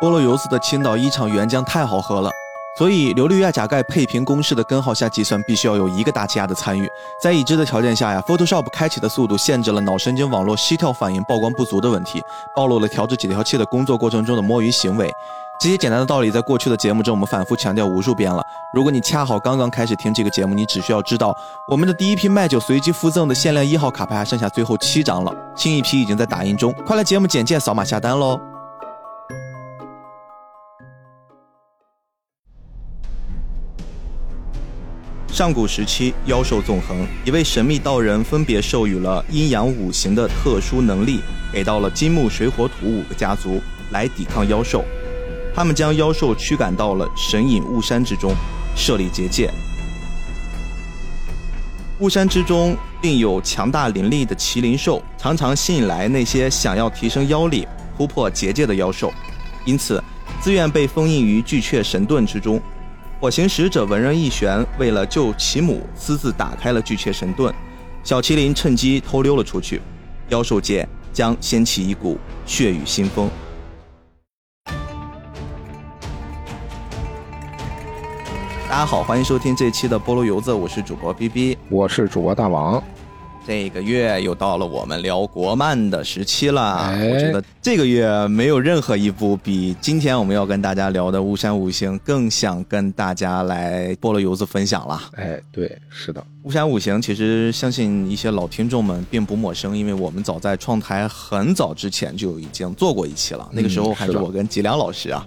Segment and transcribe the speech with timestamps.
[0.00, 2.30] 菠萝油子的青岛一厂原浆太好喝了，
[2.76, 6.86] 所以硫氯亚钾钙配平公式的根号下计算必须要有一个大气压的参与。
[7.22, 12.22] 在已知的条件下呀，Photoshop 开启的速度限制了脑神经网络膝跳反应曝光不足的问题，
[12.54, 15.10] 暴露了调制解调器的工作过程中的摸鱼行为。
[15.60, 18.42] 这些简单的道理在过去的节目中我们反复强调无数遍了。
[18.74, 21.34] 如果你恰好刚刚开始听这个节目，你只需要知道，
[21.68, 28.53] 我们的第一批麦酒随机附赠的限量一号卡牌还剩下最后七张了，新一批已经在打印中，快来节目简介扫码下单喽！
[35.34, 41.18] 上古时期，妖兽纵横，一位神秘道人分别授予了阴阳五行的特殊能力，
[41.52, 43.60] 给到了金木水火土五个家族
[43.90, 44.84] 来抵抗妖兽。
[45.52, 48.32] 他们将妖兽驱赶到了神隐雾山之中，
[48.76, 49.50] 设立结界。
[51.98, 59.12] 雾山之中另有强大灵力的麒麟兽，常常吸引来那些想要提升妖力、突破结界的妖兽，
[59.64, 60.00] 因此
[60.40, 62.62] 自愿被封印于巨阙神盾之中。
[63.24, 67.50] 火行使者文人一玄为了救其母，私自打开了巨阙神盾，
[68.02, 69.80] 小麒麟趁机偷溜了出去，
[70.28, 73.30] 妖兽界将掀起一股血雨腥风。
[78.68, 82.84] 大家好，欢迎收听这期的菠萝油子，我是主播 B B，我是主播大王。
[83.46, 94.98] 这个月又到了我们聊国漫的时期了，我觉得这个月没有任何一部比今天我们要跟大家聊的《巫山五行》更想跟大家来菠萝油子分享了。
[95.16, 105.22] 哎，对，是的，《巫山五行》其实相信一些老听众们并不陌生，因为我们早在创台很早之前就已经做过一期了，那个时候还是我跟吉良老师啊。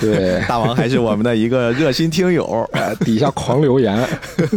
[0.00, 2.68] 对， 大王还是我们的一个热心听友，
[3.04, 3.96] 底下狂留言，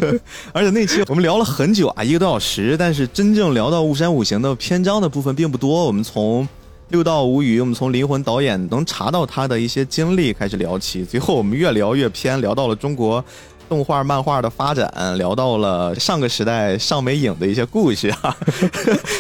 [0.54, 5.86] 而且那期我们聊了很久啊，一个多小时，但是真正聊到《雾山五行》的篇章的部分并不多。
[5.86, 6.48] 我们从
[6.90, 13.24] 六道无语，我们从灵魂导演能查到他的一些经历开始聊起，最后我们越聊越偏，聊到了中国
[13.68, 18.36] 动画漫画的发展，聊到了上个时代上美影的一些故事啊，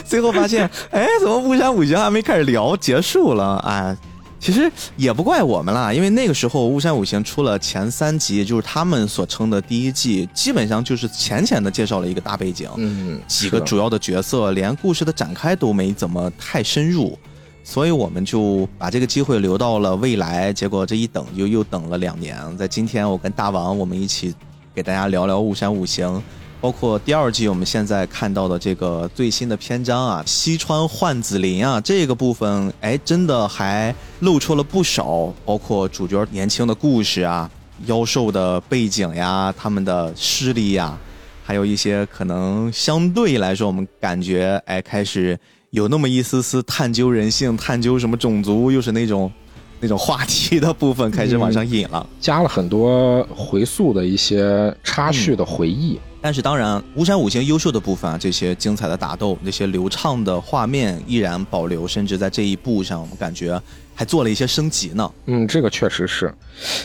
[0.05, 3.57] 最后发现，哎，怎么《雾山五行》还没开始聊，结束了？
[3.65, 3.97] 哎。
[4.41, 17.15] 其实也不怪我们啦，因为那个时候《巫山五行》出了前三集，就是他们所称的第一季，基本上就是浅浅的介绍了一个大背景，嗯，几个主要的角色，连故事的展开都没怎么太深入，
[17.63, 20.51] 所以我们就把这个机会留到了未来。
[20.51, 24.33] 结果这一等又又等了两年，在今天我跟大王我们一起
[24.73, 26.17] 给大家聊聊《巫山五行》。
[26.61, 37.49] 包括第二季，我们现在看到的这个最新的篇章啊，西川幻子林啊，这个部分，哎，真的还露出了不少，包括主角年轻的故事啊，
[37.87, 40.95] 妖兽的背景呀，他们的势力呀，
[41.43, 45.37] 还有一些可能相对来说，我们感觉，哎，开始
[45.71, 49.31] 有那么一丝丝探究人性、探究什么种族，又是那种
[49.79, 55.99] 那种话题的部分开始往上引了，加了很多回溯的一些插叙的回忆。
[56.23, 63.59] 但是当然，巫山五行优秀的部分啊，这些精彩的打斗，那些流畅的画面依然保留，甚至在这一步上，我们感觉
[63.95, 65.11] 还做了一些升级呢。
[65.25, 66.31] 嗯，这个确实是，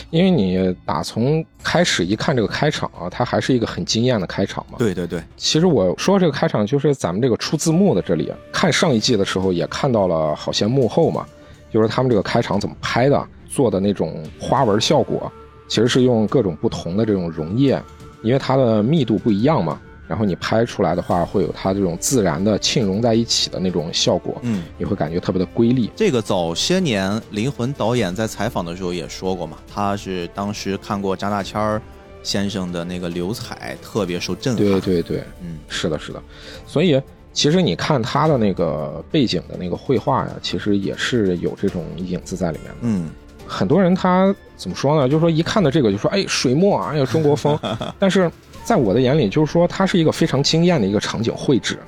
[0.09, 4.79] 因为你打从开始一看这个开场啊，它还是一个很惊艳的开场嘛。
[4.79, 11.23] 对对对，其实我说这个开场就是咱们这个出字幕的这里，看上一季的时候也看到了好些幕后嘛，
[11.71, 15.31] 就是他们这个开场怎么拍的，做的那种花纹效果，
[15.67, 17.79] 其实是用各种不同的这种溶液。
[18.21, 25.91] 因为它的密度不一样嘛，然后你拍出来的话，会有它这种自然的沁融在一起的那种效果，嗯，你会感觉特别的瑰丽。
[25.95, 31.81] 这个早些年灵魂导演在采访的时候也说过嘛，他是当时看过张大千儿
[32.23, 34.65] 先生的那个流彩，特别受震撼。
[34.65, 36.21] 对对对，嗯，是的，是的。
[36.65, 37.01] 所以
[37.33, 42.77] 其实你看他的那个背景的那个绘画呀，其实也是有这种影子在里面的。
[42.81, 43.09] 嗯。
[43.47, 45.07] 很多人他怎么说呢？
[45.07, 47.57] 就是说一看到这个就说，哎，水墨啊，有中国风。
[47.97, 48.29] 但是
[48.63, 51.79] 在我的眼里，就是说它是一个非常惊艳的一个场景绘制。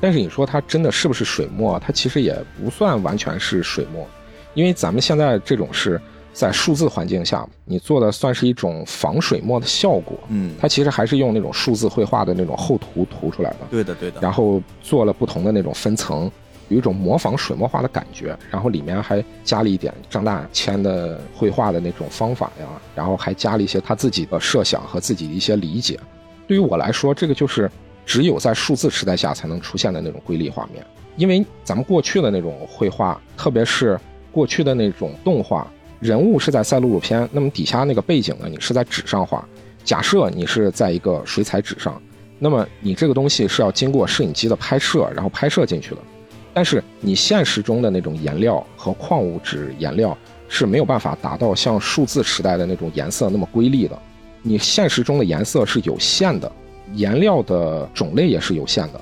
[0.00, 1.78] 但是你说它真的是不是水墨？
[1.78, 4.06] 它其实也不算完全是水墨，
[4.54, 6.00] 因为咱们现在这种是
[6.34, 10.18] 在数字环境下，你做的算是一种仿水墨的效果。
[10.28, 13.58] 嗯，它其实还是用那种数字绘画的那种厚涂涂出来的。
[13.70, 14.20] 对的，对的。
[14.20, 16.30] 然后做了不同的那种分层。
[16.68, 25.98] 有一种模仿水墨画的感觉，然后里面还加了一点张大千的绘画的那种方法呀，然后还加了一些他自己的设想和自己的一些理解。
[26.46, 27.70] 对于我来说，这个就是
[28.04, 30.84] 只有在数字时代下才能出现的那种瑰丽画面。
[31.16, 33.98] 因为咱们过去的那种绘画，特别是
[34.30, 35.66] 过去的那种动画，
[35.98, 39.46] 人物是在赛璐璐片，那么底下那个背景呢，你是在纸上画。
[39.82, 42.00] 假设你是在一个水彩纸上，
[42.38, 45.98] 那么你这个东西是要经过摄影机的拍摄，然后拍摄进去的。
[46.56, 50.16] 但是你现实中的那种颜料和矿物质颜料
[50.48, 53.98] 是没有办法达到像数字时代的那种颜色那么瑰丽的。
[54.40, 56.50] 你现实中的颜色是有限的，
[56.94, 58.98] 颜料的种类也是有限的，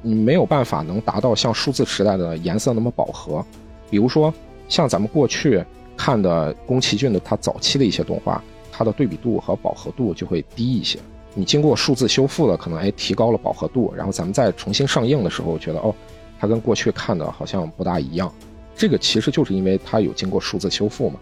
[0.00, 3.44] 你没有办法能达到像数字时代的颜色那么饱和。
[3.90, 4.32] 比如说，
[4.70, 5.62] 像咱们过去
[5.98, 8.42] 看的宫崎骏的他早期的一些动画，
[8.72, 10.98] 它的对比度和饱和度就会低一些。
[11.34, 15.94] 你经过数字修复了，可能哎提高了饱和度，然后咱们再重新上映的时候，觉得哦，
[16.38, 18.32] 它跟过去看的好像不大一样。
[18.76, 21.20] 这个其实就是因为它有经过数字修复嘛。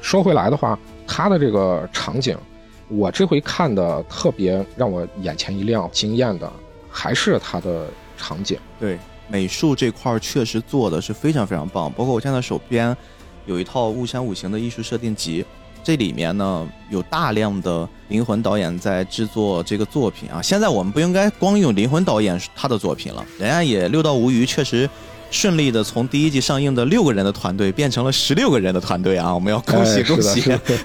[0.00, 2.36] 说回来的话，它的这个场景。
[2.90, 6.50] 我这回看的特别让我眼前一亮、惊艳的，
[6.88, 7.86] 还是它的
[8.16, 8.58] 场景。
[8.80, 8.98] 对，
[9.28, 11.92] 美术这块确实做的是非常非常棒。
[11.92, 12.96] 包括我现在手边
[13.44, 15.44] 有一套雾山五行的艺术设定集，
[15.88, 20.42] 这里面呢有大量的灵魂导演在制作这个作品啊。
[20.42, 24.86] 现在我们不应该光用灵魂导演他的作品了，人家也六道无余，确实。
[25.30, 29.34] 顺利的从第一季上映的六个人的团队变成了十六个人的团队啊！
[29.34, 30.42] 我们要恭喜恭喜，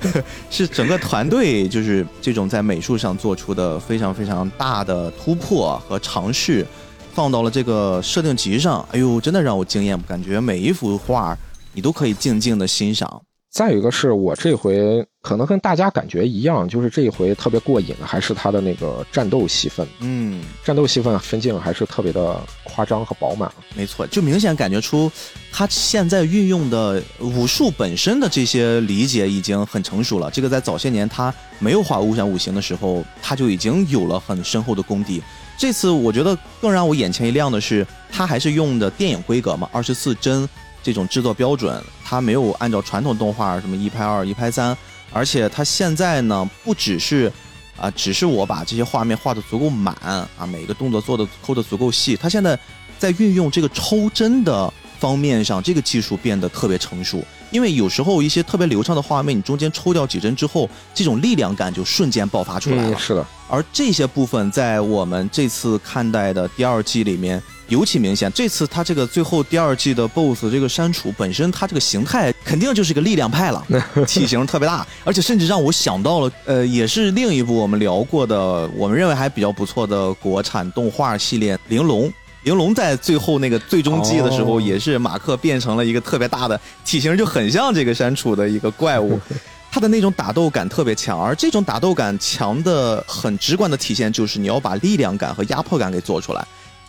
[0.49, 6.65] 是整个团队就是这种在美术上做出的非常非常大的突破和尝试，
[7.13, 8.85] 放到了这个设定集上。
[8.93, 11.37] 哎呦，真的让我惊艳，感觉每一幅画
[11.73, 13.21] 你都可以静静的欣赏。
[13.53, 19.87] 再有一个是我这回可能跟大家感觉一样，就是这一回特别过瘾的还是他的那个战斗戏份。
[19.99, 23.51] 嗯，战斗戏份分镜还是特别的夸张和饱满。
[23.75, 25.09] 没错，就明显感觉出
[25.51, 30.31] 他现在运用的武术本身的这些理解已经很成熟了。
[30.31, 35.21] 这个在早些年他没有画五闪五行的时候，他就已经有了很深厚的功底。
[35.59, 40.49] 这次我觉得更让我眼前一亮的是，他还是用的电影规格嘛，二十四帧。
[40.83, 44.77] 这种制作标准，它没有按照传统动画什么一拍二、一拍三，
[45.13, 47.31] 而且它现在呢，不只是
[47.77, 52.59] 啊，只是我把这些画面画的足够满啊，每个动作做的抠的足够细，它现在
[52.99, 57.23] 在运用这个抽帧的方面上，这个技术变得特别成熟。
[57.51, 62.97] 因为有时候一些特别流畅的画面，你中间抽掉几帧之后，这种力量感就瞬间爆发出来了。
[62.97, 67.41] 是的，而这些部分在我们这次看待的第二季里面。
[67.69, 73.65] 尤其明显，这次他这个最后第二季的 BOSS 这个删除本身，他这个形态肯定就是个力量派了，
[74.05, 82.09] 体型特别大，而且甚至让我想到了，呃，也是另一部我们聊过的，我们认为还比较不错的国产动画系列《玲珑》。
[82.43, 89.17] 玲珑在最后那个最终季的时候，也是马克变成了一个特别大的体型，就很像这个删除的一个怪物，
[89.71, 96.45] 他的那种打斗感特别强，而这种打斗感强的很直观的体现就是你要把力量感和压迫感给做出来。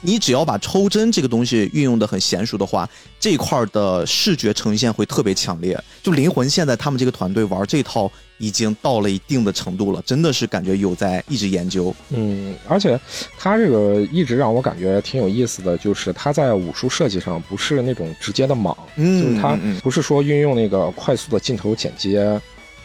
[0.06, 2.86] 你只要把抽帧这个东西运用的很娴熟的话，
[3.18, 5.82] 这块的视觉呈现会特别强烈。
[6.02, 11.94] 就灵魂现在他们这个团队玩这套已经到了一定的程度了，真的是感觉有在一直研究。
[12.10, 13.00] 嗯，而且
[13.38, 22.38] 他这个一直让我感觉挺有意思的，就是他在武术设计上不是那种直接的莽，就是他不是说运用那个快速的镜头剪接，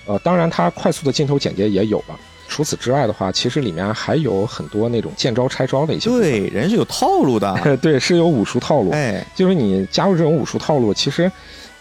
[0.05, 2.17] 呃，当然他快速的镜头剪接也有了。
[2.49, 6.09] 除此之外的话，其实里面还有很多那种见招拆招的一些。
[6.09, 7.55] 对，人是有套路的。
[7.81, 8.89] 对，是有武术套路。
[8.89, 11.31] 哎，就是你加入这种武术套路，其实。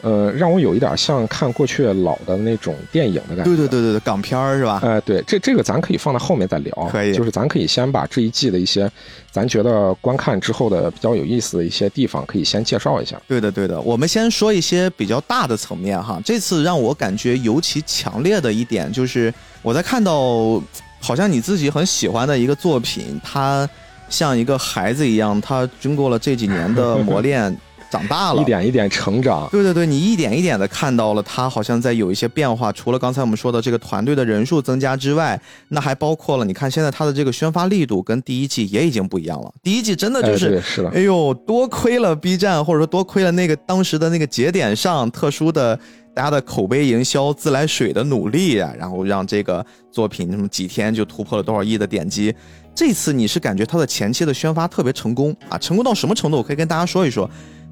[0.00, 3.44] 呃，让我有一点像看过去老的那种电影的感觉。
[3.44, 4.80] 对对对对对，港片儿是吧？
[4.84, 6.72] 哎，对，这这个咱可以放在后面再聊。
[6.92, 8.90] 可以，就是咱可以先把这一季的一些，
[9.32, 13.20] 咱觉得观看之后的比较有意思的一些地方，可以先介绍一下。
[13.26, 16.20] 对的对的，我们先说一些比较大的层面哈。
[16.24, 20.62] 这次让我感觉尤其强烈的一点就是，我在看到
[21.00, 23.68] 好像你自己很喜欢的一个作品，它
[24.08, 27.56] 像一个孩子一样，他经过了这几年的磨练。
[27.90, 29.48] 长大了，一点一点成长。
[29.50, 32.70] 对对对，你一点一点的看到了他好像在有一些变化。
[32.72, 39.52] 除了刚才我们说的这个团队的人数增加之外，那还包括了你看现在他的这个宣发力度跟第一季也已经不一样了。
[39.62, 45.78] 第一季真的就是，哎呦，多亏了 B 站，或者说多亏了那个当时的那个节点上特殊的
[46.14, 52.34] 大家的口碑营销、自来水的努力啊，然后让这个作品那么几天就突破了多少亿的点击。
[52.74, 55.58] 这次你是感觉他的前期的宣发特别成功啊？
[55.58, 56.36] 成功到什么程度？
[56.36, 57.28] 我可以跟大家说一说。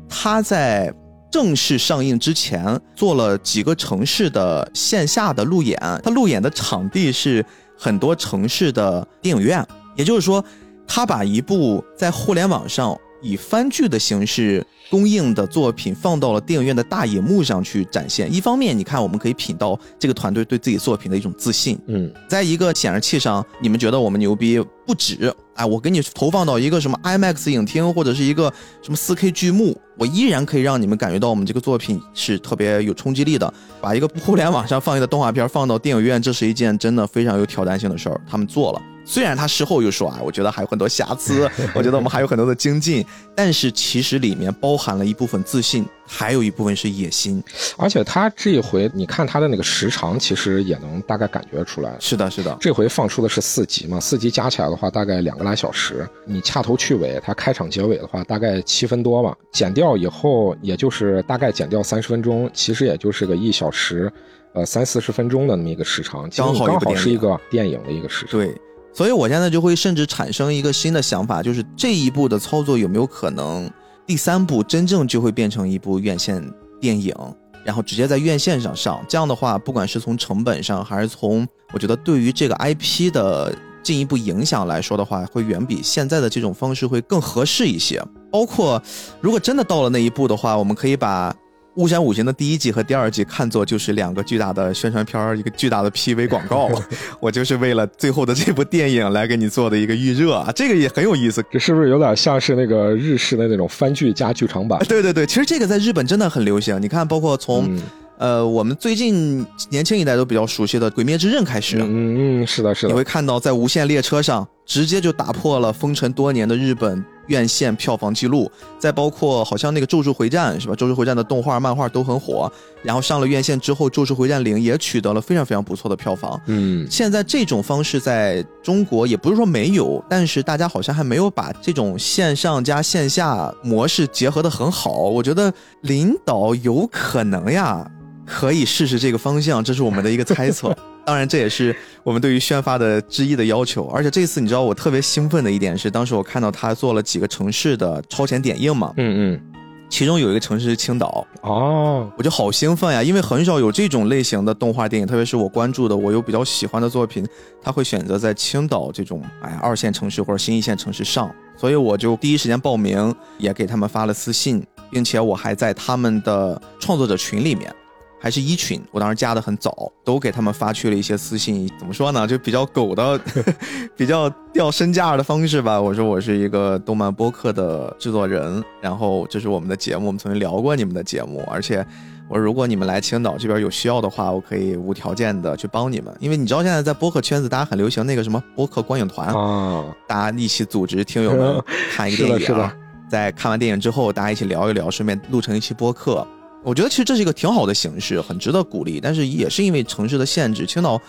[0.08, 0.92] 他在
[1.30, 7.44] 正式上映之前做了几个城市的线下的路演，他路演的场地是
[7.76, 10.42] 很多城市的电影院，也就是说，
[10.86, 18.32] 他把一部在互联网上以番剧的形式公映的作品放到了电影院的大荧幕上去展现。
[18.32, 21.78] 一方面，你看我们可以品到这个团队对自己作品的一种自信。
[21.86, 25.34] 嗯，在一个显示器上，你们觉得我们牛逼不止。
[25.54, 28.52] 哎，我给你投放到一个什么 IMAX 影厅或者是一个
[28.82, 33.52] 什么 4K 剧目，我依然可以让你们感觉到我们这个作品是特别有冲击力的。
[33.80, 38.20] 把一个互联网上放映的动画片放到电影院，这是一件真的非常有挑战性的事儿。
[38.28, 47.42] 他们做了，虽然他事后又说啊，我觉得还有很多瑕疵，我觉得我们还有很多的精进，但是其实里面包含了一部分自信，还有一部分是野心。
[47.78, 51.96] 而且他这一回，你看他的那个时长，其实也能大概感觉出来。
[51.98, 56.06] 是的，是的，这回放出的是四集嘛，四集加起来的话大概两个来小时。
[56.24, 64.12] 你掐头去尾，它开场结尾的话大概七分多嘛，剪掉以后也就是大概剪掉三十分钟，其实也就是个一小时，
[64.52, 68.38] 呃三四十分钟的那么一个时长，刚好刚好是一个电影的一个时长。
[68.38, 68.54] 对。
[68.92, 73.70] 所以，我现在就会甚至产生一个新的想法，就是这一部的操作有没有可能，
[74.06, 76.42] 第三部真正就会变成一部院线
[76.80, 77.14] 电影，
[77.62, 79.04] 然后直接在院线上上。
[79.06, 83.54] 这样的话，不管是从成本上，还是从我觉得对于这个 IP 的
[83.86, 88.02] 进一步影响来说的话，会远比现在的这种方式会更合适一些。
[88.32, 88.82] 包括
[89.20, 91.32] 如果真的到了那一步的话，我们可以把。
[91.78, 96.70] 《巫山五行》的第一季和第二季看作就是两个巨大的宣传片一个巨大的 PV 广告。
[97.20, 101.44] 我就是为了最后的这部电影来给你做的一个预热啊，这个也很有意思。
[101.52, 104.78] 这是不是有点像是那个日式的那种番剧加剧场版？
[104.88, 106.80] 对对对，其实这个在日本真的很流行。
[106.80, 107.78] 你看，包括从
[108.18, 117.04] 呃我们最近年轻一代都比较熟悉的《鬼灭之刃》开始，嗯嗯，是的，是的，你会看到在无线列车上直接就打破了封尘多年的日本。
[117.26, 120.74] 院线票房记录，再包括好像那个《咒术回战》是吧？
[120.76, 122.48] 《咒术回战》的动画、漫画都很火，
[122.84, 126.40] 然后上了院线之后，《咒术回战零》也取得了非常非常不错的票房。
[126.46, 134.92] 嗯，现在这种方式在中国也不是说没有，但是大家好像还没有把这种线上加线下模式结合的很好。
[134.92, 137.84] 我觉得领导有可能呀，
[138.26, 140.76] 可以试试这个方向，这是我们的一个猜测。
[141.06, 143.86] 当然，这也是我们对于宣发的之一的要求。
[143.94, 149.40] 而且这次，你知道我特别兴奋的一点是，当时我看到他做了几个城市的超前点映嘛，嗯嗯，
[149.88, 157.24] 其中有一个城市是青岛哦，我就好兴奋呀，因为很少有这种类型的动画电影，特别是我关注的，我又比较喜欢的作品，
[157.62, 167.72] 他会选择在青岛这种哎二线城市或者新一线城市上，所以我就第一时间报名，也给他们发了私信，并且我还在他们的创作者群里面。
[168.18, 171.70] 还是一群，我当时加的很早，都给他们发去了一些私信。
[171.78, 172.26] 怎么说呢？
[172.26, 173.20] 就比较狗的，
[173.96, 175.80] 比较掉身价的方式吧。
[175.80, 181.44] 我说我是一个动漫播客的制作人，然后这是我们的节目，我们曾经聊过你们的节目。
[181.46, 181.86] 而且
[182.28, 186.12] 我说，如果你们来青岛这边有需要的话，我可以无条件的去帮你们。
[186.18, 192.70] 因为你知道现在在播客圈子，大家很流行那个什么播客观影团啊，大家一起组织听友们看一个 电影，
[193.08, 196.26] 在看完电影之后，大家一起聊一聊，顺便录成一期播客。
[196.66, 198.98] 我觉得其实这是一个挺好的形式，很值得鼓励。
[199.00, 201.00] 但是也是因为城市的限制，青岛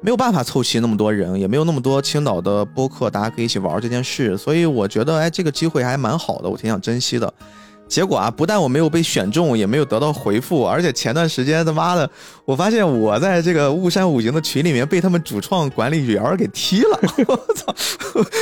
[0.00, 4.36] 没有办法凑齐那么多人，也没有那么多青岛的播客，大家可以一起玩这件事。
[4.36, 7.32] 所以我觉得，哎，这个机会还蛮好的，我挺想珍惜的。
[7.86, 12.10] 结果啊，不但我没有被选中，也没有得到回复，而且前段时间他妈的，
[12.44, 16.98] 我发现我在这个雾山五行的群里面被他们主创管理员给踢了。
[17.28, 17.72] 我操，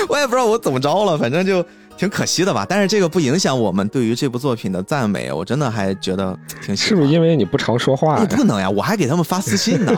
[0.09, 1.63] 我也不知道我怎么着了，反正就。
[1.97, 6.89] 挺可惜的吧，但是这个不影响我们对于这部作品的赞美，我真的还觉得挺喜欢。
[6.89, 8.23] 是不是因为你不常说话？
[8.27, 9.93] 不能呀，我还给他们发私信呢。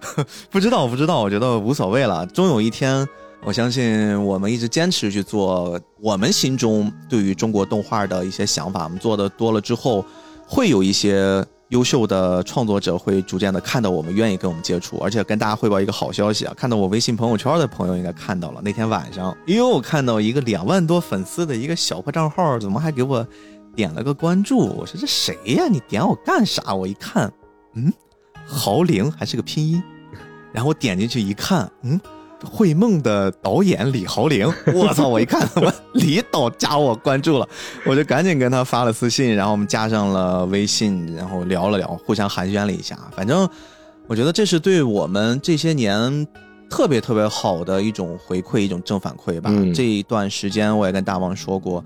[0.50, 2.26] 不知道，不知道，我觉得无所谓了。
[2.26, 3.06] 终有一天，
[3.42, 8.84] 我相信我们一直坚持去做我们心中对于中国动画的一些想法。
[8.84, 10.04] 我们做的多了之后，
[10.46, 11.44] 会有一些。
[11.68, 16.54] 优秀的创作者会逐渐的看到我们，愿意跟我们接触，而且跟大家汇报一个好消息啊！
[16.56, 23.26] 看到我微信朋友圈的朋友应该看到了，那天晚上，因为我看到一个两万多粉丝的一个小破账号，怎么还给我
[23.76, 24.58] 点了个关注？
[24.58, 25.66] 我说这谁呀？
[25.68, 26.74] 你点我干啥？
[26.74, 27.30] 我一看，
[27.74, 27.92] 嗯，
[28.46, 29.82] 豪灵还是个拼音，
[30.52, 32.00] 然后我点进去一看，嗯。
[32.44, 35.08] 会梦的导演李豪玲， 我操！
[35.08, 37.48] 我一看，我李导加我关注了，
[37.84, 42.98] 我就赶紧跟他发了私信，然后我们加上了微信，然后聊了聊，互相寒暄了一下。
[43.16, 43.48] 反正
[44.06, 46.26] 我觉得这是对我们这些年
[46.70, 49.50] 特别特别好的一种回馈，一种正反馈吧。
[49.74, 51.82] 这一段时间我也跟大王说过，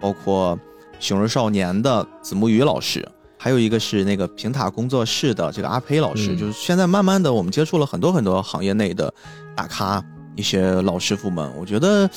[0.00, 0.58] 包括
[1.00, 3.06] 熊人少年的子木宇老师。
[3.44, 9.12] 还有一个是那个平塔工作室的这个阿呸老师，就是现在慢慢的我们接触了很多很多行业内的
[9.54, 10.02] 大咖
[10.34, 12.08] 一些老师傅们，我觉得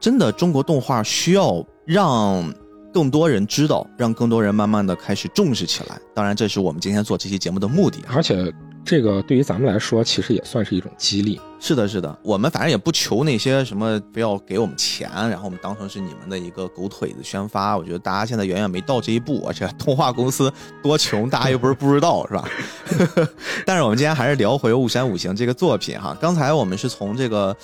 [0.00, 2.50] 真的中国动画需要让
[2.94, 6.00] 更多人知道，让更多人慢慢的开始重视起来。
[6.14, 8.50] 当然，这是我们今天做这期节目的目的，而且。
[8.84, 11.40] 这个对于咱们来说，其实也算是一种激励。
[11.60, 17.76] 是的，是的，我们反正也不求那些什么，非要给我们钱，然后我们当成是你们的一个狗腿子宣发。
[17.76, 22.48] 我觉得大家现在远远没到这一步，而且动画公司多穷，大家又不是不知道，是吧？
[23.66, 26.16] 但是我们今天还是聊回《雾山五行》这个作品哈。
[26.20, 27.56] 刚才我们是从这个。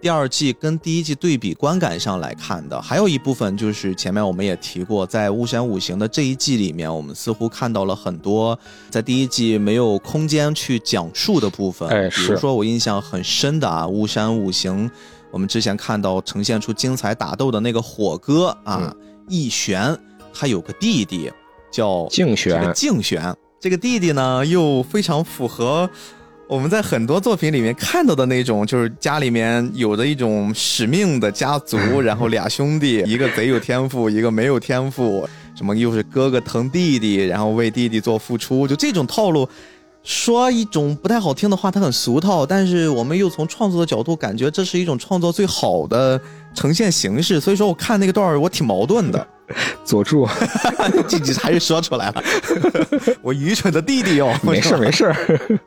[0.00, 11.88] 第二季跟第一季对比观感上来看的，还有一部分就是前面我们也提过，在《巫山五行》的这一季里面，我们似乎看到了很多在第一季没有空间去讲述的部分。
[11.88, 14.88] 哎，比如说我印象很深的啊，《巫山五行》，
[15.30, 18.96] 我们之前看到呈现出精彩打斗的那个火哥啊，嗯。
[19.28, 19.96] 义玄，
[20.34, 21.30] 他有个弟弟
[21.70, 25.88] 叫这竞选个竞选，这个弟弟呢又非常符合
[26.50, 39.48] 我们在很多作品里面看到的那种，就是家里面有着一种使命的家族，然后俩兄弟，一个贼有天赋，一个没有天赋，什么又是哥哥疼弟弟，然后为弟弟做付出，就这种套路。
[40.02, 46.20] 说一种不太好听的话，它很俗套，但是我们又从创作的角度感觉这是一种创作最好的
[46.54, 49.26] 呈现形式，所以说我看那个段儿我挺矛盾的。
[49.84, 50.28] 佐助，
[51.08, 52.22] 自己还是说出来了，
[53.20, 55.12] 我愚蠢的弟弟哟、没事没事。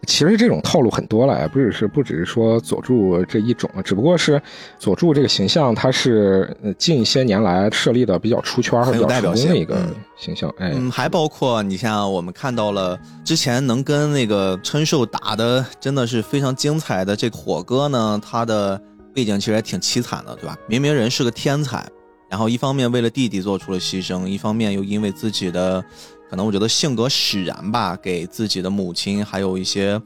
[0.08, 4.42] 其实这种套路很多了，不只是不只是说佐助这一种，只不过是
[4.80, 10.50] 佐助这个形象，他是呃近些年来设立的比较出圈和很有比较成代表性功的一个嗯形象。
[10.60, 18.82] 哎，嗯，还包括你像我们看到了之前能跟那个春兽打的真的是非常精彩的这个火哥呢，他的
[19.14, 20.58] 背景其实也挺凄惨的，对吧？
[20.68, 21.88] 明明人是个天才，
[22.30, 25.84] 然后一方面为了弟弟做出了牺牲，一方面又因为自己的
[26.30, 30.02] 可能我觉得性格使然吧，给自己的母亲还有一些。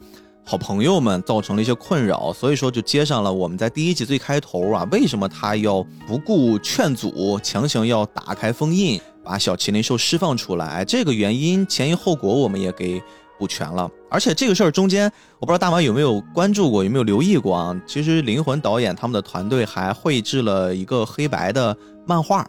[0.50, 10.86] 好朋友们造成了一些困扰，所以说就接上了我们在第一集最开头啊，为什么他要不顾劝阻，强行要打开封印，把小麒麟兽释放出来？
[10.86, 13.04] 这个原因前因后果我们也给
[13.38, 13.90] 补全了。
[14.10, 17.82] 而且这个事儿中间，我不知道大王有没有关注过，有没有留意过啊？
[17.86, 21.76] 其实灵魂导演他们的团队还绘制了一个黑白的
[22.06, 22.46] 漫画。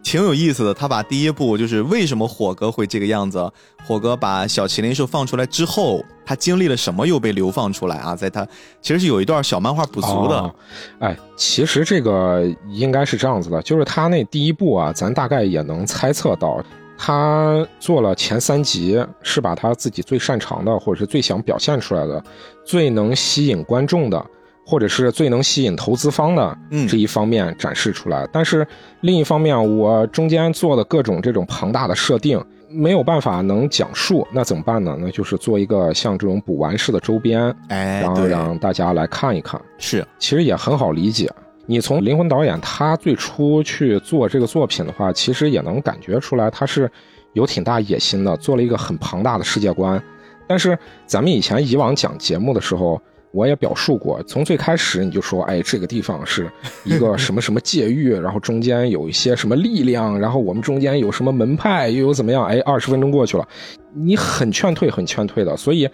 [0.00, 3.50] 挺有意思的，他把第一部就是为什么火哥会这个样子，
[3.84, 8.16] 火哥把小麒麟兽放出来之后，他经历了什么又被流放出来啊？
[8.16, 8.46] 在他
[8.80, 10.54] 其实是有一段小漫画补足的，哦
[11.00, 16.62] 哎，其实这个应该是这样子的，就是他那第一部啊，咱大概也能猜测到，
[16.98, 22.22] 他做了前三集，是把他自己最擅长的，或者是最想表现出来的，
[22.64, 24.22] 最能吸引观众的。
[24.70, 28.68] 或者是最能吸引投资方的嗯这一方面展示出来，但是
[29.00, 32.38] 另一方面，我中间做的各种这种庞大的设定
[32.68, 34.94] 没有办法能讲述，那怎么办呢？
[35.00, 39.58] 那就是做一个像这种补完式的周边，哎，然后，让大家来看一看。
[39.78, 41.32] 是其实也很好理解。
[41.70, 46.90] 你从灵魂导演他最初去做这个作品的话，其实也能感觉出来他是
[47.34, 50.02] 有挺大野心的，做了一个很庞大的世界观。
[50.46, 52.98] 但是咱们以前以往讲节目的时候，
[53.32, 56.50] 我也表述过，从最开始你就说，哎，这个地方是
[56.84, 62.46] 一个什么什么界域，然后中间有一些什么力量，然后我们中间有什么门派，又有怎么样？
[62.46, 63.46] 哎，二十分钟过去了，
[63.94, 65.54] 你很劝退，很劝退的。
[65.54, 65.86] 所以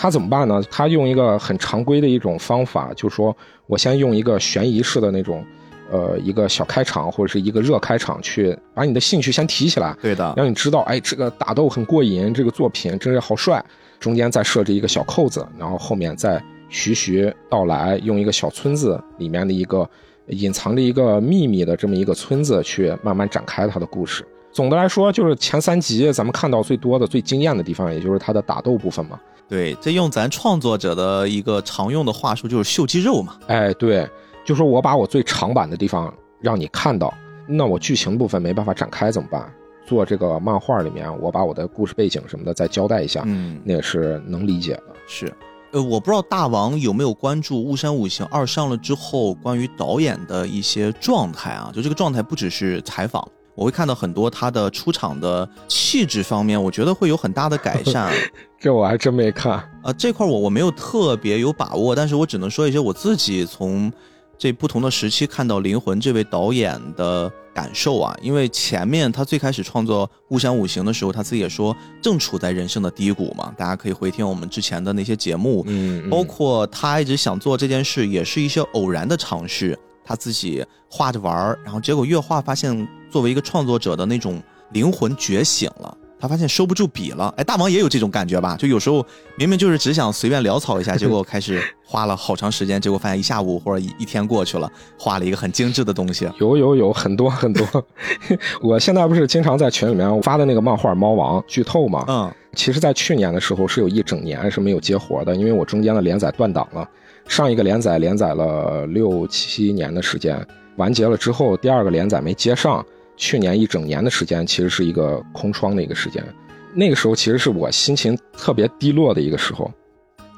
[0.00, 0.62] 他怎么办呢？
[0.70, 3.36] 他用一个很常规的一种方法，就是说
[3.66, 5.44] 我先用一个悬疑式的那种，
[5.90, 13.62] 呃，一个小开场或者是一个热开场，去把你的兴趣先提起来，对的，让你知道，哎，这个打斗很过瘾，这个作品真是好帅。
[13.98, 19.86] 中间再设置一个小扣子，然后后面再徐徐道来，用一个小村子里面的一个
[20.28, 24.26] 隐藏着一个秘密的这么一个村子去慢慢展开他的故事。
[24.50, 29.20] 总的来说，就是前三集咱们看到最多的、最惊艳的地方，也就是他的打斗部分嘛。
[29.50, 33.36] 对，这用咱创作者的一个常用的话术就是秀肌肉嘛。
[33.48, 34.08] 哎，对，
[34.44, 37.12] 就说我把我最长板的地方让你看到，
[37.48, 39.52] 那我剧情部分没办法展开怎么办？
[39.84, 44.84] 做这个漫画里面，我把我的故事背景什么的再交代一下，嗯，那也是能理解的。
[45.08, 45.34] 是。
[45.72, 51.72] 呃，我不知道大王有没有关注《雾山五行二》上了之后关于导演的一些状态啊？
[51.74, 53.26] 就这个状态不只是采访，
[53.60, 58.10] 我会看到很多他的出场的气质方面，我觉得会有很大的改善。
[58.58, 59.52] 这我还真没看。
[59.82, 63.92] 啊，这块我我没有特别有把握，但是我只能说一些我自己从
[64.38, 68.16] 这不同的时期看到《灵魂》这位导演的感受啊。
[68.22, 84.40] 因为前面他最开始创作《巫山五行》的时候，他自己也说正处在人生的低谷嘛，大家可以回听我们之前的那些节目，嗯，嗯包括他一直想做这件事，也是一些偶然的尝试，他自己画着玩儿，然后结果越画发现，作为一个创作者的那种
[84.72, 85.96] 灵魂觉醒了。
[86.22, 88.54] 他发现收不住笔了，哎，大王也有这种感觉吧？
[88.58, 89.02] 就有时候
[89.36, 96.28] 明明就是只想随便潦草一下， 结果开始花了好长时间，结果发现一下午或者一一天过去了，画了一个很精致的东西。
[96.38, 97.66] 有有有很多很多。
[98.60, 102.04] 我现在不是经常在群里面发的那个漫画《猫王》剧透嘛？
[102.06, 106.86] 嗯，其实，在去年的时候是有一整年是没有接活的，因为我中间的连载断档了。
[107.28, 110.46] 上一个连载连载了六七年的时间，
[110.76, 112.84] 完结了之后，第二个连载没接上。
[113.20, 116.24] 去年一整年的时间，其实是一个空窗的一个时间。
[116.72, 119.70] 那个时候，其实是我心情特别低落的一个时候。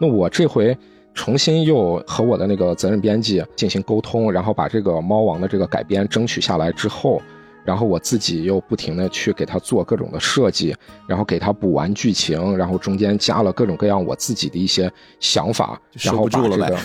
[0.01, 0.77] 那我这回
[1.15, 7.23] 重新又和我的那个责任编辑进行沟通，然后把这个猫王的这个改编争取下来之后，
[7.65, 10.75] 然后我自己又不停的去给它做各种的设计，
[11.07, 14.91] 然后给它补完剧情，然后中间加了各种各样我自己的一些
[15.21, 16.77] 想法，然后收不住了呗。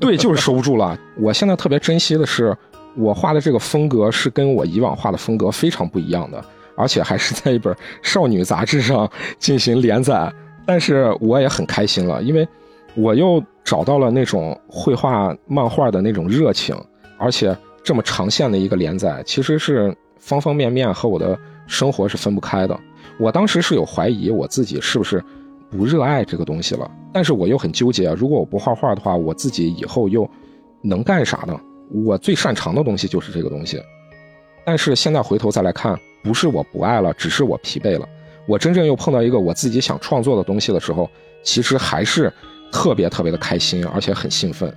[0.00, 0.98] 对，就是收不住了。
[1.18, 2.56] 我现在特别珍惜的是，
[2.96, 6.44] 我画的这个风格是跟我以往画的风格非常不一样的，
[6.76, 10.32] 而且还是在一本少女杂志上进行连载。
[10.66, 12.46] 但是我也很开心了，因为
[12.94, 16.76] 我又找到了那种绘画漫画的那种热情，
[17.18, 19.96] 而且这么长线的一个连载，其实是。
[20.16, 22.80] 方方面面和我的生活是分不开的。
[23.18, 25.22] 我当时是有怀疑我自己是不是
[25.70, 28.10] 不热爱这个东西了，但是我又很纠结。
[28.14, 30.26] 如果我不画画的话，我自己以后又
[30.80, 31.60] 能干啥呢？
[31.90, 33.80] 我最擅长的东西就是这个东西。
[34.64, 38.08] 但是现在回头再来看，不是我不爱了，只是我疲惫了。
[38.46, 41.10] 我真正又碰到一个我自己想创作的东西的时候，
[41.42, 42.32] 其实还是
[42.72, 44.74] 特别特别的开心，而且很兴奋。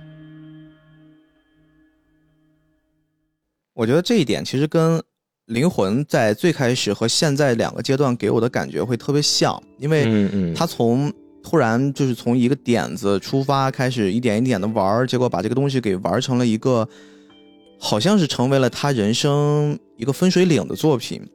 [3.74, 5.02] 我觉得这一点其实跟。
[5.48, 11.10] 灵魂在最开始和现在两个阶段给我的感觉会特别像，因为他从
[11.48, 16.86] 突然就是从一个点子出发，开始一点一点的玩，结果把这个东西给玩成了一个，
[17.78, 21.26] 好像是成为了他人生一个分水岭的作品。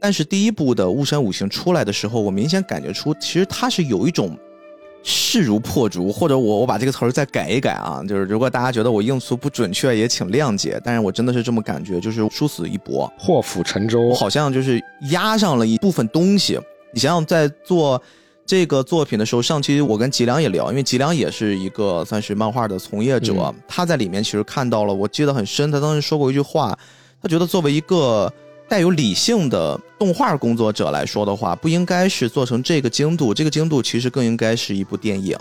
[0.00, 4.36] 但是第一部的雾山五行出来的时候，我明显感觉出其实他是有一种。
[5.08, 10.80] 势如破竹，或者我我把这个词儿再改一改啊，就是如果大家觉得我用词不准确，也请谅解。
[10.82, 14.82] 但是我真的是这么感觉，就是殊死一搏，破釜沉舟，好像就是
[15.12, 16.58] 压上了一部分东西。
[16.92, 18.02] 你想想，在做
[18.46, 26.78] 这个作品的时候，上期我跟吉良也聊，因为吉良也是一个算是漫画的从业者，他在里面其实看到了，我记得很深，他当时说过一句话，
[27.20, 28.32] 他觉得作为一个。
[28.68, 35.38] 带有理性的动画工作者来说的话，不应该是做成这个精度，这个精度其实更应该是一部电影。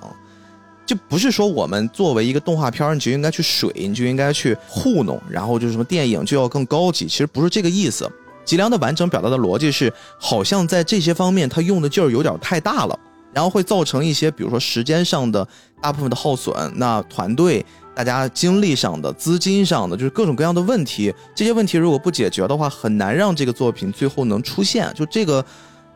[0.85, 8.07] 就不是说我们作为一个动画片，你就应该去水，你就应该去糊弄，然后就是什么电影就要更高级，其实不是这个意思。
[8.45, 12.97] 吉良的完整表达的逻辑是，好像在这些方面他用的劲儿有点太大了，
[13.33, 15.45] 然后会造成一些，比如说时间上的
[15.81, 17.65] 大部分的耗损，那团队。
[17.95, 21.15] 大家精力上的、资金上的，就是各种各样的问题。
[21.33, 24.91] 这些问题如果不解决的话，很难让这个作品最后能出现。
[24.93, 25.41] 就这个，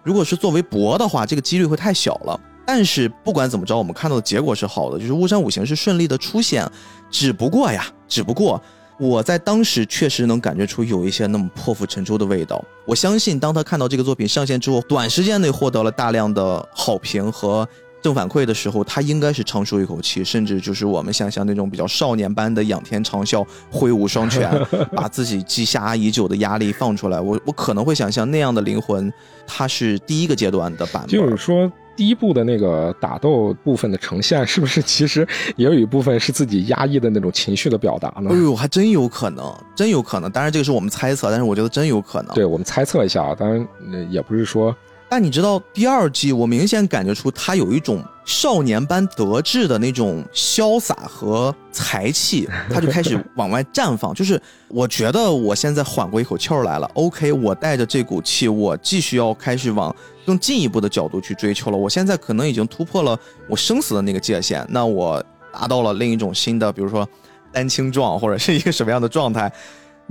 [0.01, 2.39] 如果是作为博的话，这个几率会太小了。
[2.65, 6.65] 但是不管怎么着，我们看到的结果是好的，就是巫山五行是顺利的出现。
[7.11, 8.61] 只不过呀，只不过
[8.99, 12.63] 我在当时确实能感觉出有一些那么破釜沉舟的味道。
[12.85, 17.67] 我相信，当他看到这个作品上线之后，短时间内获得了大量的好评和。
[18.01, 24.49] 正反馈的时候，他应该是长舒一口气，甚至就是我们想象那种比较少年般的仰天长啸，挥舞双拳，
[24.95, 27.19] 把自己积压已久的压力放出来。
[27.19, 29.11] 我我可能会想象那样的灵魂，
[29.45, 31.09] 他是第一个阶段的版本。
[31.09, 38.29] 就是说，第一部的那个打斗部分的呈现，是不是其实也有一部分是自己压抑的那种情绪的表达呢？
[38.31, 40.31] 哎呦，还真有可能，真有可能。
[40.31, 42.33] 当然，这个是我们猜测，但是我觉得真有可能。
[42.33, 43.67] 对我们猜测一下啊，当然
[44.09, 44.73] 也不是说。
[45.09, 54.13] 但你知道第二季，我明显感觉出他有一种少年般得志的那种潇洒和才气，他就开始往外绽放。
[54.15, 59.93] 就是我觉得我现在缓过一口气儿来了，OK，我带着这股气，我继续要开始往
[60.27, 61.77] 更进一步的角度去追求了。
[61.77, 63.17] 我现在可能已经突破了
[63.47, 67.07] 我生死的那个界限，那我达到了另一种新的，比如说
[67.51, 69.51] 丹青状或者是一个什么样的状态。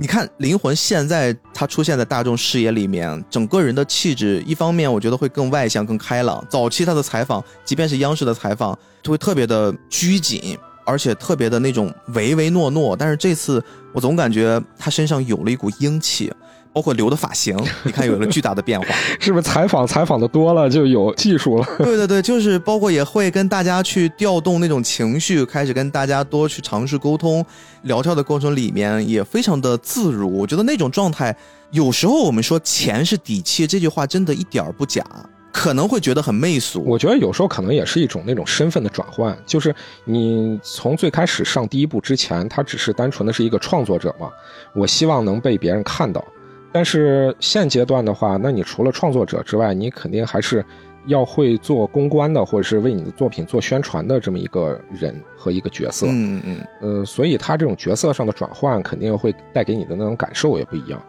[0.01, 6.41] 你看，灵魂现在他出现在大众视野里面，整个人的气质，一方面我觉得会更外向、更开朗。
[6.49, 12.95] 早期他的采访，即便是央视的采访，就会特别的拘谨，而且特别的那种唯唯诺诺。
[12.95, 16.31] 但是这次，我总感觉他身上有了一股英气。
[16.71, 18.87] 包括留的发型， 你看有了巨大的变化，
[19.19, 21.65] 是不是采访采访的多了就有技术了？
[21.79, 27.45] 对对对，就是包括也会跟大家去调动那种情绪，开始跟大家多去尝试沟通，
[27.83, 30.37] 聊天的过程里面也非常的自如。
[30.37, 31.35] 我觉得那种状态，
[31.71, 35.03] 有时候我们说钱是底气这句话真的一点儿不假，
[35.51, 36.83] 可能会觉得很媚俗。
[36.85, 39.73] 我觉得有时候可能也是一种那种身份的转换，就是
[40.05, 44.29] 你从最开始上第一步之前，他只是单纯的是一个创作者嘛，
[44.73, 46.23] 我希望能被别人看到。
[46.71, 50.63] 但是现阶段的话，那你除了创作者之外，你肯定还是
[51.07, 56.05] 要会做公关的，或者是为你的作品做宣传的这么一个人和一个角色。
[56.07, 61.01] 嗯嗯嗯呃，所以他这种角色上的转换，肯定会带给你的那种感受也不一样。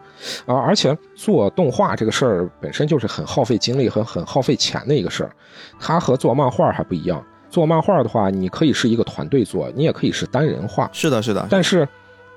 [0.45, 5.31] 啊，而且做动画这个事儿本身就是很耗费精力和很耗费钱的一个事儿，
[5.79, 7.23] 它和做漫画还不一样。
[7.49, 10.89] 做漫画的话，你可以是一个团队做，你也可以是单人画。
[10.93, 11.45] 是的，是的。
[11.51, 11.87] 但是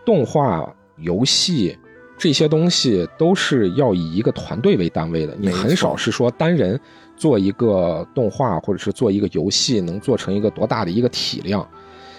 [0.05, 1.79] 动画、游戏。
[2.17, 6.79] 这些东西都是要以一个团队为单位的，你很少是说单人
[7.17, 11.67] 做一个动画或者是做一个游戏能做成一个多大的一个体量。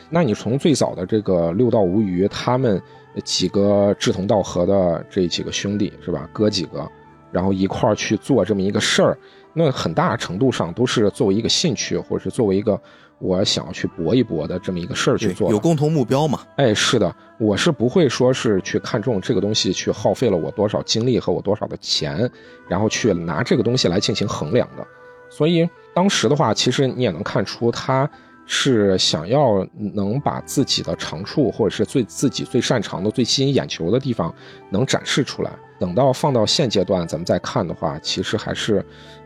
[0.10, 2.80] 那你从最早的这个六道无余，他们
[3.24, 6.30] 几个志同道合的这几个兄弟是吧？
[6.32, 6.88] 哥几个，
[7.32, 9.18] 然后一块儿去做这么一个事儿，
[9.54, 12.80] 那很大程度上都是作为一个兴趣，或者是作为一个
[13.20, 15.52] 我想要去搏一搏的这么一个事儿去做。
[15.52, 16.42] 有共同目标嘛？
[16.58, 22.30] 哎，是的，我是不会说是去看重这个东西，去耗费了我多少精力和我多少的钱，
[22.68, 24.86] 然后去拿这个东西来进行衡量的。
[25.30, 28.10] 所以当时的话，其实你也能看出他。
[28.48, 34.32] 是想要能把自己的长处，或者是最自己最擅长的、最吸引眼球的地方
[34.70, 35.50] 能展示出来。
[35.80, 38.86] 等到放到现阶段，咱们再看的话，其实还是，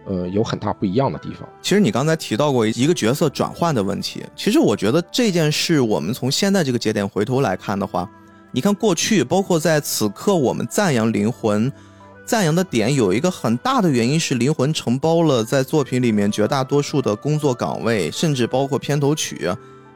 [0.10, 1.48] 呃，有很大不一样的地方。
[1.62, 8.10] 其实你刚才提到过一个角色转换的问题，其实我觉得这件事，我们从现在这个节点回头来看的话，
[8.52, 11.72] 你看过去，包括在此刻，我们赞扬灵魂。
[12.26, 19.52] 赞扬的点有一个很大的原因是灵魂承包了在作品里面绝大多数的工作岗位，甚至包括片头曲、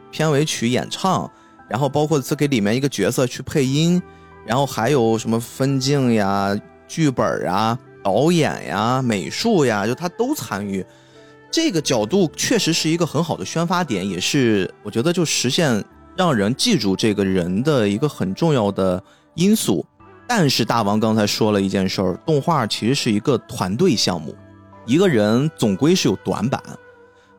[0.09, 1.29] 片尾曲演唱，
[1.69, 4.01] 然后包括这给里面一个角色去配音，
[4.47, 10.85] 然后还有什么分镜呀、剧本啊、导演呀、美术呀，就他都参与。
[11.49, 15.83] 这个角度确实是一个很好的宣发点，也是我觉得就实现
[16.15, 19.01] 让人记住这个人的一个很重要的
[19.35, 19.85] 因素。
[20.27, 24.35] 但是大王刚才说了一件事儿，动画其实是一个团队项目，
[24.85, 26.61] 一个人总归是有短板。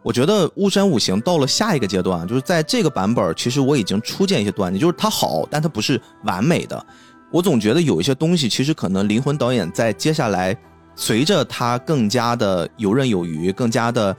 [0.02, 6.86] 我觉得《巫山五行》到了下一个阶段，就是在这个版本，其实我已经初见一些端倪，就是它好，但它不是完美的。
[7.30, 10.56] 我总觉得有一些东西，其实可能灵魂导演在接下来，
[10.94, 14.16] 随着他更加的游刃有余，更加的，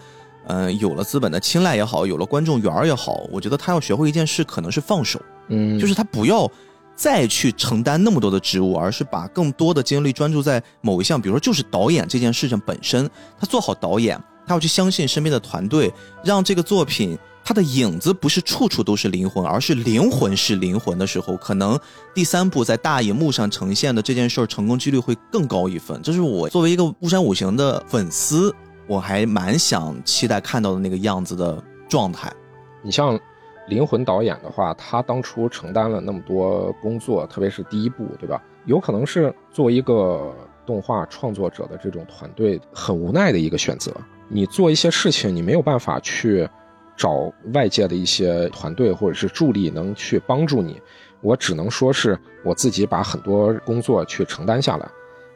[0.48, 6.50] 嗯，有了资本的青睐也好，有了观众缘也好，我觉得他要学会一件事，可能是放手，嗯，就是他不要。
[6.98, 13.06] 再去承担那么多的职务，而是把更多的精力专注在某一项，比如说就是导演这件事情本身。
[13.38, 15.92] 他做好导演，他要去相信身边的团队，
[16.24, 21.80] 让这个作品它的影子不是处处都是灵魂，而是灵魂是灵魂的时候，可能
[22.14, 26.02] 第三部在大荧幕上呈现的这件事儿成功几率会更高一分。
[26.02, 28.52] 这是我作为一个巫山五行的粉丝，
[28.88, 32.34] 我还蛮想期待看到的那个样子的状态。
[32.82, 33.20] 你像。
[33.68, 38.40] 灵魂导演的话，他当初承担了那么多工作，特别是第一部，对吧？
[38.66, 40.32] 有可能是作为一个
[40.68, 43.92] 动画创作者的这种团队很无奈的一个选择。
[44.28, 46.48] 你做一些事情，你没有办法去
[46.96, 50.82] 找外界的一些团队或者是助力能去帮助你，
[51.22, 54.88] 我只能说是我自己把很多工作去承担下来。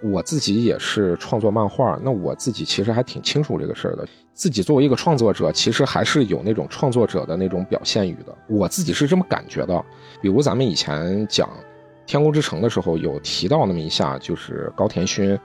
[0.01, 4.07] 我自己也是创作漫画，那我自己其实还挺清楚这个事儿的。
[4.33, 8.33] 自己作为一个创作者，其实还是有那种创作者的那种表现欲的。
[8.47, 9.83] 我自己是这么感觉的。
[10.21, 11.47] 比如咱们以前讲
[12.05, 15.37] 《天空之城》的时候，有提到那么一下，就是高田勋。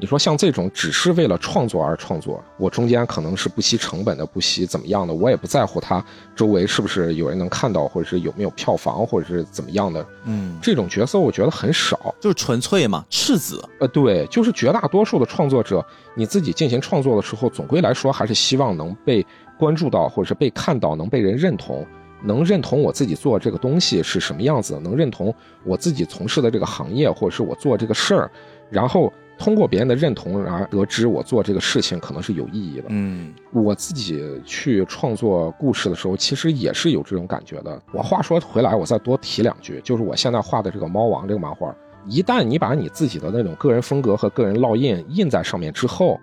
[0.00, 6.02] 你说像这种只是为了创作而创作，我中间可能是不惜成本的，不惜怎么样的，我也不在乎他
[6.36, 10.06] 周围是不是有人能看到，或者是有没有票房，或者是怎么样的。
[10.24, 13.60] 嗯，这种角色我觉得很少，就是纯粹嘛，赤子。
[13.80, 15.84] 呃，对，就是绝大多数的创作者，
[16.14, 19.26] 你自己进行创作的时候，总归来说还是希望能被
[19.58, 21.84] 关注到，或者是被看到，能被人认同，
[22.22, 25.34] 能认同我自己做这个东西是什么样子，能认同
[25.64, 28.30] 我自己从事的这个行业，或者是我做这个事儿，
[28.70, 29.12] 然后。
[29.38, 32.86] 通过别人的认同而得知我做这个事情可能是有意义的。
[32.88, 37.80] 嗯，我自己去创作故事的时候，其实也是有这种感觉的。
[37.92, 41.72] 我话说回来，我再多提两句，就是我现在画的这个《猫王》这个漫画，
[42.06, 46.18] 一旦你把你自己的那种个人风格和个人烙印印在上面之后，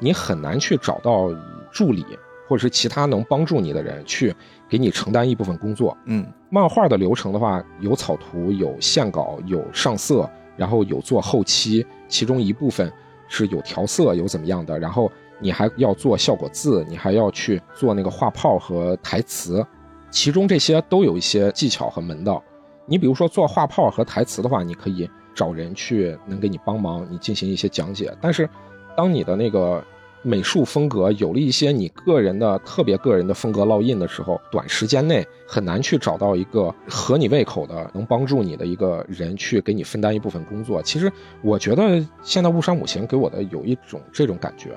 [0.00, 1.30] 你很难去找到
[1.70, 2.04] 助理
[2.48, 4.34] 或者是其他能帮助你的人去
[4.68, 5.96] 给你承担一部分工作。
[6.06, 10.28] 嗯，漫画的流程的话，有草图，有线稿，有上色。
[10.56, 12.92] 然后有做后期，其中一部分
[13.28, 14.78] 是有调色，有怎么样的。
[14.78, 19.64] 然后你还要做效果字，你还要去做那个画泡和台词，
[20.10, 22.42] 其中这些都有一些技巧和门道。
[22.86, 28.14] 你比如说做画泡和台词的话，你可以找人去能给你帮忙，你进行一些讲解。
[28.20, 28.48] 但是，
[28.96, 29.84] 当你的那个。
[30.26, 40.82] 美术风格有了一些你个人的特别个人的风格烙印的时候，短时间内很难去找到一个合你胃口的、能帮助你的一个人去给你分担一部分工作。
[40.82, 44.70] 其实我觉得现在《雾山五行》给我的有一种这种感觉，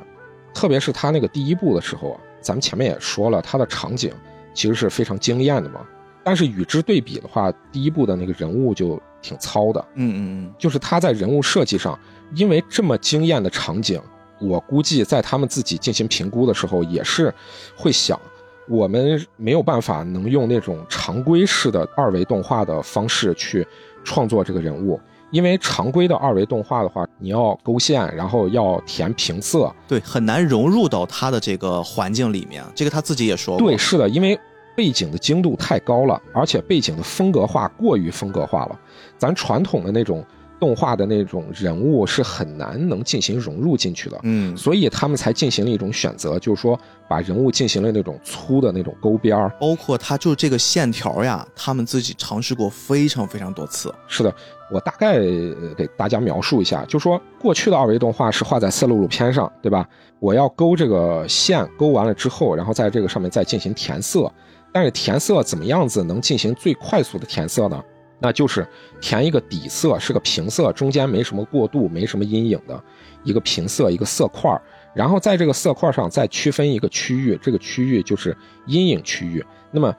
[0.53, 4.11] 特别是他那个第一部的时候啊，咱们前面也说了，他的场景
[4.53, 5.79] 其实是非常惊艳的嘛。
[6.25, 9.79] 但是与之对比的话，第一部的那个人物就挺糙的。
[9.95, 11.97] 嗯嗯嗯，就是他在人物设计上，
[12.35, 14.01] 因为这么惊艳的场景。
[14.39, 17.33] 我估计在他们自己进行评估的时候，也是
[17.75, 18.19] 会想，
[18.67, 23.65] 我们没有办法能用那种常规式的二维动画的方式去
[24.03, 24.99] 创作这个人物，
[25.31, 32.63] 因为常规的二维动画的话，你要勾线，然后要填平色，对，很难融入到他的这个环境里面。
[32.75, 33.67] 这个他自己也说过。
[33.67, 34.39] 对，是的，因为
[34.75, 38.79] 背景的精度太高了，而且背景的风格化过于风格化了。
[39.17, 40.23] 咱传统的那种
[40.59, 44.19] 动画的那种人物是很难能进行融入进去的。
[44.23, 49.49] 嗯，所以他们才进行了一种选择，就是说把人物进行了那种粗的那种勾边儿。
[49.59, 53.93] 包括他就这个线条呀，他们自己尝试过非常非常多次。
[54.07, 54.33] 是的，
[54.71, 59.87] 我大概呃给大家描述一下，就说过去的二维动画是画在色录录片上，对吧？
[60.19, 64.31] 我要勾这个线，勾完了之后，然后在这个上面再进行填色。
[64.73, 67.81] 但是填色怎么样子能进行最快速的填色呢？
[68.19, 68.67] 那就是
[68.99, 72.83] 填一个底色，是个平色，中间没什么过渡，没什么阴影的
[73.23, 74.61] 一个平色，一个色块儿。
[74.93, 79.45] 然后在这个色块上再区分一个区域，这个区域就是阴影区域。
[79.69, 79.95] 那么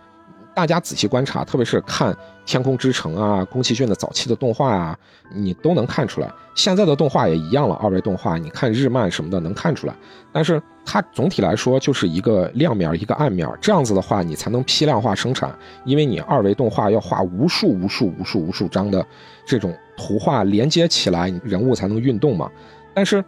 [0.58, 2.12] 大家仔细观察，特别是看
[2.44, 4.98] 《天空之城》啊、宫崎骏的早期的动画啊，
[5.32, 6.28] 你都能看出来。
[6.56, 9.94] 现在的动画也一样了，二维动画，你看日漫什么的能看出来。
[10.32, 19.06] 但是它总体来说就是一个亮面一个暗面，这样子的话你才能批量化生产，因为你二维动画要画无数无数无数无数张的
[19.46, 22.50] 这种图画连接起来，人物才能运动嘛。
[22.92, 23.24] 但是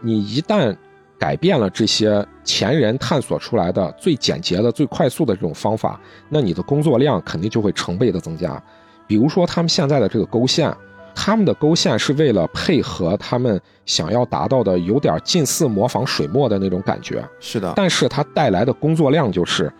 [0.00, 0.76] 你一旦
[1.20, 8.60] 改变了这些前人探索出来的最简洁的、最快速的这种方法，那你的工作量肯定就会成倍的增加。
[9.06, 10.74] 比如说他们现在的这个勾线，
[11.14, 19.70] 他们的勾线是为了配合他们想要达到的有点近似模仿水墨的那种感觉，是的，但是它带来的工作量就是，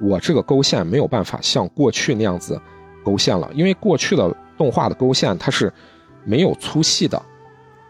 [0.00, 2.58] 我这个勾线没有办法像过去那样子
[3.04, 5.70] 勾线了，因为过去的动画的勾线它是
[6.24, 7.20] 没有粗细的。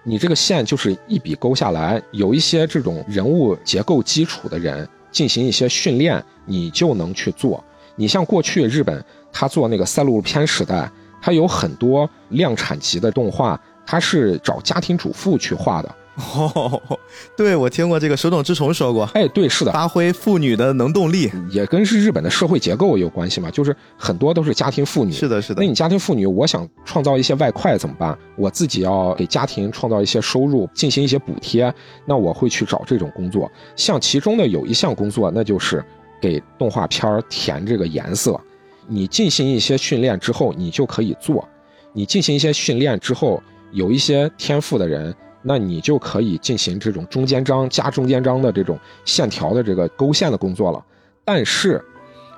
[0.08, 7.62] 你这个线就是一笔勾下来，有一些这种人物结构基础的人进行一些训练，你就能去做。
[7.96, 10.88] 你像过去日本，他做那个赛璐片时代，
[11.20, 15.92] 他有很多量产级的动画，他是找家庭主妇去画的。
[16.16, 16.80] 哦，
[17.36, 25.12] 对，我听过这个手冢治虫说过，哎，对，是的，发挥妇女的能动力，也跟是日本的社会结构有关系嘛，就是很多都是家庭妇女。
[25.12, 25.60] 是的，是的。
[25.60, 28.16] 那你家庭妇女，我想创造一些外快怎么办？
[28.36, 31.72] 我自己要给家庭创造一些收入，进行一些补贴，
[32.06, 33.50] 那我会去找这种工作。
[33.76, 35.84] 像其中的有一项工作，那就是
[36.18, 38.40] 给动画片填这个颜色。
[38.88, 41.46] 你进行一些训练之后，你就可以做。
[41.92, 45.14] 你进行一些训练之后，有一些天赋的人。
[45.48, 50.84] 那你就可以进行这种中间章加中间章的这种线条的这个勾线的工作了。
[51.24, 51.80] 但是，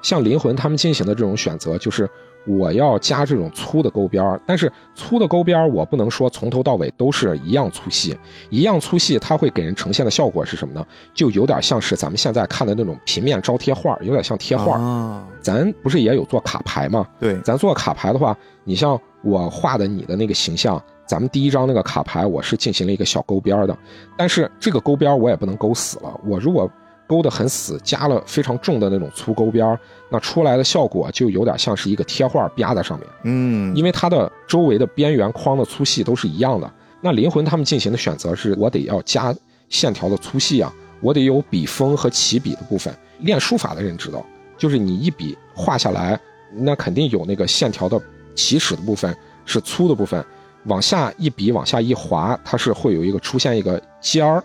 [0.03, 2.07] 像灵魂他们进行的这种选择，就是
[2.47, 4.39] 我要加这种粗的勾边儿。
[4.47, 8.15] 但是粗的勾边儿，我不能说从头到尾都是一样粗细，
[8.51, 10.87] 一样粗细，它会给人呈现的效果是什么呢？
[11.15, 14.79] 就有点像是咱们现在看的那种平面招贴画，有点像贴画。
[14.79, 17.07] 啊，咱不是也有做卡牌吗？
[17.19, 20.79] 对，咱做卡牌的话，你像我画的你的那个形象。
[21.09, 23.77] 咱们第一张那个卡牌，我是进行了一个小勾边的，
[24.15, 26.21] 但是这个勾边我也不能勾死了。
[26.23, 26.71] 我如果
[27.07, 29.77] 勾得很死，加了非常重的那种粗勾边，
[30.11, 33.09] 那出来的效果就有点像是一个贴画吧在上面。
[33.25, 36.71] 嗯，因为它的周围的边缘框的粗细都是一样的。
[37.01, 39.35] 那灵魂他们进行的选择是，我得要加
[39.71, 42.95] 线条的粗细啊，我得有笔锋和起笔的部分。
[43.21, 44.23] 练书法的人知道，
[44.59, 46.21] 就是你一笔画下来，
[46.53, 47.99] 那肯定有那个线条的
[48.35, 49.17] 起始的部分
[49.47, 50.23] 是粗的部分。
[50.69, 54.43] 往下一笔，往下一划，它是会有一个出现一个尖儿，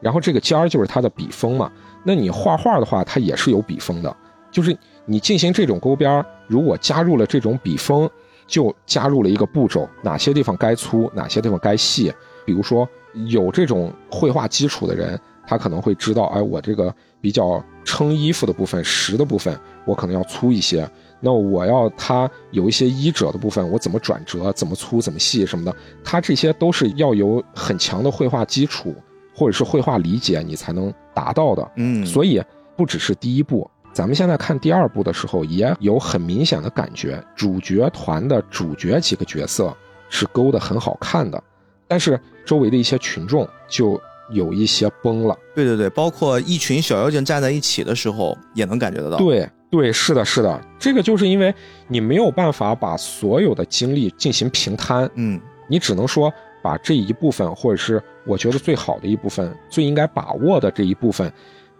[0.00, 1.70] 然后这个尖儿就是它的笔锋嘛。
[2.04, 4.16] 那你画画的话，它也是有笔锋的，
[4.50, 8.08] 就是你进行这种勾边，如果加入了这种笔锋，
[8.46, 12.12] 就加入了一个步骤，哪些地方该粗，哪些地方该细。
[12.44, 12.86] 比如说
[13.28, 20.88] 有这种绘画基础的人，他可能会知道，哎，我这个比较撑衣服的部分、实的部分，我可能要粗一些。
[21.24, 28.92] 那我要它有一些衣褶的部分，我怎么转折，怎么粗，怎么细什么的，它这些都是要有很强的绘画基础
[29.32, 31.70] 或者是绘画理解，你才能达到的。
[31.76, 32.42] 嗯，所以
[32.76, 39.72] 不只是第一部，咱们现在看第二部的时候，也有很明显的感觉，主角团的主角几个角色
[40.08, 41.40] 是勾的很好看的，
[41.86, 44.00] 但是周围的一些群众就
[44.32, 45.38] 有一些崩了。
[45.54, 49.18] 对对对，包括一群小妖精站在一起的时候，也能感觉得到。
[49.18, 49.48] 对。
[49.72, 51.52] 对，是的，是的，这个就是因为
[51.88, 56.30] 你没有办法把所有的精力进行平摊，嗯，你只能说
[56.62, 61.32] 把这一部分，或者是我觉得最好的一部分，最应该把握的这一部分，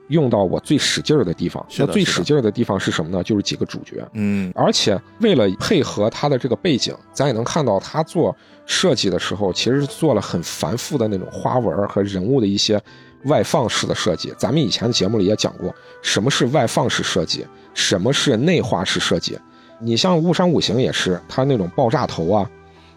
[0.08, 1.62] 用到我最使劲儿的地方。
[1.76, 3.22] 那最使劲儿的地方是什么呢？
[3.22, 12.80] 就是几个主角，嗯，而且为了配合他的这个背景，咱也能看到他做设计的时候，其实是做了很繁复的那种花纹和人物的一些
[13.24, 14.32] 外放式的设计。
[14.38, 17.46] 咱们以前的节目里也讲过，什么是外放式设计。
[17.74, 19.38] 什么是内化式设计？
[19.78, 22.50] 你像雾山五行也是，它那种爆炸头啊，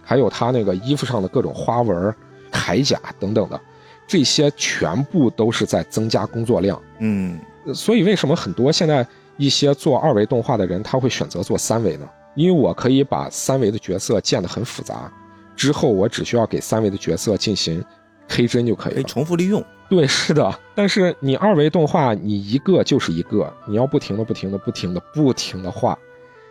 [0.04, 2.14] 还有它那个衣服上的各种花纹、
[2.52, 3.60] 铠甲等等的，
[4.06, 6.80] 这些全部都是在增加工作量。
[7.00, 7.40] 嗯，
[7.74, 9.06] 所以为什么很多现在
[9.38, 12.08] 一些做二维动画的人他会选择做三维呢？
[12.36, 15.12] 因为我可以把三维的角色建得很复杂，
[15.56, 17.84] 之后我只需要给三维的角色进行
[18.28, 19.64] K 帧就可以了，可以重复利用。
[19.88, 20.60] 对，是的。
[20.74, 25.98] 但是你二维动画，你一个就是一个，你要不停的、不停的、不停的、不停的画，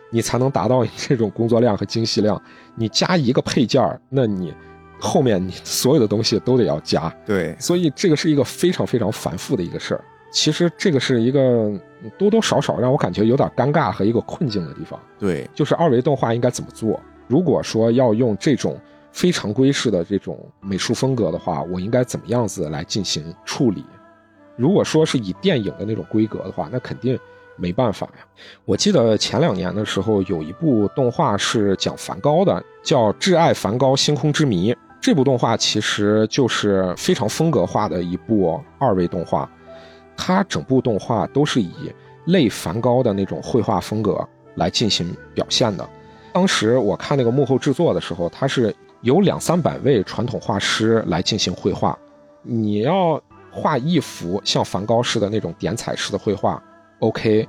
[0.09, 2.41] 你才能达到这种工作量和精细量。
[2.75, 4.53] 你加一个配件那你
[4.99, 7.13] 后面你所有的东西都得要加。
[7.25, 10.03] 对，所以这个是一个非常非常繁复的一个事儿。
[10.31, 11.71] 其实这个是一个
[12.17, 14.99] 多多少少让我感觉有点尴尬和一个困境的地方。
[15.19, 16.99] 对，就是二维动画应该怎么做？
[17.27, 18.79] 如果说要用这种
[19.15, 23.85] 非常规式的这种美术风格的话，我应该怎么样子来进行处理？
[24.57, 27.17] 如果说是以电影的那种规格的话，那肯定
[27.55, 28.25] 没办法呀。
[28.65, 34.73] 我记得前两年的时候有一部动画是讲梵高的，叫《挚爱梵高：星空之谜》。
[34.99, 39.49] 这部动画其实就是非常风格化的一部二维动画。
[40.17, 41.71] 它整部动画都是以
[42.25, 45.87] 类梵高的那种绘画风格来进行表现的。
[46.33, 48.75] 当时我看那个幕后制作的时候，它是
[49.05, 51.95] 有两三百位传统画师来进行绘画。
[52.41, 56.61] 你要画一幅像梵高式的那种点彩式的绘画
[57.01, 57.47] ，OK。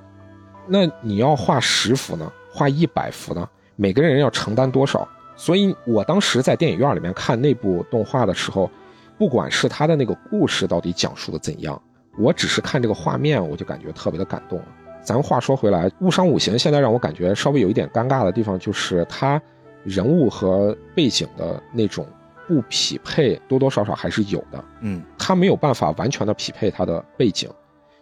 [0.66, 2.30] 那你要画十幅呢？
[2.52, 3.48] 画一百幅呢？
[3.74, 5.08] 每个人要承担多少？
[5.34, 8.70] 所以我当时在电影院里面看那部动画的时候，
[9.16, 11.80] 不管是他的那个故事到底讲述的怎样。
[12.18, 14.60] 我只是看这个画面，我就感觉特别的感动。
[15.02, 19.40] 咱话说回来，《误伤五行》现在让我感觉稍微有一点尴尬的地方，就是它
[19.86, 22.06] 人物和背景的那种
[22.46, 24.64] 不匹配，多多少少还是有的。
[24.80, 27.48] 嗯，他没有办法完全的匹配他的背景，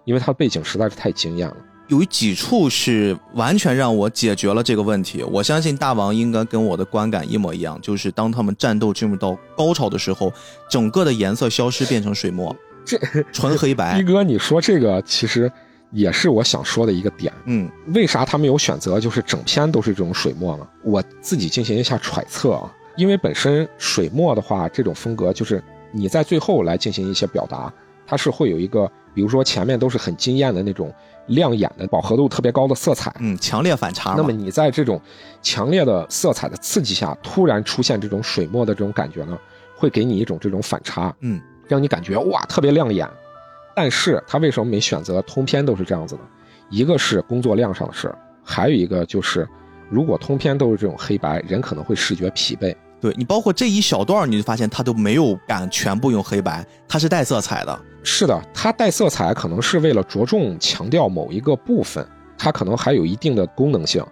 [0.05, 1.57] 因为他的背景实在是太惊艳了。
[1.89, 5.23] 有几处是完全让我解决了这个问题。
[5.23, 10.33] 我相信大王应该跟我的观感一模一样，就是当他们战斗进入到高潮的时候，
[10.71, 12.57] 整个的颜色消失，变成水墨。
[12.87, 12.99] 这
[13.33, 15.51] 纯黑白， 一哥，你说这个其实
[15.95, 17.33] 也是我想说的一个点。
[17.47, 20.67] 嗯，为啥他们有选择就是整篇都是这种水墨呢？
[20.83, 27.73] 我自己进行一下揣测啊，因为本身水墨的话，这种风格就是你在最后来进行一些表达，
[28.07, 30.93] 它是会有一个，比如说前面都是很惊艳的那种
[31.29, 34.15] 亮眼的饱和度特别高的色彩，嗯，强烈反差。
[34.17, 35.01] 那么你在这种
[35.41, 39.39] 强烈的色彩的刺激下，突然出现这种水墨的这种感觉呢，
[39.77, 41.15] 会给你一种这种反差。
[41.21, 41.41] 嗯。
[41.67, 43.09] 让你感觉哇特别亮眼，
[43.75, 46.21] 但是他为什么没选择通篇都是这样子的？
[46.71, 49.47] 一个是工作量上的事儿，还有一个就是
[49.91, 52.75] 如果通篇都是这种黑白，人可能会视觉疲惫。
[53.01, 57.81] 对你包括这一小段，你就发现他都没有敢全部用黑白，他是带色彩的。
[58.03, 62.07] 是的，他带色彩可能是为了着重强调某一个部分，
[62.39, 64.05] 它可能还有一定的功能性。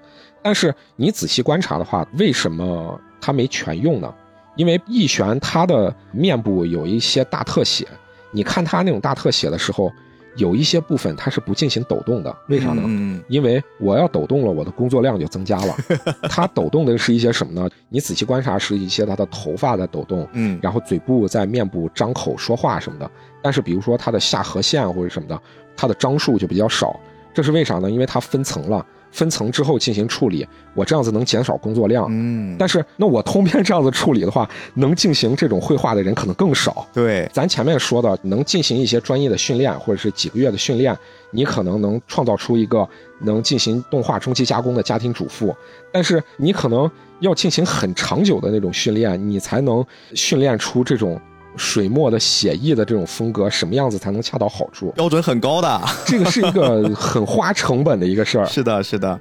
[0.42, 4.12] 但是你仔细观察的话，为什么他没全用呢？
[4.56, 7.88] 因为易玄他的面部有一些大特写，
[8.32, 9.92] 你看他那种大特写的时候，
[10.36, 12.82] 有一些部分他是不进行抖动的，为啥呢？
[12.86, 15.76] 嗯，因为我要抖动了，我的工作量就增加了。
[16.28, 17.68] 他抖动的是一些什么呢？
[17.90, 23.10] 你仔细观察是一些他的头发在抖动，嗯，然后嘴部在面部张口说话什么的。
[23.42, 25.38] 但是比如说他的下颌线或者什么的，
[25.76, 26.98] 他的张数就比较少，
[27.34, 27.90] 这是为啥呢？
[27.90, 28.84] 因为它分层了。
[29.12, 30.44] 分层之后进行处理，
[30.74, 32.06] 我这样子能减少工作量。
[32.10, 36.84] 嗯，但是那我通篇这样子处理的话，能进行这种绘画的人可能更少。
[36.92, 40.96] 对，咱前面说的，能进行一些专业的训练，或者是几个月的训练，
[41.30, 42.88] 你可能能创造出一个
[43.20, 45.54] 能进行动画中期加工的家庭主妇。
[45.92, 46.90] 但是你可能
[47.20, 49.84] 要进行很长久的那种训练，你才能
[50.14, 51.20] 训练出这种。
[51.56, 54.90] 水墨的写意的这种风格，什么样子才能恰到好处？
[54.92, 58.46] 标准很高的， 这个是一个很花成本的一个事儿。
[58.50, 59.18] 是的，是的。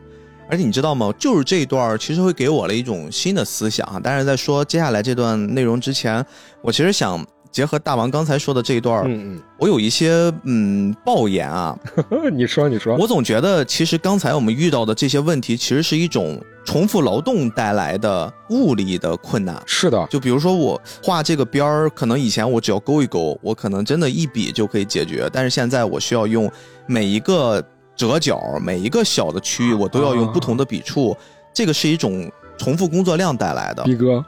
[0.50, 1.14] 而且你知道吗？
[1.18, 4.00] 就是这一段其实会给我了一种新的思想啊。
[4.04, 6.26] 但是在说接下来这段内容之前，
[6.62, 7.26] 我其实想。
[7.52, 11.78] 结合大王刚才说的这一段嗯嗯，我有一些嗯抱言啊。
[12.32, 12.96] 你说，你说。
[12.96, 19.62] 我总觉得，其实刚才我们遇到的这些问题，其实是一种重复劳动带来的物理的困难。
[19.66, 25.30] 是的，就比如说我画这个边儿，可能以前我只要勾一勾，我可能真的一笔就可以解决。
[25.34, 26.52] 但是现在我需要用
[26.86, 27.64] 每一个
[27.96, 31.16] 折角，每一个小的区域，我都要用不同的笔触。
[31.54, 33.84] 这个是一种重复工作量带来的。
[33.84, 34.24] 逼哥。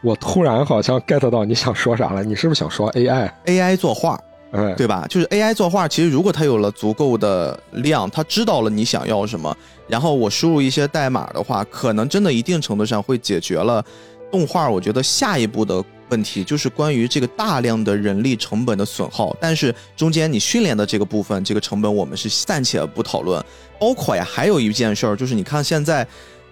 [0.00, 4.16] 我突然好像 get 到你想说啥了，你是不是想说 AI？AI 作画，
[4.76, 5.06] 对吧？
[5.08, 9.54] 就是 AI 作画，其实如果它有了足够的量，它知道了你想要什么，
[9.86, 13.84] 然后我输入一些代码的话，可能真的一定程度上会解决了
[14.32, 14.68] 动画。
[14.68, 23.44] 我觉得下一步的问题就是关于这个大量的人力成本的损耗，但是中间你训练的这个部分，这个成本我们是暂且不讨论。
[23.78, 26.06] 包括呀，还有一件事儿，就是你看现在。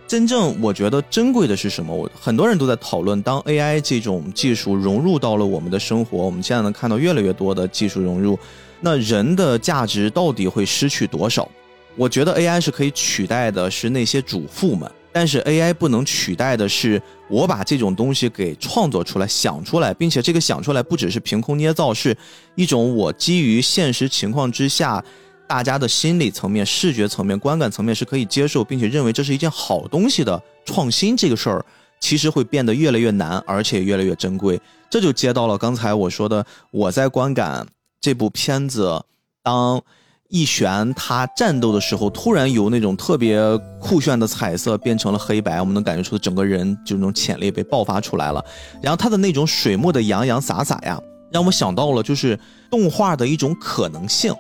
[0.07, 1.95] 真正我觉得珍贵的是什么？
[1.95, 8.39] 我很多人都在讨论，当 AI 这种技术融入到了我们的生活，我们现在能看到越来越多的技术融入，
[8.81, 11.49] 那人的价值到底会失去多少？
[11.97, 14.89] 我觉得 AI 是可以取代的，是那些主妇们。
[15.13, 22.15] 但是 AI 不能取代的是，我把这种东西给创作出来、想出来，并且这个想出来不只是凭空捏造，是
[22.55, 25.03] 一种我基于现实情况之下，
[25.47, 31.17] 大家的心理层面、视觉层面、观感层面是可以接受，并且认为这是一件好东西的创新。
[31.17, 31.65] 这个事儿
[32.01, 34.61] 其实会变得越来越难，而且越来越珍贵。
[34.91, 37.67] 这就接到了刚才我说的，我在观感
[38.01, 39.05] 这部片子
[39.43, 39.83] 当。
[40.29, 43.41] 一璇，他战斗的时候，突然由那种特别
[43.81, 48.45] 酷炫的彩色变成了黑白，我们能感觉出整个人就那种潜力被爆发出来了。
[48.83, 52.37] 然后他的那种水墨的洋洋洒洒呀，让我想到了就是
[52.69, 54.35] 动画的一种可能性。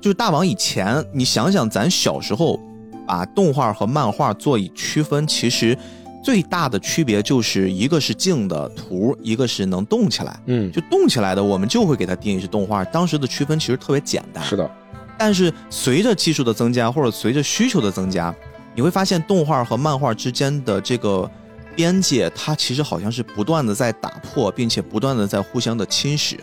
[0.00, 2.60] 就是大王以前，你想想咱小时候，
[3.06, 5.76] 把动画和漫画做以区分，其实
[6.22, 10.38] 最大的区别就是一个是静的图，一个是能动起来。
[10.46, 12.84] 嗯，就动起来的，我们就会给它定义是动画。
[12.84, 14.44] 当时的区分其实特别简单。
[14.44, 14.70] 是的。
[15.18, 18.34] 但是随着技术的增加，或者随着需求的增加，
[18.74, 21.28] 你会发现动画和漫画之间的这个
[21.74, 26.36] 边界，它其实好像是不断的在打破，并且不断的在互相的侵蚀。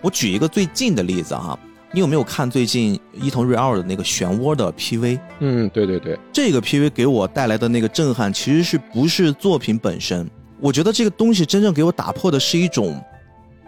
[0.00, 1.58] 我举一个最近的例子哈，
[1.92, 5.18] 你有没有看最近伊藤润二的那个漩涡的 PV？
[5.40, 10.28] 嗯，对对对，这个 PV 给我带来的那个震撼，其实是不是作品本身？
[10.60, 13.02] 我觉得这个东西真正给我打破的是一种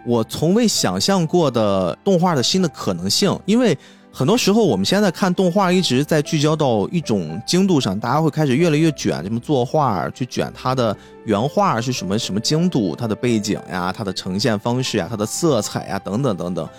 [0.05, 3.77] 我从未想象过的动画的新的可能性，因为。
[4.15, 10.95] 很多时候，我们现在看动画一直在聚焦到一种精度上，大家会开始越来越卷，什么作画去卷它的
[11.25, 16.69] 原画是什么什么精度，它的背景呀，它的呈现方式呀，它的色彩呀，等等等等。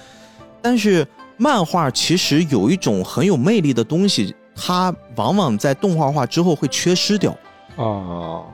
[0.63, 1.05] 但是
[1.37, 7.37] 漫画其实有一种很有魅力的东西，它往往在动画化之后会缺失掉。
[7.77, 8.47] 哦，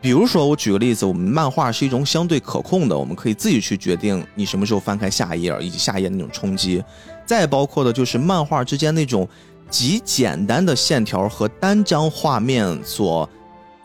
[0.00, 6.82] 比如说我举个例子，我们漫画是一种相对可控的，我们可以自己去决定你什么时候翻开下一页，以及下一页那种冲击。
[7.24, 9.26] 再包括的就是漫画之间那种
[9.70, 13.28] 极简单的线条和单张画面所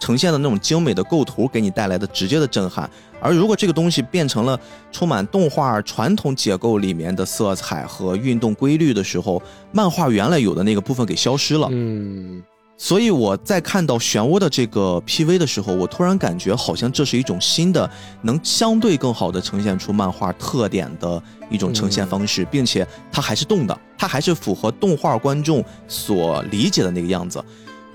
[0.01, 2.89] 呈现的那种精美的构图，给你带来的直接的震撼。
[3.21, 4.59] 而如果这个东西变成了
[4.91, 9.39] 充满动画传统结构里面的色彩和运动规律的时候，
[9.71, 11.67] 漫画原来有的那个部分给消失了。
[11.71, 12.41] 嗯。
[12.77, 17.87] 所以我在看到漩涡的这个 PV 的时候，我突然感觉好像这是一种新的，
[18.23, 21.21] 能相对更好的呈现出漫画特点的
[21.51, 27.39] 一种呈现方式，并且它还是动的，它还是符合动画观众所理解的那个样子。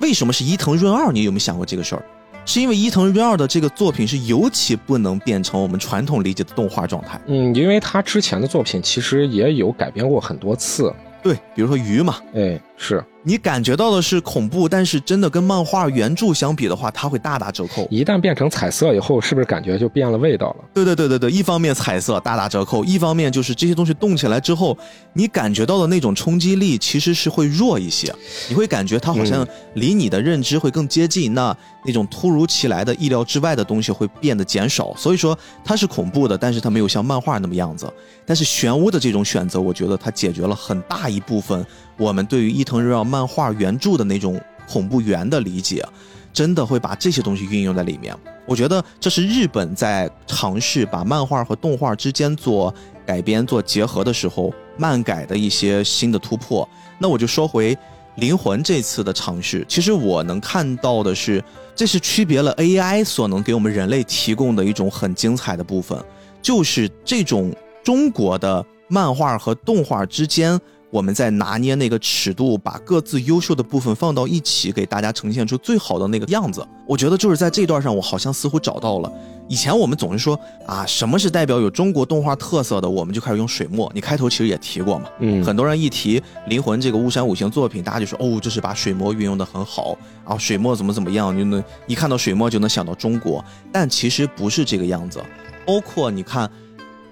[0.00, 1.12] 为什么是伊藤润二？
[1.12, 2.04] 你有没有想过这个事儿？
[2.44, 7.20] 是因为伊藤润二的这个作品是尤其不能变成我们传统理解的动画状态。
[7.26, 10.94] 嗯，因为他之前的作品其实也有改编过很多次。
[11.22, 13.04] 对，比如说鱼嘛，哎，是。
[13.28, 17.84] 你感觉到的是恐怖，但是真的跟漫画原著相比的话，它会大打折扣。
[17.90, 20.64] 一旦变成彩色以后，是不是感觉就变了味道了？
[20.72, 24.78] 对对对对对，一方面彩色大打折扣，一方面就是这些东西动起来之后，
[25.12, 28.14] 你感觉到的那种冲击力其实是会弱一些，
[28.48, 34.94] 你会感觉它好像离你的认知会更接近，那那种突如其来的意料之外的东西会变得减少。
[34.96, 37.92] 所以说它是恐怖的，但是它没有像漫画那么样子。
[38.24, 41.66] 但是漩涡的这种选择，我觉得它解决了很大一部分。
[41.96, 45.84] 我们对于伊藤润二漫画原著的那种恐怖源的理解，
[46.32, 48.14] 真的会把这些东西运用在里面。
[48.44, 52.72] 我觉得这是日本在尝试把漫画和动画之间做
[53.04, 56.68] 改编、做结合的时候，漫改的一些新的突破。
[56.98, 57.74] 那我就说回
[58.16, 61.42] 《灵魂》这次的尝试，其实我能看到的是，
[61.74, 65.98] 这是区别了 AI 所能给我们人类提供的一种很精彩的部分，
[66.40, 70.60] 就是这种中国的漫画和动画之间。
[70.96, 76.66] 我们在拿捏那个尺度，把各自优秀的部分放到一起，给大家呈现出最好的那个样子。
[76.86, 79.12] 我觉得就是在这段上，我好像似乎找到了。
[79.46, 83.92] 以前我们总是说啊，什么是代表有中国动画特色的，我们就开始用水墨。
[83.94, 93.44] 你开头其实也提过嘛，嗯，很多人一提《灵魂》这个巫山五行作品，大家就说哦，这是把水墨运用的很好啊，水墨怎么怎么样，就能一看到水墨就能想到中国。
[93.70, 95.22] 但其实不是这个样子。
[95.66, 96.48] 包括你看《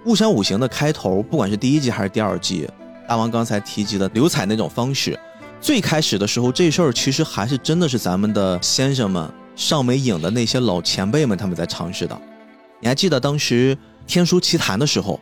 [0.07, 2.66] 巫山五行》的开头，不管是第一季还是第二季。
[3.07, 5.19] 大王刚才提及的流彩那种方式，
[5.61, 12.19] 最开始的时候，这事儿其实还是真的是咱们的先生们上美影的那些老前辈们他们在尝试的。
[12.81, 13.77] 你还记得当时
[14.07, 15.21] 《天书奇谭》的时候，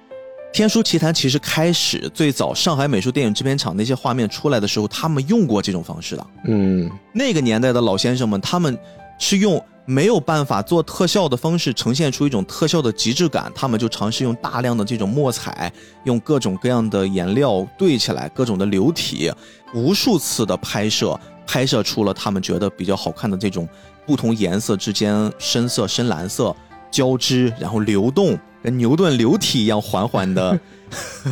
[0.55, 6.27] 《天书奇谭》其实开始最早上海美术电影制片厂那些画面出来的时候，他们用过这种方式的。
[6.47, 8.79] 嗯，那个年代的老先生们，他们
[9.19, 9.63] 是用。
[9.85, 15.73] 没有办法做特效的方式呈现出一种特效的极致感，他们就尝试用大量的这种墨彩，
[16.05, 19.33] 用各种各样的颜料对起来，各种的流体，
[19.75, 23.69] 无数次的拍摄，拍摄出了他们觉得比较好看的这种
[24.07, 26.55] 不同颜色之间深色、深蓝色
[26.91, 30.59] 交织，然后流动，跟牛顿流体一样缓缓的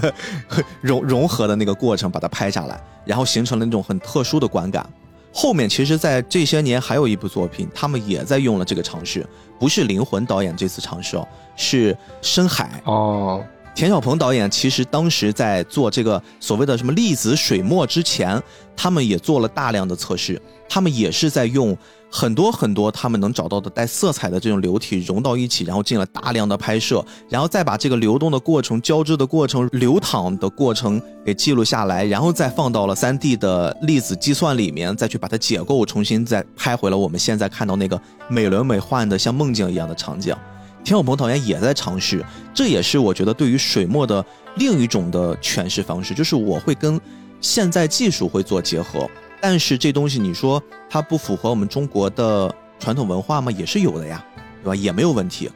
[0.82, 4.84] 融融合的那个过程，把它拍下来，然后形成了那种很特殊的观感。
[5.32, 9.26] 后面其实，在这些年还有一部作品，他们也在用了这个尝试，
[9.58, 11.26] 不是灵魂导演这次尝试哦，
[11.56, 13.44] 是深海哦。
[13.74, 18.42] 田晓鹏导演其实当时在做这个所谓的什么粒子水墨之前，
[18.76, 21.76] 他们也做了大量的测试，他们也是在用。
[22.12, 40.34] 很多很多，他们能找到的带色彩的这种流体融到一起，然后进了大量的拍摄，然后再把这个流动的过程、交织的过程、流淌的过程给记录下来，然后再放到了 3D 的粒子计算里面，再去把它解构，重新再拍回了我们现在看到那个美轮美奂的像梦境一样的场景。
[40.82, 44.24] 田小鹏导演也在尝试，这也是我觉得对于水墨的
[44.56, 47.00] 另一种的诠释方式，就是我会跟
[47.40, 49.08] 现在技术会做结合。
[49.40, 53.50] 但是这东西你说它不符合我们中国的传统文化吗？
[53.52, 54.24] 也是有的呀，
[54.62, 54.74] 对吧？
[54.74, 55.50] 也没有问题。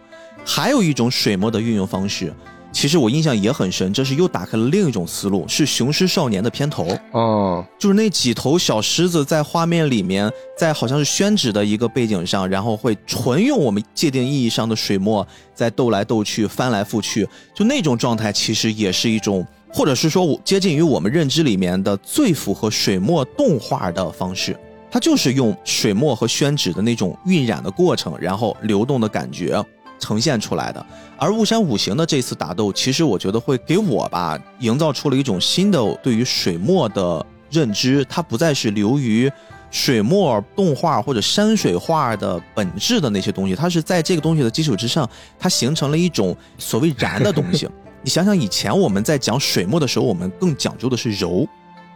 [0.44, 2.32] 还有一种水墨的运用方式，
[2.70, 19.46] 其实我印象也很深，这是又打开了另一种思路，是《雄狮少年》的片头哦，就是那几头小狮子在画面里面，在好像是宣纸的一个背景上，然后会纯用我们界定意义上的水墨在斗来斗去、翻来覆去，就那种状态，其实也是一种。
[19.74, 24.56] 或者是说，接近于我们认知里面的最符合水墨动画的方式，
[24.88, 29.60] 它就是用水墨和宣纸的那种晕染的过程，然后流动的感觉
[29.98, 30.86] 呈现出来的。
[31.18, 39.28] 而雾山五行的这次打斗，其实我觉得会给我吧，营造出了一种新的对于水墨的认知，它不再是流于
[39.72, 47.68] 水墨动画或者山水画的本质的那些东西，它是在这个东西的基础之上，它形成了一种所谓燃的东西。
[48.04, 51.48] 你想想，以前我们在讲水墨的时候，我们更讲究的是柔，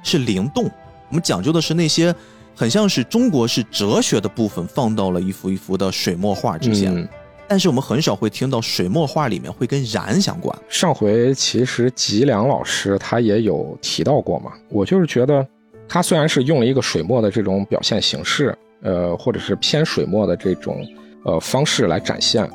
[0.03, 0.65] 是灵动，
[1.11, 2.15] 我们讲究的是那些
[2.57, 7.07] 很像是中国式哲学的部分放到了一幅一幅的水墨画之间。
[7.47, 10.59] 但是我们很少会听到水墨画里面会跟燃相关。
[10.71, 15.47] 上回其实吉良老师他也有提到过嘛，我就是觉得
[15.87, 20.87] 他虽然是用了一个水墨的这种表现形式，呃，或者是偏水墨的这种
[21.27, 22.49] 呃方式来展现。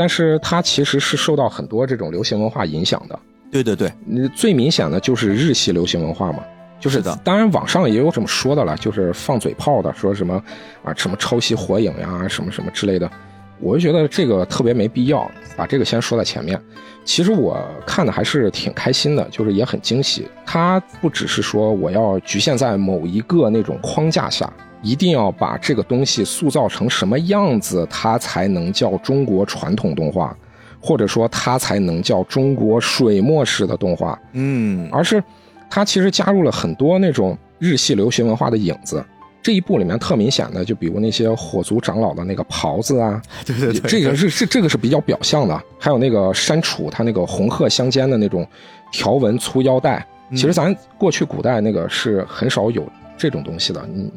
[0.00, 3.18] 但是它其实是受到很多这种流行文化影响的。
[3.52, 3.92] 对对对，
[4.34, 6.38] 最明显的就是日系流行文化嘛，
[6.80, 7.14] 就是的。
[7.22, 10.42] 当然网上也有这么说的了，就是放嘴炮的，说什么
[10.82, 13.10] 啊什么抄袭火影呀，什么什么之类的。
[13.58, 16.58] 我就觉得这个特别没必要，把这个先说在前面。
[17.04, 20.26] 其实我看的还是挺开心的，就是也很惊喜。
[20.46, 24.50] 它不只是说我要局限在某一个那种框架下。
[24.82, 30.36] 一定要把这个东西塑造成什么样子，它才能叫中国传统动画，
[30.80, 34.18] 或者说它才能叫中国水墨式的动画。
[34.32, 35.22] 嗯，而是
[35.68, 39.04] 它其实加入了很多那种日系流行文化的影子。
[39.42, 45.62] 这一部里面特明显的，就比如那些火族长老的那个袍子啊， 对对对，这个是是这个是比较表象的。
[45.78, 48.46] 还有那个山楚他那个红褐相间的那种
[48.92, 53.80] 条纹粗腰带，其实咱过去古代那个是很少有这种东西的。
[53.94, 54.10] 嗯。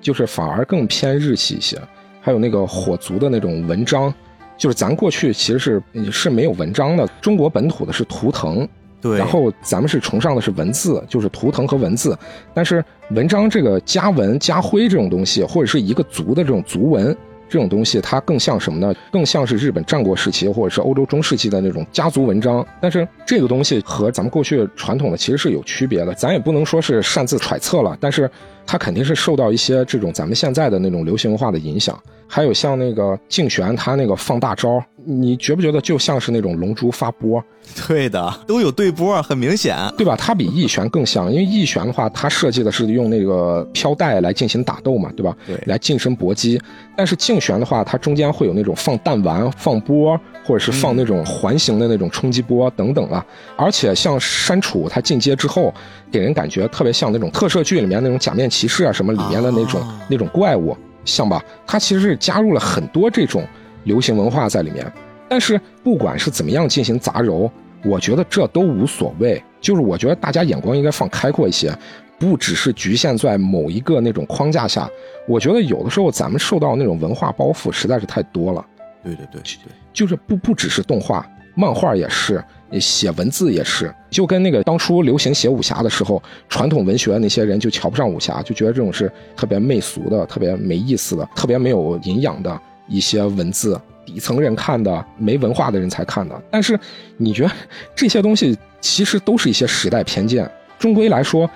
[0.00, 1.78] 就是反而更偏日系一些，
[2.20, 4.12] 还有那个火族的那种文章，
[4.56, 8.66] 就是咱过去其实是是没有文章的，中国本土的是图腾，
[9.00, 12.16] 对，然后咱们是崇尚的是文字，就是图腾和文字，
[12.54, 17.16] 但是文章这个家文家徽这种东西，或者是一个族的这种族文。
[17.50, 18.94] 这种东西它更像什么呢？
[19.10, 22.62] 更像是日本战国时期或者是欧洲中世纪的那种家族文章。
[22.78, 26.12] 但是这个东西和咱们过去传统的其实是有区别的。
[26.12, 28.30] 咱也不能说是擅自揣测了，但是
[28.70, 31.98] 它肯定是受到一些这种咱们现在的那种流行文化的影响。
[32.30, 37.42] 还有像那个竞玄他那个放大招，你觉不觉得就像是那种龙珠发波？
[37.86, 40.14] 对的，都有对波，很明显，对吧？
[40.14, 45.34] 它比翼旋更像，因为翼旋的话，它设计的是用那个飘带来进行打斗嘛，对吧？
[45.46, 46.60] 对，来近身搏击。
[46.94, 53.24] 但是竞旋的话，它中间会有那种放弹丸、放波，或者是放那种环形的那种冲击波等等啊。
[53.56, 55.72] 而且像山楚，它进阶之后，
[56.10, 60.76] 给人感觉特别像那种特摄剧里面那种假面骑士啊什么里面的那种那种怪物。
[61.04, 63.46] 像吧，它其实是加入了很多这种
[63.84, 64.90] 流行文化在里面。
[65.26, 67.50] 但是不管是怎么样进行杂糅，
[67.84, 69.42] 我觉得这都无所谓。
[69.60, 71.72] 就是我觉得大家眼光应该放开阔一些，
[72.18, 74.88] 不只是局限在某一个那种框架下。
[75.26, 78.64] 我觉得有的时候咱们受到那种文化包袱实在是太多了。
[79.02, 81.26] 对对对对，就是不不只是动画。
[81.54, 82.44] 漫画也是，
[82.78, 96.42] 写文字也是，就跟那个当初流行写武侠的时候，传统文学那些人就瞧不上武侠，就觉得这种是特别媚俗的、特别没意思的、特别没有营养的一些文字，底层人看的，没文化的人才看的。
[96.50, 96.78] 但是，
[97.16, 97.50] 你觉得
[97.94, 100.50] 这些东西其实都是一些时代偏见。
[100.78, 101.48] 终归来说，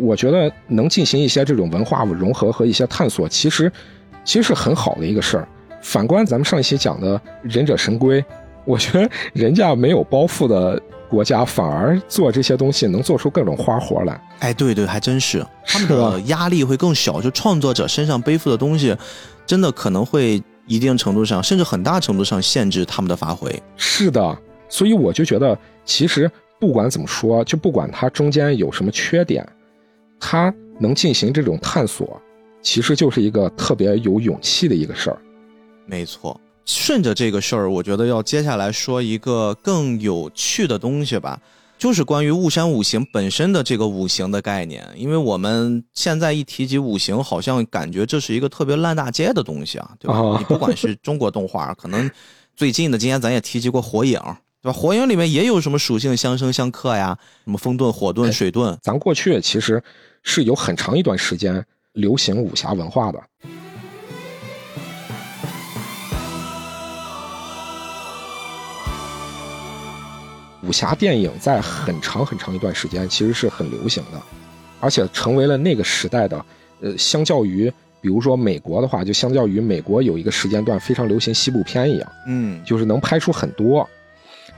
[0.00, 3.70] 我觉得能进行一些这种文化融合和一些探索，其实
[4.24, 5.48] 其实是很好的一个事儿。
[5.82, 8.22] 反观咱们上一期讲的《忍者神龟》。
[8.64, 14.20] 我觉得人家没有包袱的国家，反而做这些东西能做出各种花活来。
[14.40, 18.96] 哎，对对，还真是，他们的压力会更小，就创作者身上背负的东西，
[19.46, 23.62] 真的可能会一定程度上，甚至很大程度上限制他们的发挥。
[23.76, 24.36] 是的，
[24.68, 29.46] 所以我就觉得，其实不管怎么说，就不管它中间有什么缺点，
[30.18, 32.20] 它能进行这种探索，
[32.62, 35.18] 其实就是一个特别有勇气的一个事儿。
[35.86, 41.38] 没错，顺着这个事儿，我觉得要接下来说一个更有趣的东西吧，
[41.76, 44.86] 就是关于雾山五行本身的这个五行的概念。
[44.96, 50.18] 因为我们现在一提及五行，好像感觉这是一个特别烂大街的东西啊，对吧？
[50.18, 52.10] 哦你不管是中国动画，可能
[52.56, 54.18] 最近的今天咱也提及过火影，
[54.62, 54.72] 对吧？
[54.72, 59.82] 火影里面也有什么属性相生相克呀，什么风遁、火遁、水遁，咱过去其实
[60.22, 61.62] 是有很长一段时间
[61.92, 63.20] 流行武侠文化的。
[70.66, 74.20] 武侠电影在很长很长一段时间其实是很流行的，
[74.80, 76.44] 而且成为了那个时代的，
[76.80, 83.88] 呃，相较于比如说美国的话，就相较于美国有一个时间段非常流行西部片一样，嗯，就是能拍出很多。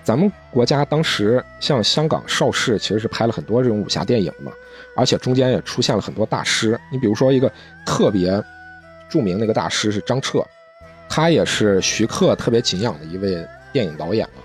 [0.02, 4.52] 咱们国家当时像香港邵氏其实是拍了很多这种武侠电影嘛，
[4.96, 6.78] 而且中间也出现了很多大师。
[6.92, 7.50] 你比如说一个
[7.84, 8.40] 特别
[9.08, 10.44] 著名的一个大师是张彻，
[11.08, 14.42] 他也是徐克特别敬仰的一位电影导演了。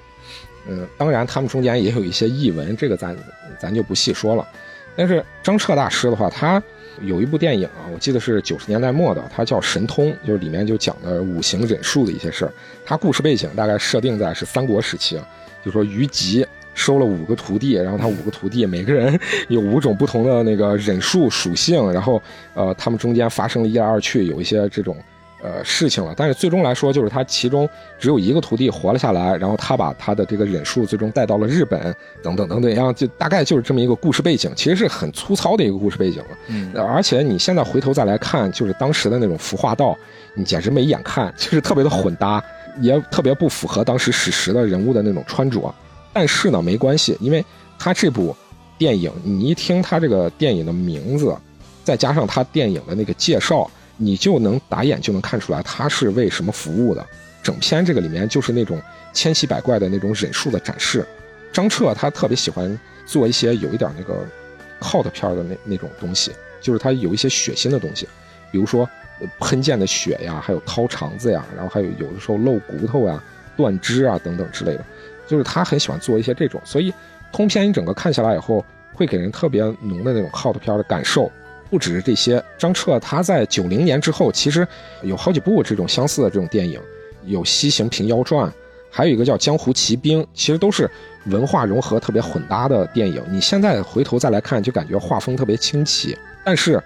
[0.68, 3.16] 嗯，当然他们中间也有一些译文，这个咱
[3.60, 4.48] 咱就不细说了。
[4.96, 6.62] 但是张彻大师的话，他
[7.02, 12.52] 有一部电影啊，我记得是九十年代末的，它叫《神通》，就是里面就讲的五行忍术的一些事儿。
[12.86, 15.20] 它故事背景大概设定在是三国时期，
[15.64, 22.22] 就说虞吉收了五个徒弟，然后他五个徒弟每个人 有五种不同的那个忍术属性，然后
[22.54, 24.98] 呃，他们中间发生了一来二去，有一些这种
[25.44, 26.14] 呃事情了。
[26.16, 27.68] 但是最终来说，就是他其中
[28.00, 36.38] 只有一个徒弟活了下来，然后他把他的这个忍术最终带到了日本，等等等等，然后就大概就是这么一个故事背景，其实是很粗糙的一个故事背景了。
[36.48, 39.98] 嗯呃而且你现在回头再来看，就是当时的那种服化道，
[40.36, 42.44] 你简直没眼看，就是特别的混搭，
[42.80, 45.74] 也特别不符合当时史实的人物的那种穿着。
[46.14, 47.44] 但是呢，没关系，因为
[47.80, 48.36] 他这部
[48.78, 51.36] 电影，你一听他这个电影的名字，
[51.84, 53.70] 再加上他电影的那个介绍，
[54.02, 57.06] 你就能打眼就能看出来他是为什么服务的。
[57.44, 58.82] 整篇这个里面就是那种
[59.14, 61.06] 千奇百怪的那种忍术的展示。
[61.54, 64.26] 张彻他特别喜欢做一些有一点那个
[64.80, 66.32] cut 片的那那种东西，
[66.62, 68.08] 就是他有一些血腥的东西，
[68.52, 68.90] 比如说
[69.40, 73.22] 喷溅的血呀，还有掏肠子呀，然后还有有的时候露骨头呀、
[73.58, 74.86] 断肢啊等等之类的，
[75.28, 76.94] 就是他很喜欢做一些这种，所以
[77.32, 81.32] 通篇一整个看下来以后，会给人特别浓的那种 cut 片的感受。
[81.72, 84.68] 不只是这些，张彻他在九零年之后，其实
[85.02, 86.80] 有好几部这种相似的这种电影，
[87.26, 88.46] 有《西行平妖传》，
[88.92, 90.92] 还有一个叫《江湖奇兵》，其实都是
[91.28, 93.24] 文化融合特别混搭的电影。
[93.32, 96.84] 你现在回头再来看，就感觉画风特别清奇，但是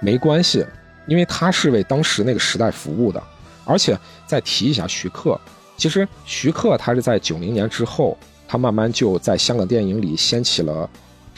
[0.00, 0.64] 没关系，
[1.06, 3.20] 因为他是为当时那个时代服务的。
[3.64, 5.38] 而且再提一下徐克，
[5.76, 8.16] 其实徐克他是在九零年之后，
[8.46, 10.88] 他慢慢就在香港电影里掀起了。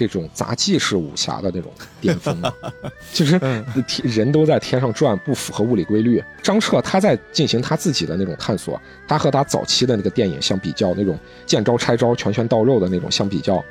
[0.06, 1.70] 这种杂技式武侠的那种
[2.00, 2.40] 巅峰，
[3.12, 3.38] 就是
[3.86, 6.22] 天人都在天上转，不符合物理规律。
[6.42, 13.62] 张彻他在进行他自己的那种探索，他和他早期的那个电影相比较，那种见招拆招、拳拳到肉的那种相比较，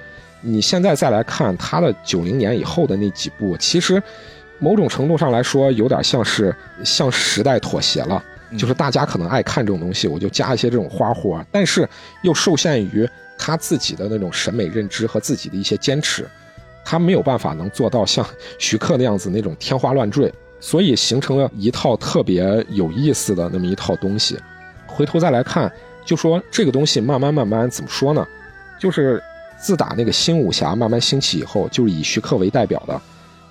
[0.42, 4.02] 你现在再来看他的九零年以后的那几部，其实
[4.60, 8.24] 某种程度上来说，有点像是向时代妥协了。
[8.58, 11.88] 就是大家可能爱看这种东西，我就加一些这种花活，但是
[12.24, 13.10] 又受限于。
[13.42, 16.28] 他自己的那种审美认知和自己的一些坚持，
[16.84, 18.28] 他没有办法能做到像
[18.60, 20.30] 徐克那样子那种天花乱坠，
[20.60, 24.38] 所以形成了一套特别有意思的那么一套东西。
[24.86, 25.72] 回头再来看，
[26.04, 28.28] 就说这个东西慢慢慢慢怎么说呢？
[28.78, 29.24] 就是
[29.58, 33.02] 自打那个新武侠慢慢兴起以后，就是以徐克为代表的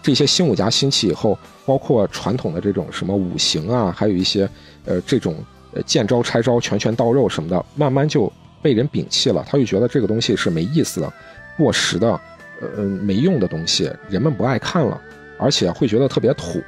[0.09, 4.49] 这些新武侠兴起以后，包括传统的这种什么五行啊，还有一些
[4.87, 5.37] 呃这种
[5.75, 8.33] 呃见招拆招、拳拳到肉什么的，慢慢就。
[8.61, 11.11] 被人摒弃了，他就觉得这个东西是没意思的、
[11.57, 12.21] 过时的、
[12.61, 15.01] 呃没用的东西，人们不爱看了，
[15.39, 16.61] 而且会觉得特别土。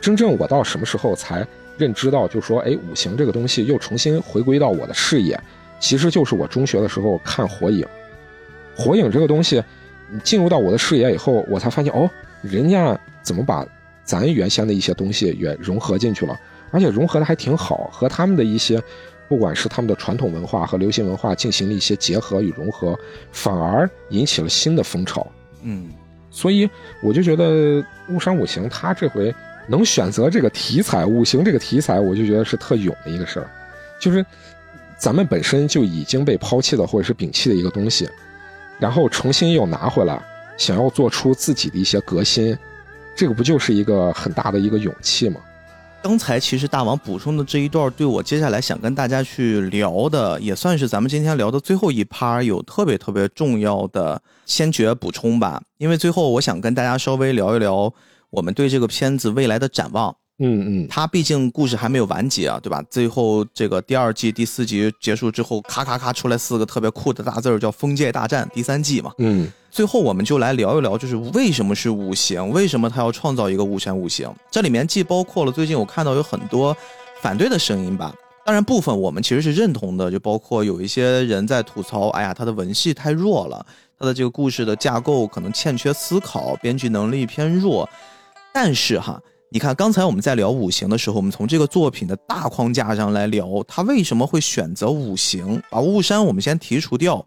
[0.00, 5.40] 真正我到什么时候才认知到，就说，哎，五行这个东西又重新回归到我的视野，
[5.78, 7.86] 其实就是我中学的时候看《火影》。
[8.84, 9.62] 《火影》这个东西
[10.24, 12.10] 进入到我的视野以后，我才发现，哦，
[12.42, 13.66] 人家怎么把
[14.04, 16.38] 咱原先的一些东西也融合进去了，
[16.70, 18.82] 而且融合的还挺好，和他们的一些。
[19.28, 22.98] 不管是他们的传统文化和流行文化进行了一些结合与融合，
[23.30, 25.26] 反而引起了新的风潮。
[25.60, 25.90] 嗯，
[26.30, 26.66] 所以
[27.02, 27.44] 我就觉得
[28.08, 29.34] 《巫山五行》它这回
[29.66, 33.50] 能选择这个题材，五行这个题材，我就觉得是特勇的一个事儿。
[34.00, 34.24] 就是
[34.96, 38.08] 咱们本身就已经被抛弃的或者是摒弃的一个东西，
[38.78, 40.18] 然后重新又拿回来，
[40.58, 42.54] 想要做出自己的一些革新，
[43.16, 45.40] 这个不就是一个很大的一个勇气吗？
[46.00, 55.60] 刚才其实大王补充的这一段，对我接下来想跟大家去聊的，也算是咱们今天聊的最后一趴，有特别特别重要的先决补充吧。
[55.78, 57.92] 因为最后我想跟大家稍微聊一聊
[58.30, 60.14] 我们对这个片子未来的展望。
[60.40, 62.80] 嗯嗯，它毕竟故事还没有完结啊，对吧？
[62.88, 69.10] 最后这个第二季第四集结束之后，咔咔咔出来四个特别酷的大字儿，叫《封界大战》第三季嘛。
[69.18, 72.50] 嗯，最后我们就来聊一聊，就是为什么是五行？
[72.50, 74.32] 为什么他要创造一个五权五行？
[74.48, 76.76] 这里面既包括了最近我看到有很多
[77.20, 78.14] 反对的声音吧，
[78.44, 83.66] 当然部分我们其实是认同的，就包括有一些人在吐槽，哎呀，他的文戏太弱了，
[83.98, 87.90] 他的这个故事的架构可能欠缺思考，编剧能力偏弱。
[88.54, 89.20] 但是哈。
[89.50, 95.62] 你看，刚才我们在聊五行的时候，我们从这个作品的大框架上来聊，他为什么会选择五行？
[95.70, 97.24] 把雾山我们先提除掉，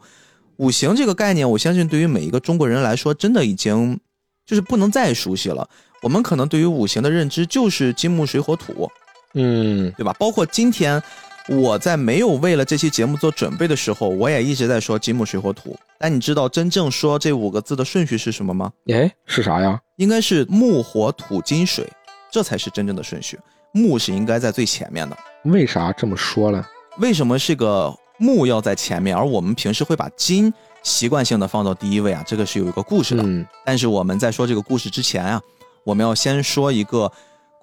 [0.57, 3.99] 五行这个概念，我相信对于每一个中国人来说，真的已经
[4.45, 5.67] 就是不能再熟悉了。
[6.03, 8.87] 我们可能对于五行的认知就是金木水火土，
[9.33, 10.15] 嗯，对吧？
[10.19, 11.01] 包括今天
[11.49, 15.75] 我在没有为了这期节目做准备的时候，我也一直在说金木水火土。
[15.97, 18.71] 但你知道真正说这五个字的顺序是什么吗？
[18.91, 19.79] 哎，是啥呀？
[19.97, 21.87] 应该是木火土金水。
[22.31, 23.37] 这才是真正的顺序，
[23.73, 25.17] 木是应该在最前面的。
[25.43, 26.65] 为啥这么说呢？
[26.99, 32.23] 为什么是个木要在前面，而我们平时会把金习惯性的放到第一位啊？
[32.25, 33.23] 这个是有一个故事的。
[33.23, 33.45] 嗯。
[33.65, 35.41] 但是我们在说这个故事之前啊，
[35.83, 37.11] 我们要先说一个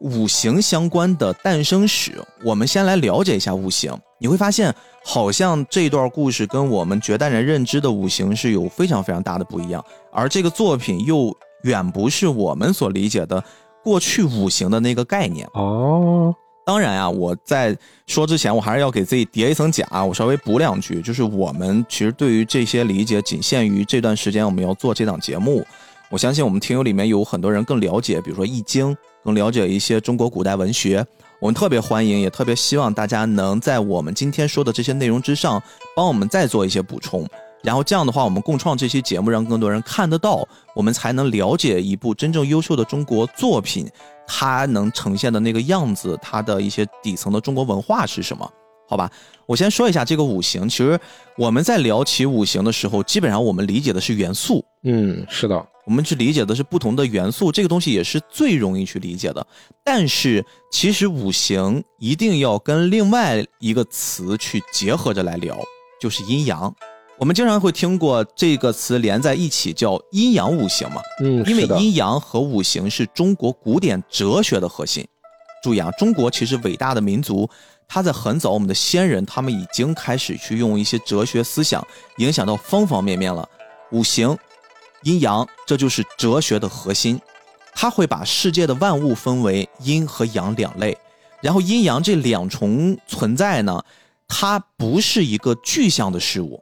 [0.01, 2.23] 五行相关的诞生史。
[2.45, 13.43] 我们先来了解一下五行，你会发现好像这段故事跟我们绝代人认知的五行是有非常非常大的不一样，而这个作品又远不是我们所理解的。
[13.83, 16.35] 过去五行的那个概念哦，
[16.67, 17.77] 当然啊，我在
[18.07, 25.65] 说之前，我还是要给自己叠一层甲，我稍微补两句，就是我们其实对于这些理解仅限于这段时间我们要做这档节目。
[26.11, 31.05] 我相信我们听友里面有很多人更了解，比如说《易经》，更了解一些中国古代文学。
[31.39, 35.63] 我们特别欢迎，也特别希望大家能在我们今天说的这些内容之上，
[35.95, 37.29] 帮我们再做一些补充。
[37.63, 43.89] 然后这样的话，我们共创这期节目，让更多人看得到，我们才能了解一部真正优秀的中国作品，
[44.27, 48.49] 它能呈现的那个样子，它的一些底层的中国文化是什么？
[48.89, 49.11] 好吧，
[49.45, 50.67] 我先说一下这个五行。
[50.67, 50.99] 其实
[51.37, 54.65] 我们在聊起五行的时候，基本上我们理解的是元素。
[54.85, 59.47] 嗯，是的，我们去理解的是不同的元素，这个东西也是最容易去理解的。
[59.85, 65.59] 但是其实五行一定要跟另外一个词去结合着来聊，
[66.01, 66.75] 就是阴阳。
[67.19, 71.03] 我们经常会听过这个词连在一起叫阴阳五行嘛？
[71.21, 75.05] 嗯，因为阴阳和五行是中国古典哲学的核心。
[75.61, 77.49] 注意啊，中国其实伟大的民族，
[77.89, 81.85] 他在很早我们的先人他们已经开始去用一些哲学思想
[82.19, 83.47] 影响到方方面面了。
[83.91, 84.39] 五行、
[85.03, 87.21] 阴阳，这就是哲学的核心。
[87.75, 90.97] 他会把世界的万物分为阴和阳两类，
[91.43, 93.83] 然后阴阳这两重存在呢，
[94.29, 96.61] 它不是一个具象的事物。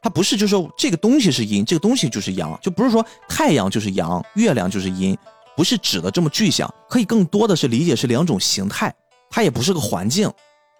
[0.00, 5.16] 它不是，就是说这个东西是阴，这个东西就是阳，就不是说太阳就是阳，月亮就是阴，
[5.56, 8.94] 不是指的这么具象，可以更多的是理解是两种形态。
[9.30, 10.30] 它也不是个环境，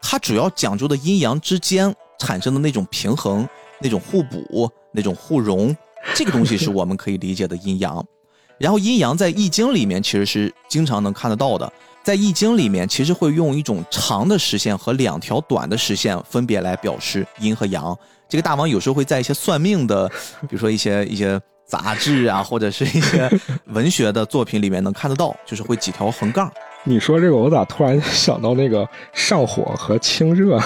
[0.00, 3.46] 它主要讲究的阴阳之间产生的那种平衡、
[3.80, 5.76] 那种互补、那种互融，
[6.14, 8.02] 这个东西是我们可以理解的阴阳。
[8.56, 11.70] 然后阴阳在易经里面其实是经常能看得到的，
[12.02, 17.96] 在易经里面其实会用一种长的实线和两条短的实线分别来表示阴和阳。
[18.28, 20.08] 这个大王有时候会在一些算命的，
[20.42, 23.30] 比如说一些一些杂志啊，或者是一些
[23.66, 26.50] 文学的作品里面能看得到，就是会几条横杠。
[26.84, 30.60] 你说这个，我咋突然想到那个上火和清热？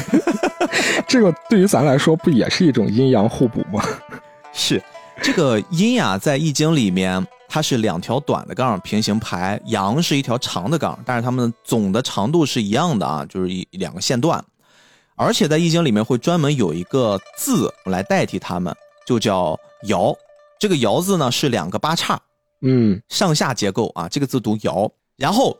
[1.08, 3.82] 这个对于咱来说，不也是一种阴阳互补吗？
[4.52, 4.82] 是，
[5.22, 14.42] 这个阴呀，在易经里面，它是两条短的杠平行排，阳是一条长的杠，但是它们总的长度是一样的啊，就是一两个线段。
[15.16, 18.74] 而且在易经里面会专门有一个字来代替它们，
[19.06, 19.58] 就叫
[19.88, 20.14] 爻。
[20.58, 22.20] 这个爻字呢是两个八叉，
[22.60, 24.08] 嗯，上下结构啊。
[24.08, 24.90] 这个字读爻。
[25.16, 25.56] 然后，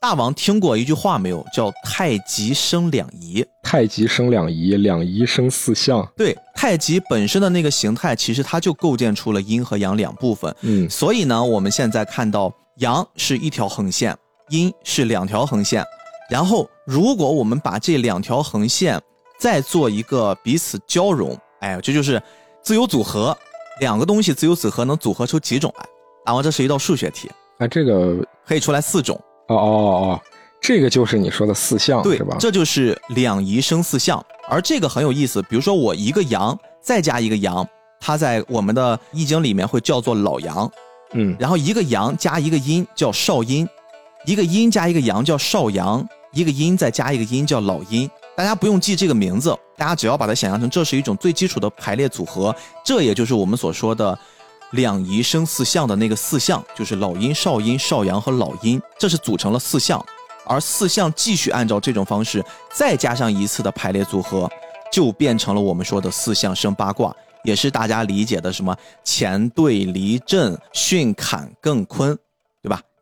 [0.00, 1.44] 大王听过一句话没有？
[1.54, 3.44] 叫太极生两仪。
[3.62, 6.04] 太极生两仪，两仪生四象。
[6.16, 10.54] 对，太极本身的那个形态，其实它就构建出了阴和阳两部分。
[10.62, 14.16] 嗯，所以呢，我们现在看到阳是一条横线，
[14.48, 15.84] 阴是两条横线。
[16.30, 19.00] 然后，如果我们把这两条横线
[19.38, 22.22] 再做一个彼此交融，哎，这就是
[22.62, 23.36] 自由组合。
[23.78, 25.86] 两个东西自由组合能组合出几种来？
[26.24, 27.30] 然后这是一道数学题。
[27.58, 28.16] 啊，这个
[28.46, 29.14] 可以出来四种。
[29.48, 30.20] 哦哦哦，
[30.62, 32.38] 这个就是你说的四象，对是吧？
[32.40, 34.24] 这就是两仪生四象。
[34.48, 37.68] 而这个很有意思，比如说我一个阳再加一个阳，
[38.00, 40.70] 它在我们的易经里面会叫做老阳，
[41.12, 43.68] 嗯，然后一个阳加一个阴叫少阴，
[44.26, 48.10] 一个阴加一个阳叫少阳，一个阴再加一个阴叫老阴。
[48.36, 52.54] 大家不用记这个名字，大家只要把它想象成这是一种最基础的排列组合，
[52.84, 54.18] 这也就是我们所说的
[54.72, 60.04] 两仪生四象的那个四象，就是老阴、少阴、少阳和老阴，这是组成了四象。
[60.44, 64.50] 而四象继续按照这种方式再加上一次的排列组合，
[64.92, 67.14] 就变成了我们说的四象生八卦，
[67.44, 72.16] 也是大家理解的什么乾兑离震巽坎艮坤，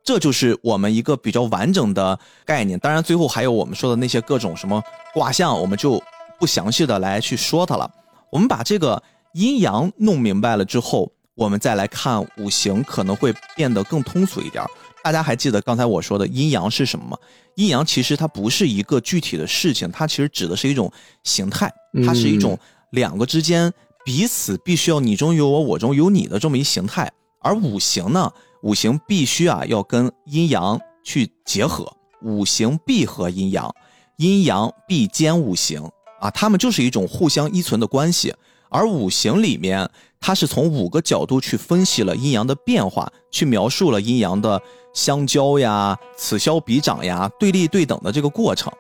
[0.05, 2.79] 这就是我们一个比较完整的概念。
[2.79, 4.83] 当然，最后还有我们说的那些各种什么
[5.15, 6.01] 卦象，我们就
[6.39, 7.91] 不详细的来去说它了。
[8.31, 9.03] 我们把这个
[9.33, 14.63] 阴阳弄明白了之后，我们再来看五行，可能会变得更通俗一点。
[15.03, 17.19] 大家还记得刚才我说的阴阳是什么吗？
[17.57, 20.93] 阴阳其实它不是一个具体的事情，它其实指的是一种
[21.23, 21.73] 形态，
[22.07, 22.59] 它是一种
[22.91, 23.73] 两个之间
[24.05, 27.11] 彼此必须要你中有我，我中有你的这么一形态。
[27.41, 28.33] 而五行呢，
[28.65, 31.87] 五行必须啊要跟阴阳去结合，
[32.23, 33.71] 五行必合阴阳，
[34.17, 35.83] 阴阳必兼五行
[36.19, 38.35] 啊，它们就是一种互相依存的关系。
[38.71, 39.87] 而五行里面，
[40.19, 44.61] 它是从五个角度去分析了阴阳的变化，去描述了阴阳的。
[44.95, 48.73] 相交呀，此消彼长呀，对立对等的这个过程。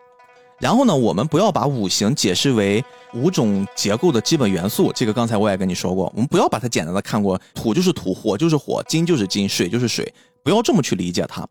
[0.64, 4.90] 然后呢，我们不要把五行解释为五种结构的基本元素。
[4.94, 10.10] 这个刚才我也跟你说过，我们不要把它简单的看过土就是土，火就是火，金就是金，水就是水，
[10.42, 11.46] 不要这么去理解它。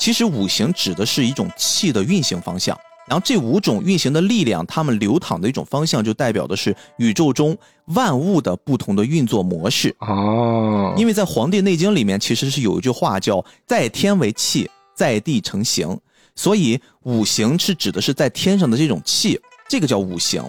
[0.00, 2.76] 其实五行指的是一种气的运行方向。
[3.06, 7.56] 然后这五种运行的力量，它们流淌的一种方向，就代表的是宇宙中
[7.94, 10.92] 万物的不同的运作模式哦。
[10.96, 15.96] 因为在《黄帝内经》里面，其实是有一句话叫“在天为气，在地成形”，
[16.36, 20.48] 所以五行是指的是在天上的这种气，这个叫五行。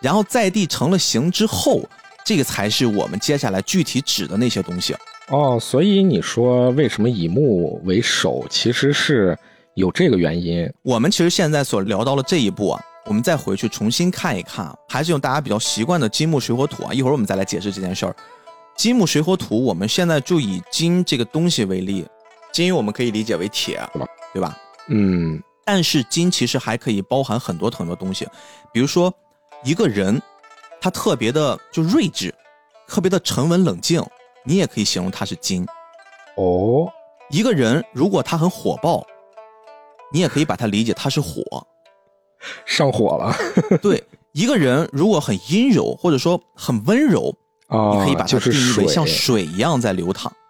[0.00, 1.88] 然后在地成了形之后，
[2.24, 4.96] 这个才是我们接下来具体指的那些东西。
[5.28, 9.38] 哦，所以你说为什么以木为首，其实是。
[9.76, 16.94] 有这个原因，我们其实现在所聊到了这一步啊，我们再回去重新看一看，还是用大家比较习惯的金木水火土啊。
[16.94, 18.16] 一会儿我们再来解释这件事儿。
[18.74, 22.06] 金木水火土，我们现在就以金这个东西为例，
[22.54, 23.78] 金我们可以理解为铁，
[24.32, 24.56] 对吧？
[24.88, 25.42] 嗯。
[25.64, 28.26] 但是金其实还可以包含很多很多东西，
[28.72, 29.12] 比如说
[29.64, 30.20] 一个人，
[30.80, 32.34] 他特别的就睿智，
[32.86, 34.04] 特别的沉稳冷静，
[34.44, 35.66] 你也可以形容他是金。
[36.36, 36.90] 哦，
[37.30, 39.06] 一个人如果他很火爆。
[40.12, 41.42] 你也可以把他理解，他是火，
[42.64, 43.34] 上火了。
[43.82, 47.36] 对，一个人如果很阴柔，或者说很温柔，
[47.68, 50.30] 你可以把它定义为像水一样在流淌。
[50.30, 50.45] 就是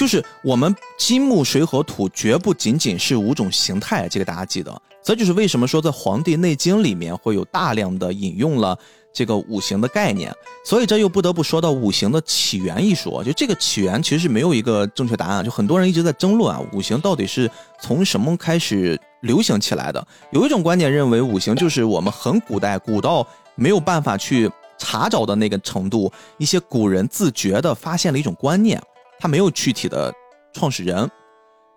[0.00, 4.74] 就是我们金木水火土绝不仅仅是五种形态，这个大家记得。
[5.04, 8.74] 这就是为什么说在《黄帝内经》里面会有大量的引用了。
[9.12, 10.32] 这个五行的概念，
[10.64, 13.22] 所以这又不得不说到五行的起源一说。
[13.22, 17.50] 就这个起源其实是没有一个正确答案，就很多人一直在争论啊，五行到底是
[17.82, 20.06] 从什么开始流行起来的？
[20.30, 24.48] 有一种观点认为，五行就是我们很古代，古到没有办法去
[24.78, 28.80] 查找的那个程度，一些古人自觉的发现了一种观念，
[29.20, 30.12] 它没有具体的
[30.52, 31.08] 创始人。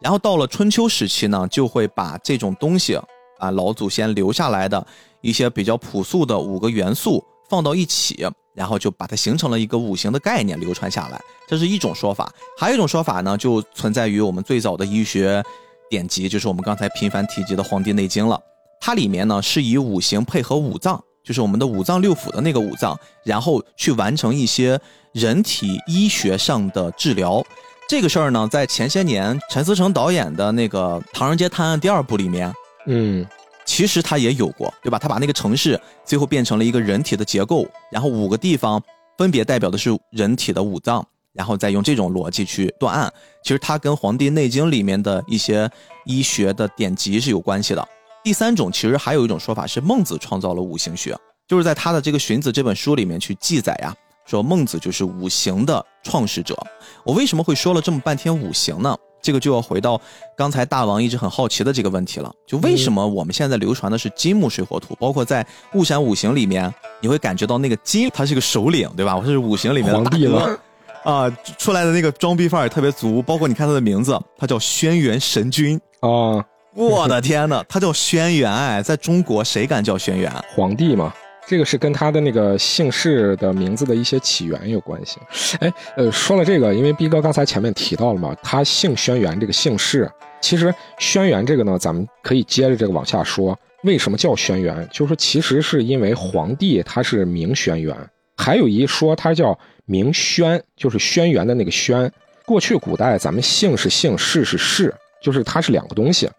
[0.02, 2.96] 然后到了春秋时期呢，就会把这种东西
[3.38, 4.88] 啊，老祖先留下来的。
[5.22, 12.30] 一些比较朴素的五个元素放到一起，然后就把它形成了一个五行的概念流传下来，这是一种说法。
[12.58, 15.42] 还有一种说法呢，就存在于我们最早的医学
[15.90, 18.38] 典籍，就是我们刚才频繁提及的《黄帝内经》了。
[18.82, 24.80] 它里面呢是以五行配合五脏，就是我们的五脏六腑的那个五脏，然后去完成一些
[25.12, 27.44] 人体医学上的治疗。
[27.88, 32.54] 这个事儿呢，在前些年陈思诚导演的那个《唐人街探案》第二部里面，
[32.88, 33.26] 嗯。
[33.66, 35.00] 其实他也有过，对吧？
[35.00, 38.82] 他把那个城市最后变成了一个人体的结构，然后五个地方
[39.18, 41.02] 分别代表的是人体的五脏，
[41.32, 43.10] 然后再用这种逻辑去断案。
[43.42, 45.70] 其实它跟《黄帝内经》里面的一些
[46.04, 47.88] 医学的典籍是有关系的。
[48.24, 51.14] 第三种，其实还有一种说法是孟子创造了五行学，
[51.46, 53.94] 就是在他的这个《荀子》这本书里面去记载呀，
[54.26, 56.58] 说孟子就是五行的创始者。
[57.04, 58.96] 我为什么会说了这么半天五行呢？
[59.22, 60.00] 这个就要回到
[60.38, 69.18] 刚才大王一直很好奇的这个问题了，就为什么我们现在流传的是金木水火土，包括在雾闪五行里面，你会感觉到那个金他是个首领，对吧？
[69.18, 70.60] 我是五行里面的大 哥
[71.04, 76.44] 啊，出来的那个装逼范儿也特别足，包括你看他的名字，他叫轩辕神君啊，
[76.76, 80.30] 我的天呐，他叫轩辕哎，在中国谁敢叫轩辕？
[80.56, 81.14] 皇帝嘛。
[81.46, 85.20] 这个是跟他的那个姓氏的名字的一些起源有关系。
[85.60, 90.10] 哎，呃，说了这个，因为逼哥刚才前面提到了嘛，他姓轩辕这个姓氏，
[90.42, 93.58] 其实轩辕这个呢，咱们可以接着这个往下说。
[93.84, 94.88] 为什么叫轩辕？
[94.88, 97.94] 就是其实是因为皇帝他是名轩辕，
[98.38, 99.56] 还有一说他叫
[99.86, 102.10] 名轩，就是轩辕的那个轩。
[102.46, 106.30] 过去古代咱们姓是姓，氏是氏，就是它是两个东西。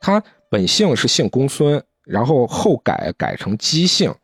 [0.00, 4.14] 他本姓是姓公孙，然后后改改成姬姓。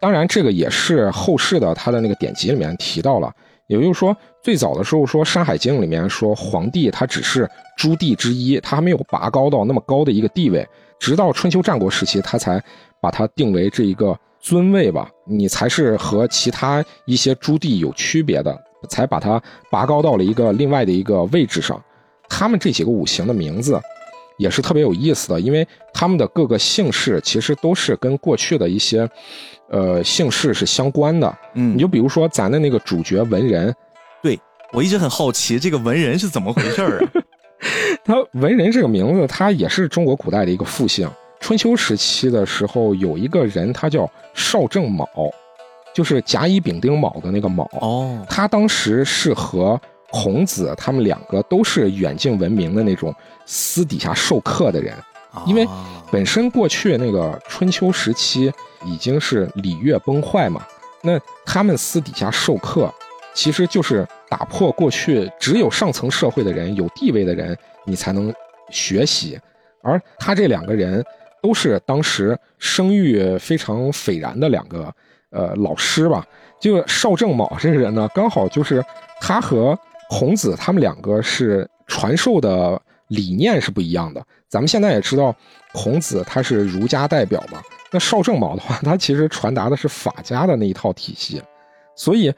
[0.00, 3.32] 当然，这个也是后世的他的那个典籍里面提到了。
[3.68, 10.64] 也就是说，最早的时候说《山海经》里面说皇帝他只是诸帝之一，他还没有拔高到那么高的一个地位。
[11.00, 12.62] 直到春秋战国时期，他才
[13.00, 18.56] 把它定为这一个尊位吧，你才是和其他一些诸帝有区别的，
[18.88, 21.82] 才把他拔高到了一个另外的一个位置上。
[22.28, 23.80] 他们这几个五行的名字
[24.38, 29.08] 也是特别有意思的，因为他们的各个姓氏其实都是跟过去的一些。
[29.68, 33.74] 呃，姓氏是相关的，嗯，你就比如说咱的那个主角文人，
[34.22, 34.38] 对
[34.72, 37.02] 我一直很好奇，这个文人是怎么回事啊？
[38.04, 41.10] 他文人这个名字，他也是中国古代的一个复姓。
[41.40, 45.04] 春秋时期的时候，有一个人，他叫邵正卯，
[45.92, 47.68] 就是甲乙丙丁卯的那个卯。
[47.80, 49.80] 哦，他当时是和
[50.16, 53.14] 孔子他们两个都是远近闻名的那种
[53.44, 54.94] 私底下授课的人，
[55.46, 55.68] 因为
[56.10, 58.50] 本身过去那个春秋时期。
[58.84, 60.64] 已经是礼乐崩坏嘛？
[61.02, 62.92] 那他们私底下授课，
[63.34, 68.32] 其实就是打破过去只有上层社会的人、有地位的人，你才能
[68.70, 69.36] 学习。
[69.82, 71.04] 而他这两个人
[71.42, 74.94] 都是当时声誉非常斐然的两个
[75.30, 76.24] 呃老师吧。
[76.60, 78.84] 就邵正卯这个人呢，刚好就是
[79.20, 79.76] 他和
[80.08, 84.24] 孔子他们两个是传授的理念是不一样的。
[84.48, 85.34] 咱们现在也知道，
[85.72, 87.60] 孔子他是儒家代表嘛。
[87.90, 91.42] 那邵正卯的话，他其实传达的是法家的那一套体系，
[91.96, 92.32] 所以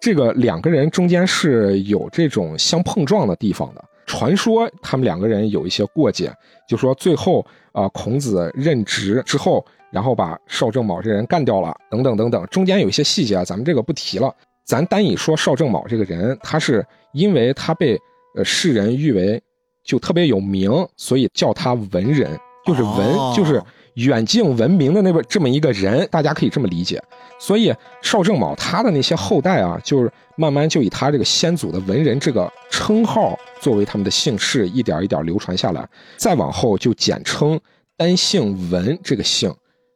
[0.00, 3.84] 这个两个人中间是有这种相碰撞的地方的。
[4.06, 6.32] 传说他们两个人有一些过节，
[6.66, 12.46] 就说最后啊，孔子任职之后，然后把邵正卯这人干掉了，等等等等。
[12.46, 14.34] 中间有一些细节啊，咱们这个不提了。
[14.64, 16.84] 咱单以说邵正卯这个人，他是
[17.18, 17.98] 因为他被
[18.36, 19.42] 呃世人誉为
[19.84, 23.60] 就特别有名，所以叫他文人，就是文就是。
[24.06, 27.02] 远近闻名的那个这么一个人，大家可以这么理解。
[27.40, 35.84] 所以邵正卯他的那些后代啊，就是慢慢就以他这个先祖的文人这个称号作为他们的姓氏，一点一点流传下来。
[36.16, 37.58] 再往后就简称
[37.96, 39.52] 单姓文这个姓，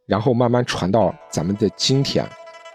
[0.09, 2.29] 然后慢慢传到咱们的今天。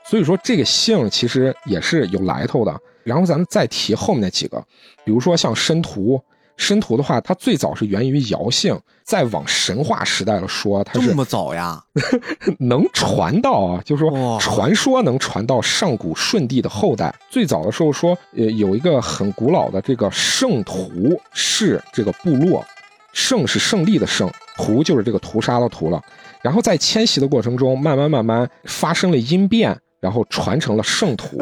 [0.06, 2.74] 所以说这个姓其实也是有来头的。
[3.08, 4.64] 然后咱们再提后面那几个，
[5.04, 6.22] 比如说像申屠。
[6.58, 11.80] 申屠的话，它最早是源于尧姓，再往神话时代了说，它是这么早呀，
[12.58, 17.14] 能传到啊，就是说传说能传到上古舜帝的后代。
[17.30, 22.66] 最早的时候说，呃，有一个很古老的这个圣屠氏这个部落，
[23.14, 24.28] 圣是胜利的胜，
[24.58, 26.02] 屠就是这个屠杀的屠了。
[26.42, 31.38] 然后在迁徙的过程中，慢慢慢慢发生了音变，然后传成了圣屠。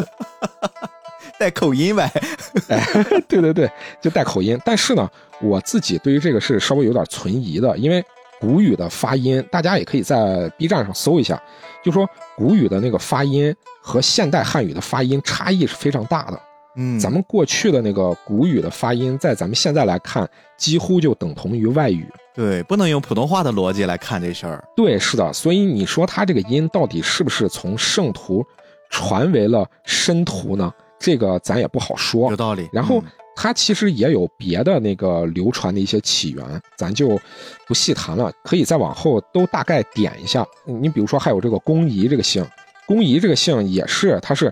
[1.40, 2.12] 带口音呗，
[2.70, 2.84] 哎，
[3.28, 3.70] 对对对，
[4.02, 4.60] 就带口音。
[4.66, 5.10] 但是呢，
[5.42, 8.04] 我自己对于这个是稍微有点存疑的，因为
[8.40, 11.42] 古语的发音，大家也可以在 B 站上搜一下，
[11.84, 16.40] 就说古语的那个发音和现代汉语的发音差异是非常大的。
[16.78, 22.06] 嗯，咱们过去的那个古语的发音，在咱们现在来看，几乎就等同于外语。
[22.34, 24.62] 对，不能用普通话的逻辑来看这事儿。
[24.76, 25.32] 对，是的。
[25.32, 28.46] 所以你说他这个音到底是不是从圣徒
[28.90, 30.70] 传为了申徒呢？
[31.06, 32.68] 这个咱也不好说，有道理。
[32.74, 33.00] 然后
[33.36, 36.44] 它其实也有别的那个流传的一些起源，
[36.76, 37.20] 咱就
[37.68, 38.32] 不细谈了。
[38.44, 40.44] 可以再往后都大概点一下。
[40.66, 42.44] 你比如说还有这个公仪这个姓，
[42.88, 44.52] 公仪这个姓也是，它是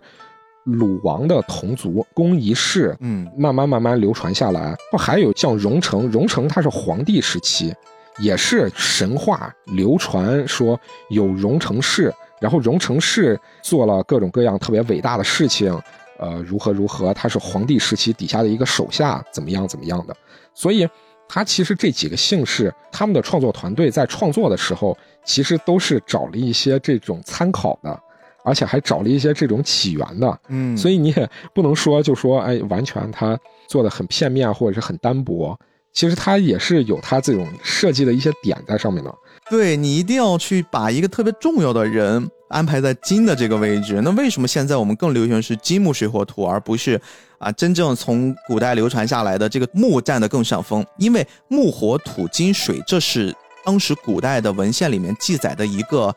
[0.63, 4.75] 鲁王的同族，公仪氏，嗯，慢慢慢慢流传下来。
[4.95, 7.73] 还有像荣成，荣成他是皇帝时期，
[8.19, 10.79] 也是神话流传说
[11.09, 15.75] 有荣成氏，然后荣成氏做了各种各样特别伟大的事情。
[16.19, 17.13] 呃，如何如何？
[17.13, 20.15] 他是皇帝时期底下的一个手下，怎么样怎么样的？
[20.53, 20.87] 所以，
[21.27, 24.95] 他其实这几个姓氏，他们的创作团队在创作的时候，
[25.25, 27.99] 其实都是找了一些这种参考的，
[28.43, 30.39] 而且还找了一些这种起源的。
[30.49, 33.37] 嗯，所以你也不能说就说，哎，完全他
[33.67, 35.57] 做的很片面或者是很单薄。
[35.91, 39.13] 其实他也是有他这种设计的一些点在上面的。
[39.49, 42.27] 对你一定要去把一个特别重要的人。
[42.53, 47.01] 安排在金的这个位置，那为什么现在我们更流行是金木水火土，而不是
[47.39, 50.85] 啊真正从古代流传下来的这个木占的更上风？
[50.99, 53.35] 因为木火土金水，这是
[53.65, 56.15] 当时古代的文献里面记载的一个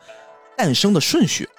[0.55, 1.49] 诞生的顺序，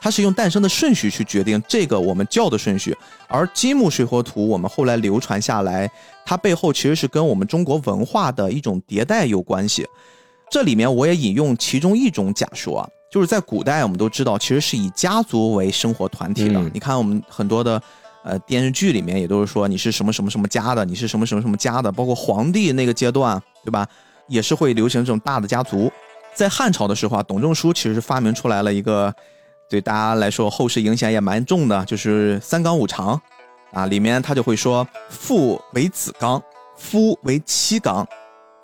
[0.00, 2.96] 它是用诞生的顺序去决定这个我们叫的顺序。
[3.28, 5.90] 而金木水火土，我们后来流传下来，
[6.24, 9.86] 它背后其实是跟我们中国文化的一种迭代有关系。
[10.50, 16.58] 这里面我也引用其中一种假说啊，就是在古代我们都知道，其实是以家族为生活团体的。
[16.58, 17.80] 嗯你看我们很多的
[18.24, 23.86] 呃电视剧里面也都是说你是什么什么什么家的，你是什么什么什么家的，包括皇帝那个阶段，对吧？
[24.26, 25.88] 也是会流行这种大的家族。
[26.34, 29.14] 在汉朝的时候啊，董仲舒其实是发明出来了一个
[29.70, 33.20] 对大家来说后世影响也蛮重的，就是三纲五常
[33.72, 36.42] 啊，里面他就会说父为子纲，
[36.76, 38.04] 夫为妻纲，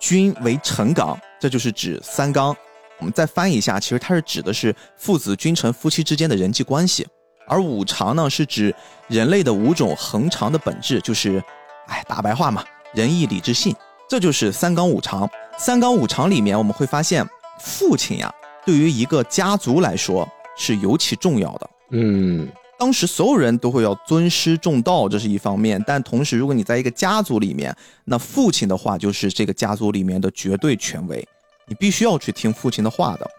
[0.00, 2.52] 君为臣纲，这就是指三纲。
[3.00, 7.06] 我们再翻译一下，其实它是指的是父子、君臣、夫妻之间的人际关系，
[7.48, 8.74] 而五常呢是指
[9.08, 11.42] 人类的五种恒常的本质，就是，
[11.86, 12.64] 哎，大白话嘛，
[12.94, 13.74] 仁义礼智信，
[14.08, 15.28] 这就是三纲五常。
[15.58, 17.26] 三纲五常里面，我们会发现，
[17.58, 18.32] 父亲呀，
[18.64, 21.70] 对于一个家族来说是尤其重要的。
[21.92, 22.48] 嗯
[22.78, 31.22] 当时所有人都会要尊师重道，这是一方面，但同时，如果你在一个家族里面，那父亲的话就是这个家族里面的绝对权威，
[31.70, 33.30] 你必须要去听父亲的话的。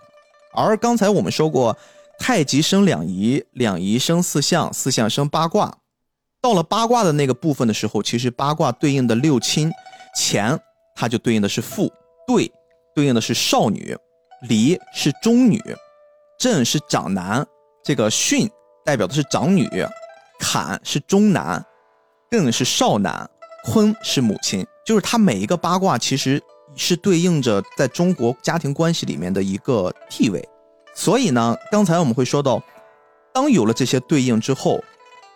[0.54, 1.78] 而刚才我们说过，
[2.18, 5.78] 太极生两仪，两仪生四象，四象生八卦。
[6.42, 9.70] 到了八卦的那个部分的时候，其实八卦对应的六亲，
[10.16, 10.60] 乾
[10.96, 11.92] 它就对应的是父，
[12.26, 12.52] 兑
[12.96, 13.96] 对应的是少女，
[14.48, 15.62] 离是中女，
[16.40, 17.46] 震是长男，
[17.84, 18.50] 这个巽
[18.84, 19.70] 代表的是长女，
[20.40, 21.64] 坎是中男，
[22.32, 23.30] 艮是少男，
[23.66, 24.66] 坤是母亲。
[24.84, 26.42] 就是它每一个八卦其实
[26.76, 30.48] 是对应着在中国家庭关系里面的一个地位。
[30.94, 32.62] 所以呢，刚才我们会说到，
[33.34, 34.84] 当有了这些对应之后，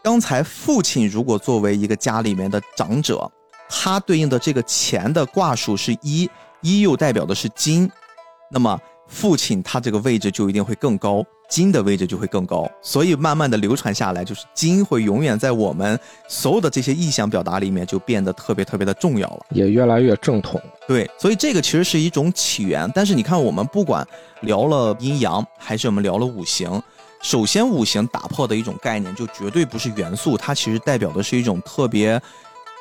[0.04, 3.32] 刚才父亲如果作为一个家里面的长者，
[3.70, 6.30] 他对应的这个钱的卦数是一，
[6.62, 7.90] 一又代表的是金，
[8.52, 19.46] 那么父亲他这个位置就一定会更高，金的位置就会更高，所以慢慢的流传下来，就是金会永远在我们所有的这些意象表达里面就变得特别特别的重要了。
[19.52, 20.62] 也越来越正统。
[20.88, 22.92] 对，所以这个其实是一种起源。
[22.94, 24.06] 但是你看，我们不管
[24.42, 26.82] 聊了阴阳，还是我们聊了五行，
[27.22, 32.22] 首先五行打破的一种概念，就绝对不是元素，它其实代表的是一种特别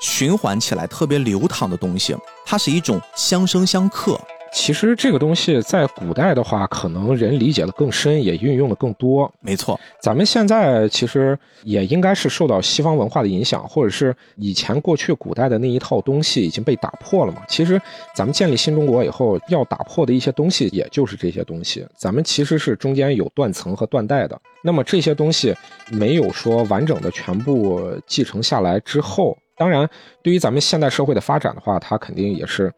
[0.01, 4.19] 循环起来、特别流淌的东西，它是一种相生相克。
[4.55, 9.31] 其实这个东西在古代的话，可能人理解的更深，也运用的更多。
[9.41, 17.43] 没错，咱们现在其实也应该是受到西方文化的影响，或者是以前过去古代的那一套东西已经被打破了嘛。
[17.49, 17.83] 其实
[18.15, 21.85] 咱们建立新中国以后，要打破的一些东西，也就是这些东西。
[21.97, 24.41] 咱们其实是中间有断层和断代的。
[24.63, 25.53] 那么这些东西
[25.91, 29.89] 没有说完整的全部继承下来之后，当然
[30.23, 32.73] 对于咱们现代社会的发展的话，它肯定也是，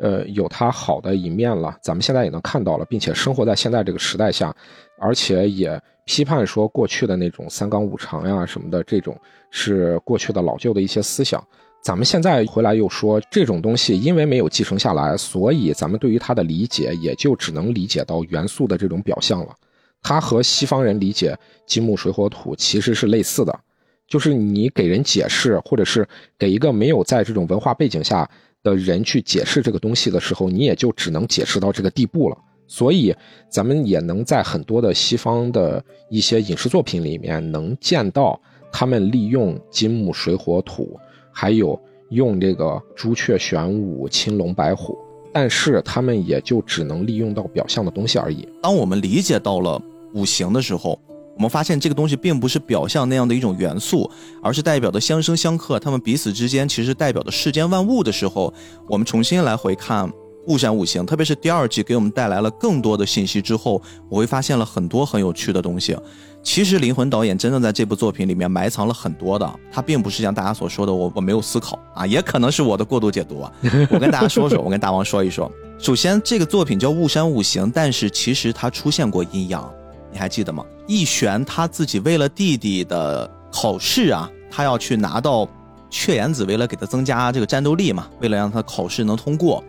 [0.00, 1.76] 呃，有它好的一面了。
[1.82, 4.54] 咱们现在也能看到了，并且生活在现在这个时代下，
[4.98, 9.16] 而且也批判说过去的那种三纲五常呀什么的，这种
[9.50, 11.42] 是过去的老旧的一些思想。
[11.82, 19.54] 咱们现在回来又说这种东西，因为没有继承下来，所以咱们对于它的理解也就只能理解到元素的这种表象了。
[20.02, 21.36] 它和西方人理解
[21.66, 23.60] 金木水火土其实是类似的，
[24.08, 26.06] 就是你给人解释，或者是
[26.38, 28.28] 给一个没有在这种文化背景下
[28.62, 32.36] 的人去解释这个东西的时候，你也就只能解释到这个地步了。
[32.66, 33.12] 所以，
[33.48, 40.96] 咱们也能在很多的西方的一些影视作品里面能见到他们利用金木水火土，
[41.32, 41.76] 还有
[42.10, 44.96] 用这个朱雀玄武、青龙白虎，
[45.32, 48.48] 但是他们也就只能利用到表象的东西而已。
[48.62, 49.82] 当我们理解到了
[50.14, 50.96] 五行的时候，
[51.40, 54.10] 我们发现这个东西并不是表象那样的一种元素，
[54.42, 58.52] 而是代表的相生相克，它们彼此之间其实代表的世间万物的时候，
[58.86, 60.12] 我们重新来回看
[60.48, 63.80] 雾山五行，特别是第二季给我们带来了更多的信息之后，
[64.10, 65.96] 我会发现了很多很有趣的东西。
[66.42, 73.50] 其实灵魂导演真正在这部作品里面埋藏了很多的，他并不是像大家所说的我我没有思考啊，也可能是我的过度解读啊。
[73.90, 75.50] 我跟大家说说，我跟大王说一说。
[75.78, 79.72] 首先，这个作品叫《雾山五行》，但是其实它出现过阴阳，
[80.12, 80.64] 你还记得吗？
[80.86, 85.48] 易玄他自己为了弟弟的考试啊，他要去拿到
[85.88, 89.62] 雀眼子，为了给他增加这个战斗力嘛，为了让他考试能通过，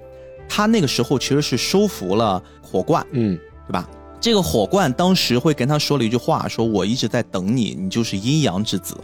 [0.49, 3.37] 他那个时候其实是收服了火罐，嗯，
[3.67, 3.87] 对吧？
[4.19, 8.95] 这个火罐当时会跟他说了一句话，说我一直在等你，你就是阴阳之子。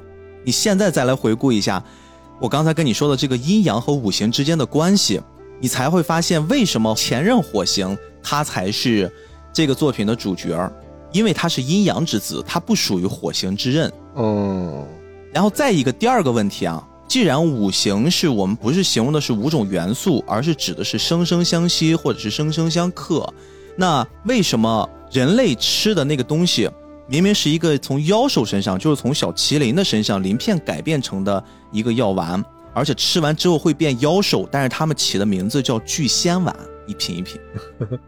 [0.43, 1.83] 你现在再来回顾一下，
[2.39, 5.19] 我刚才跟你说的这个阴阳和五行之间的关系，
[5.59, 9.11] 你才会发现为什么前任火星他才是
[9.51, 10.71] 这个作品的主角，
[11.11, 13.91] 因为他是阴阳之子，他不属于火星之刃。
[14.15, 14.85] 嗯，
[15.33, 23.33] 然后再一个第二个问题啊，既然五行是我们不是形容的是五种元素，而是指的是生生相息或者是生生相克，
[23.75, 26.69] 那为什么人类吃的那个东西，
[27.07, 32.43] 明明是一个从妖兽身上，就是从小麒麟的身上鳞片改变成的一个药丸，
[32.73, 36.55] 而且吃完之后会变妖兽，但是他们起的名字叫聚仙丸。
[36.87, 37.37] 一品一品，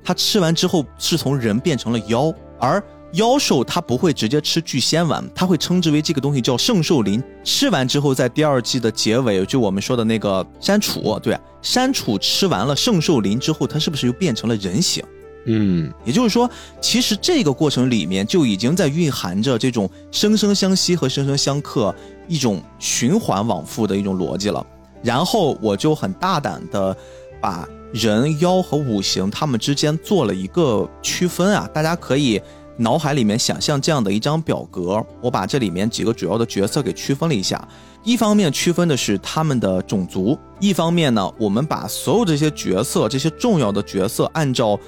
[0.01, 2.83] 他吃完之后是从人变成了妖，而
[3.13, 7.23] 妖兽它不会直接吃聚仙丸，它会称之为这个东西叫圣兽灵。
[7.43, 15.03] 吃完之后，在第二季的结尾，就我们说的那个山楚，对，山楚吃完了圣兽灵之后，它是不是又变成了人形？
[15.45, 16.47] 嗯，也就是说，
[16.79, 21.95] 其实这个过程里面就已经在蕴含着这种生生相吸和生生相克
[22.27, 24.63] 一种循环往复的一种逻辑了。
[25.01, 26.95] 然后我就很大胆的
[27.41, 27.67] 把。
[27.91, 32.39] 人妖和五行，他们之间做了一个区分啊，大家可以
[32.77, 37.67] 脑海里面想象这样的一张表格，我把这里面几个主要的角色给区分了一下。
[38.03, 44.79] 一方面区分的是他们的种族，一方面呢，我们把所有这些角色、这些重要的角色，按照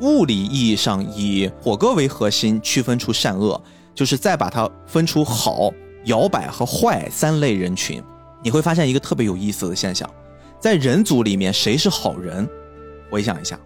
[0.00, 3.60] 物理意义上以火哥为核心区分出善恶，
[3.94, 5.70] 就是再把它分出好、
[6.06, 8.02] 摇摆和坏三类人群，
[8.42, 10.10] 你会发现一个特别有意思的现象。
[10.66, 12.44] 在人族里面，谁是好人？
[13.08, 13.56] 回想一下，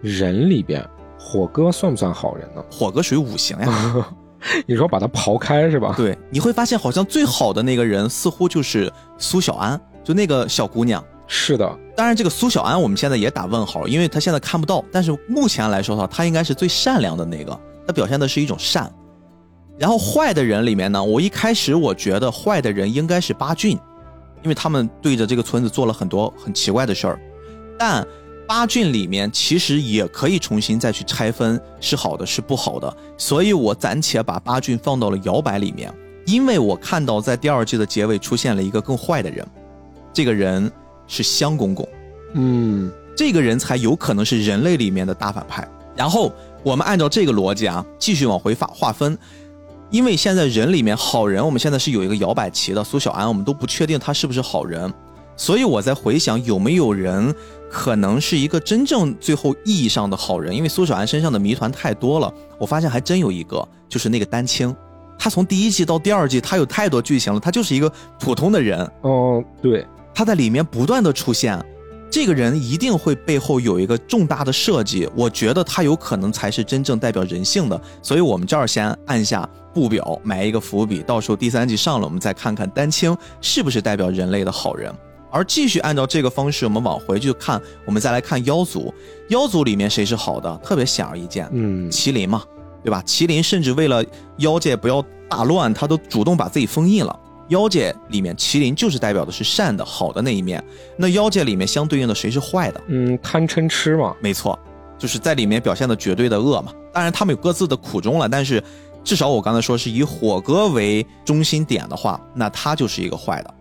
[0.00, 2.64] 人里边，火哥算不算好人呢？
[2.70, 4.06] 火哥属于五行呀。
[4.64, 5.92] 你说把他刨开是吧？
[5.96, 11.04] 对，你会发现好像最好的那个人似乎就是苏小安，就那个小姑娘。
[11.26, 14.84] 是的，当然这个苏小安我们现在也打问号，因为他现在看不到。
[14.92, 18.88] 但是目前来说的话，他应该是最善良的那个，他表现的是一种善。
[19.76, 23.76] 然后坏的人里面呢，我一开始我觉得坏的人应该是八俊。
[24.44, 27.18] 因为他们对着这个村子做了很多很奇怪的事儿，
[27.78, 28.06] 但
[28.46, 35.92] 八郡里面其实也可以重新再去拆分是好的是不好的，所以我暂且把八郡放到了摇摆里面，
[36.26, 39.46] 因为我看到在第二季的结尾出现了一个更坏的人，
[40.12, 40.70] 这个人
[41.06, 41.88] 是香公公，
[42.34, 45.66] 嗯，这个人才有可能是人类里面的大反派。
[45.96, 46.30] 然后
[46.62, 49.16] 我们按照这个逻辑啊，继续往回划划分。
[49.94, 54.92] 因为现在人里面好人，我们现在是有一个摇摆旗的苏小安，我们都不确定他是不是好人，
[55.36, 57.32] 所以我在回想有没有人
[57.70, 60.52] 可能是一个真正最后意义上的好人。
[60.52, 64.74] 因为苏小安身上的谜团太多了，我发现还真有一个，就是那个丹青，
[65.16, 67.88] 他从第一季到第二季，他有太多剧情了，他就是一个
[68.18, 68.84] 普通的人。
[69.02, 71.64] 哦，对，他在里面不断的出现，
[72.10, 79.48] 这个人一定会背后有一个重大的设计，我觉得他有可能才是真正代表人性的，所以我们这儿先按下。
[79.74, 84.94] 不表埋一个伏笔，到时候第三季上了，我们再看看丹青是不是代表人类的好人。
[85.30, 88.94] 而继续按照这个方式，我们往回去看，我们再来看妖族。
[89.30, 90.56] 妖族里面谁是好的？
[90.62, 92.44] 特别显而易见，嗯，麒麟嘛，
[92.84, 93.02] 对吧？
[93.04, 94.04] 麒麟甚至为了
[94.36, 97.18] 妖界不要大乱，他都主动把自己封印了。
[97.48, 100.62] 妖界里面，麒麟就是代表的是善的、好的那一面。
[100.96, 102.80] 那妖界里面相对应的谁是坏的？
[102.86, 104.56] 嗯，贪嗔痴嘛，没错，
[104.96, 106.72] 就是在里面表现的绝对的恶嘛。
[106.92, 108.62] 当然他们有各自的苦衷了，但是。
[109.04, 113.54] 至少我刚才说是以火哥为中心点的话，那他就是一个坏的。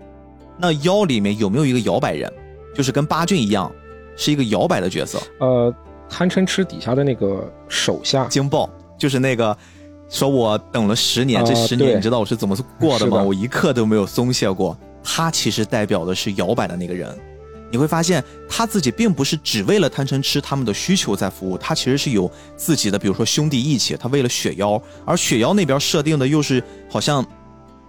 [0.58, 2.32] 那妖里面有没有一个摇摆人，
[2.74, 3.70] 就是跟八骏一样，
[4.16, 5.20] 是一个摇摆的角色？
[5.40, 5.74] 呃，
[6.10, 9.56] 贪嗔痴底下的那个手下惊爆，就是那个
[10.08, 13.22] 说我等了十年，这十年你知道我是怎么过的吗？
[13.22, 14.78] 我一刻都没有松懈过。
[15.04, 17.14] 他其实代表的是摇摆的那个人。
[17.74, 27.26] 你会发现他自己并不是只为了贪嗔痴他们的需求在服务，他其实是有自己的，比如说兄弟义气，他为了雪妖，而雪妖那边设定的又是好像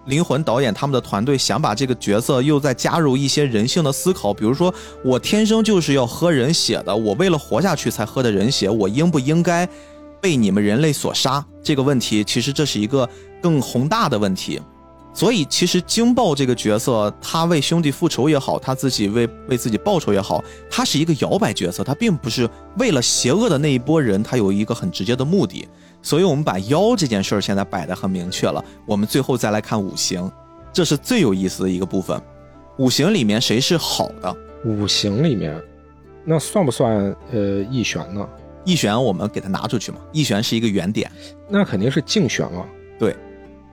[0.06, 4.72] 灵魂导演他们的团队想把这个角色又再加入一些人性的思考，比如说
[5.04, 9.68] 我天生就是要喝人血的，我为了活下去才喝的人血，我应不应该
[10.18, 11.44] 被你们人类所杀？
[11.62, 13.06] 这个问题其实这是一个
[13.42, 14.58] 更宏大的问题。
[15.14, 25.68] 所以，其实惊爆这个角色，他为兄弟复仇也好，他自己为为自己报仇也好，他是一个摇摆角色，他并不是为了邪恶的那一波人，他有一个很直接的目的。
[26.02, 28.62] 所以，我们把妖这件事儿现在摆得很明确了。
[28.84, 30.28] 我们最后再来看五行，
[30.72, 32.20] 这是最有意思的一个部分。
[32.78, 34.36] 五行里面谁是好的？
[34.64, 35.62] 五行里面，
[36.24, 38.28] 那算不算呃易玄呢？
[38.64, 39.98] 易玄我们给它拿出去嘛？
[40.10, 41.08] 易玄是一个原点，
[41.48, 42.66] 那肯定是竞玄了。
[42.98, 43.14] 对，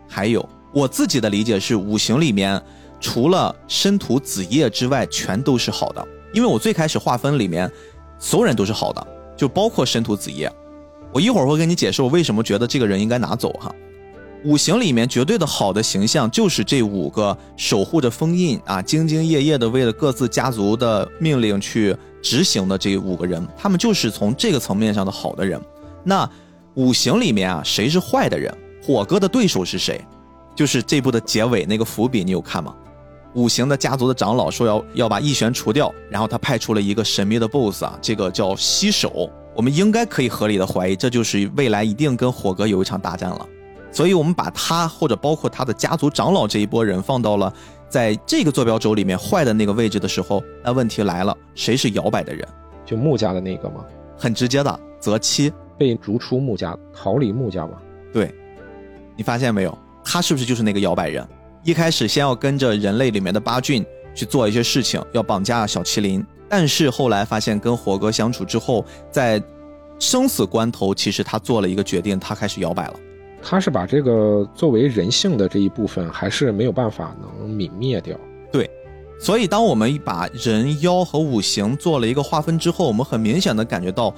[0.08, 0.48] 还有。
[0.74, 2.62] 我自己的理解是，五行里面
[3.00, 6.08] 除了申土子夜之外，全都是好的。
[6.34, 7.70] 因为我最开始划分里面，
[8.18, 10.52] 所有人都是好的，就包括申土子夜。
[11.12, 13.70] 我一会儿会跟你解释我为什么觉得这个人应该拿走哈。
[14.46, 25.62] 五行里面绝对的好的形象就是这五个守护着封印啊，兢兢业业的为了各自家族的命令去执行的这五个人，他们就是从这个层面上的好的人。
[26.04, 26.28] 那
[26.76, 28.52] 五行里面啊，谁是坏的人？
[28.82, 30.02] 火哥的对手是谁？
[30.56, 32.76] 就是这部的结尾那个伏笔，你有看吗？
[33.34, 39.30] 五行的家族的长老说要要把易玄除掉，然后他派出了一个神秘的 BOSS 啊，这个叫西手。
[39.56, 43.48] 我们应该可以合理的怀疑，这就是未来一定跟火哥有一场大战了。
[43.92, 47.54] 所以我们把他或者包括他的家族长老这一波人放到了
[47.90, 52.48] 在这个坐标轴里面坏的那个位置的时候，那问题来了，谁是摇摆的人？
[52.86, 53.84] 就穆家的那个吗？
[54.18, 57.74] 很直接的，泽七被逐出穆家，逃离穆家吗？
[58.14, 58.34] 对，
[59.16, 59.78] 你发现没有？
[60.14, 61.26] 他是不是就是那个摇摆人？
[61.64, 69.42] 一开始先要跟着人类里面的八骏去做一些事情，要绑架小麒麟，但是后来发现跟火哥相处之后，在
[70.00, 72.96] 生死关头，其实他做了一个决定，他开始摇摆了。
[73.42, 78.20] 他是把这个作为人性的这一部分，还是没有办法能泯灭掉。
[78.52, 78.70] 对，
[79.18, 84.14] 所以当我们把人妖和五行做了一个划分之后，我们很明显的感觉到。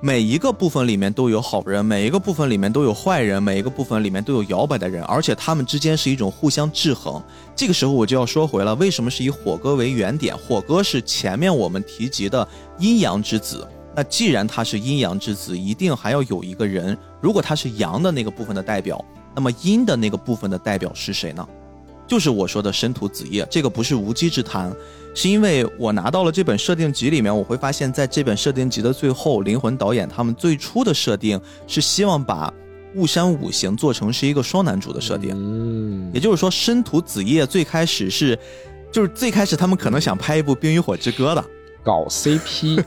[0.00, 7.20] 每一个部分里面都有好人，每一个部分里面都有坏人，每一个部分里面都有摇摆的人，而且他们之间是一种互相制衡。
[7.56, 10.38] 这个时候我就要说回了，为什么是以火哥为原点？
[10.38, 12.46] 火哥是前面我们提及的
[12.78, 13.66] 阴阳之子，
[13.96, 16.96] 那既然他是阴阳之子，一定还要有一个人。
[17.20, 19.04] 如果他是阳的那个部分的代表，
[19.34, 21.44] 那么阴的那个部分的代表是谁呢？
[22.06, 24.72] 就是我说的申屠子夜，这个不是无稽之谈。
[25.18, 32.54] 是因为我拿到了这本设定集里面，我会发现，在这本设定集的最后，灵魂导演他们最初的设定是希望把
[32.94, 35.32] 雾山五行做成是一个双男主的设定。
[35.34, 38.38] 嗯，也就是说，申屠子夜最开始是，
[38.92, 41.44] 就是最开始他们可能想拍一部《冰与火之歌》的，
[41.82, 42.84] 搞 CP。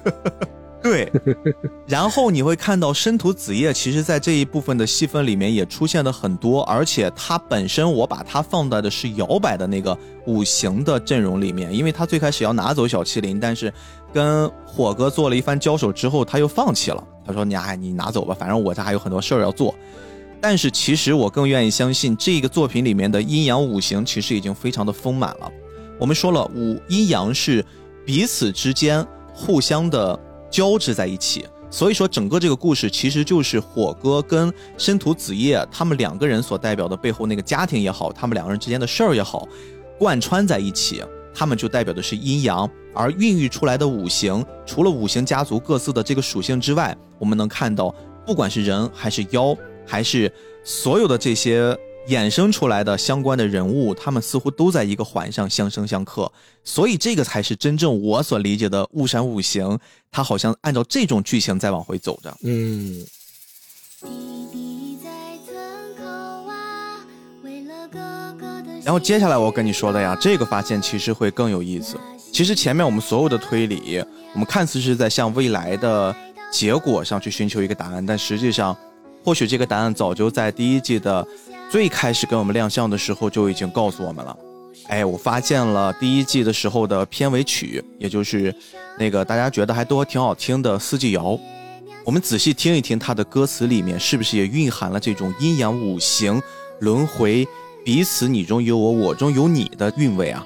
[0.81, 1.11] 对，
[1.85, 9.95] 然后你会看到申屠子夜，其实在这一部分的戏份里面也出现的很多，而且他本身我把它放在的是摇摆的那个
[10.25, 13.71] 五行的阵容里面，因为他最开始要拿走小麒麟，但是
[14.11, 17.03] 跟火哥做了一番交手之后，他又放弃了。
[17.23, 19.75] 他说：“你哎，你拿走吧，反正我这还有很多事儿要做。
[20.41, 25.51] ”但是其实我更愿意相信这个作品里面的阴阳五行其实已经非常的丰满了。
[25.99, 27.63] 我们说了，五阴阳是
[28.03, 30.19] 彼此之间互相的。
[30.51, 39.47] 交织在一起，所以说整个这个故事其实就是火哥跟申屠子夜他们两个人所代表的背后那个家庭也好，他们两个人之间的事儿也好，
[39.97, 41.01] 贯穿在一起，
[41.33, 47.95] 他们就代表的是阴阳，而孕育出来的五行，除了五行家族各自的这个属性之外，我们能看到，
[48.25, 49.55] 不管是人还是妖，
[49.87, 50.31] 还是
[50.63, 51.75] 所有的这些。
[52.07, 56.29] 衍生出来的相关的人物，他们似乎都在一个环上相生相克，
[56.63, 59.79] 所以这个才是真正我所理解的雾山五行。
[60.11, 62.35] 它好像按照这种剧情在往回走着。
[62.43, 63.05] 嗯。
[68.83, 71.97] 然后接下来我跟你说的呀，这个发现其实会更有意思。
[72.33, 74.03] 其实前面我们所有的推理，
[74.33, 76.13] 我们看似是在向未来的
[76.51, 78.75] 结果上去寻求一个答案，但实际上，
[79.23, 81.25] 或许这个答案早就在第一季的。
[81.71, 84.37] 最开始跟我们亮相的时候就已经告诉我们了，
[84.87, 88.53] 哎，我发现了第一季的时候的片尾曲，也就是
[88.99, 91.27] 那个大家觉得还都挺好听的《四季谣》，
[92.03, 96.41] 我们仔细听一听它的歌词里面是不是也蕴含了这种阴阳五行
[96.81, 97.47] 轮回、
[97.85, 100.45] 彼此你中有我，我中有你的韵味啊？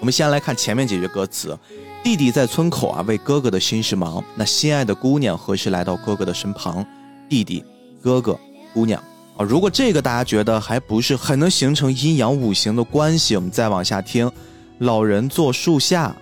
[0.00, 1.54] 我们先来看前面几句歌词：
[2.02, 4.24] 弟弟在村口啊，为哥哥的心事忙。
[4.34, 6.82] 那心爱的姑娘何时来到哥哥的身旁？
[7.28, 7.62] 弟弟、
[8.02, 8.40] 哥哥、
[8.72, 9.04] 姑娘。
[9.36, 14.30] 啊，如果这个大家觉得还不是很能形成阴阳五行的关系，我们再往下听。
[14.78, 16.14] 老人坐树下，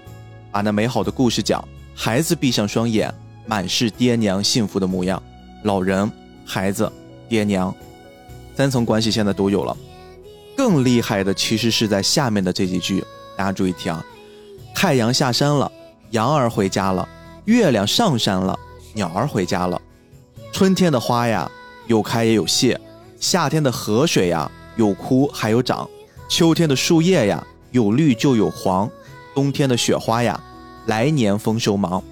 [0.53, 1.67] 把那美好的故事讲。
[1.95, 3.13] 孩子闭上双眼，
[3.47, 5.23] 满是爹娘幸福的模样。
[5.65, 6.11] 老人、
[6.47, 6.91] 孩子、
[7.29, 7.75] 爹娘，
[8.55, 9.77] 三层关系现在都有了。
[10.57, 13.05] 更厉害的其实是在下面的这几句，
[13.37, 14.05] 大家注意听啊。
[14.75, 15.71] 太阳下山了，
[16.11, 17.07] 羊儿回家了；
[17.47, 18.59] 月亮上山了，
[18.95, 19.81] 鸟儿回家了。
[20.53, 21.51] 春天的花呀，
[21.87, 22.81] 有开也有谢。
[23.21, 25.87] 夏天的河水呀，有枯还有长；
[26.29, 28.89] 秋天的树叶呀，有绿就有黄；
[29.35, 30.43] 冬天的雪花呀，
[30.87, 32.03] 来年丰收忙。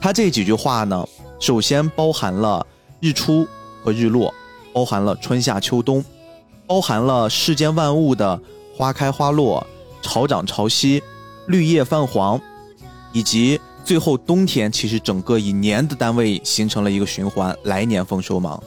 [0.00, 1.06] 他这几句话呢，
[1.38, 2.66] 首先包含了
[2.98, 3.46] 日出
[3.84, 4.32] 和日落，
[4.72, 6.02] 包含了春夏秋冬，
[6.66, 8.40] 包含了世间万物的
[8.74, 9.66] 花开花落、
[10.00, 11.02] 潮涨潮汐、
[11.46, 12.40] 绿叶泛黄，
[13.12, 18.62] 以及最后冬天，其实整个以年的单位形成了一个循环，来年丰收忙。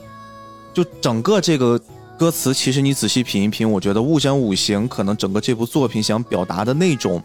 [0.72, 1.80] 就整个这个
[2.18, 7.22] 歌词，其实你仔细品一品，我觉得《雾山五行》可能整个这部作品想表达的那种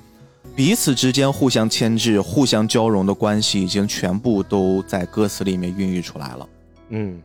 [0.56, 6.50] 彼此之间互相牵制、互相交融的关系，已经全部都在歌词里面孕育出来了。
[6.90, 7.22] 嗯，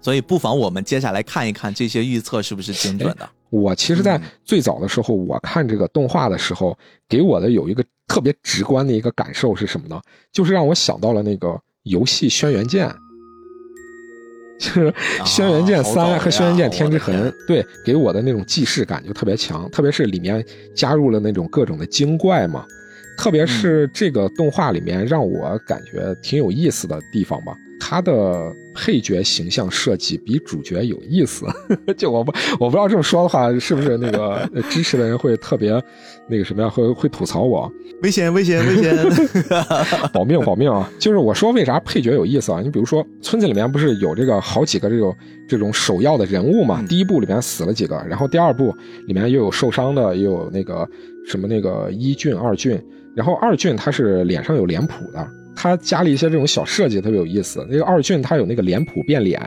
[0.00, 3.28] 所以不妨我们接下来看一看这些预测是不是精准的。
[3.50, 6.76] 我其实，在最早的时候，我看这个动画的时候，
[7.08, 10.00] 给我的有一个特别直观的一个感受是什么呢？
[10.32, 12.88] 就是让我想到了那个游戏《轩辕剑》。
[14.58, 14.92] 就是
[15.24, 20.44] 《轩辕剑三》和《轩辕剑天之痕》，对，给我的那种既视感就特别强，特别是里面
[20.74, 22.64] 加入了那种各种的精怪嘛，
[23.18, 31.46] 特别是这个动画里面让我感觉挺有意思的地方吧，他的配角形象设计比主角有意思。
[31.96, 35.70] 就我不我不知道这么说的话，是不是那个 支持的人会特别
[36.28, 36.68] 那个什么呀？
[36.68, 37.70] 会会吐槽我？
[38.02, 38.94] 危险危险危险！
[40.12, 40.90] 保命保命啊！
[40.98, 42.60] 就是我说为啥配角有意思啊？
[42.62, 45.14] 你比如说村子里面不是有这个好几个这种
[45.48, 46.84] 这种首要的人物嘛？
[46.88, 48.74] 第一部里面死了几个，然后第二部
[49.06, 50.86] 里面又有受伤的，又有那个
[51.26, 52.82] 什么那个一俊二俊，
[53.14, 55.26] 然后二俊他是脸上有脸谱的。
[55.56, 57.66] 他加了一些这种小设计，特别有意思。
[57.70, 59.40] 那个二俊他有那个脸谱变脸，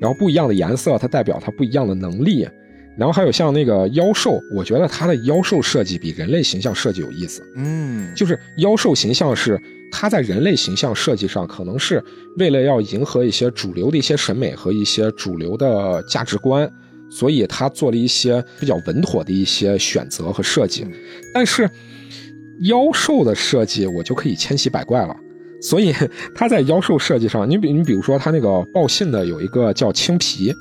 [0.00, 2.48] 然后不一样的颜色，它代表他不一样的能力。
[2.96, 7.40] 然后还有像那个妖兽，我觉得他的妖兽设计比人类形象设计有意思。
[7.54, 9.56] 嗯，就是妖兽形象是
[9.92, 12.02] 他在人类形象设计上，可能是
[12.38, 16.68] 为了要迎合一些主流的一些审美和一些主流的价值观，
[17.08, 20.84] 所以他做了一些比较稳妥的一些选择和设计。
[21.32, 21.70] 但是
[22.62, 25.14] 妖兽的设计，我就可以千奇百怪了。
[25.60, 25.92] 所以
[26.34, 30.54] 他在妖兽设计上，你比你比如说他那个报信的有一个叫青皮，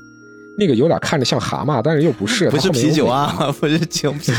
[0.57, 4.31] 那个有点看着像蛤蟆，但是又不是，不是啤酒啊， 不是青皮，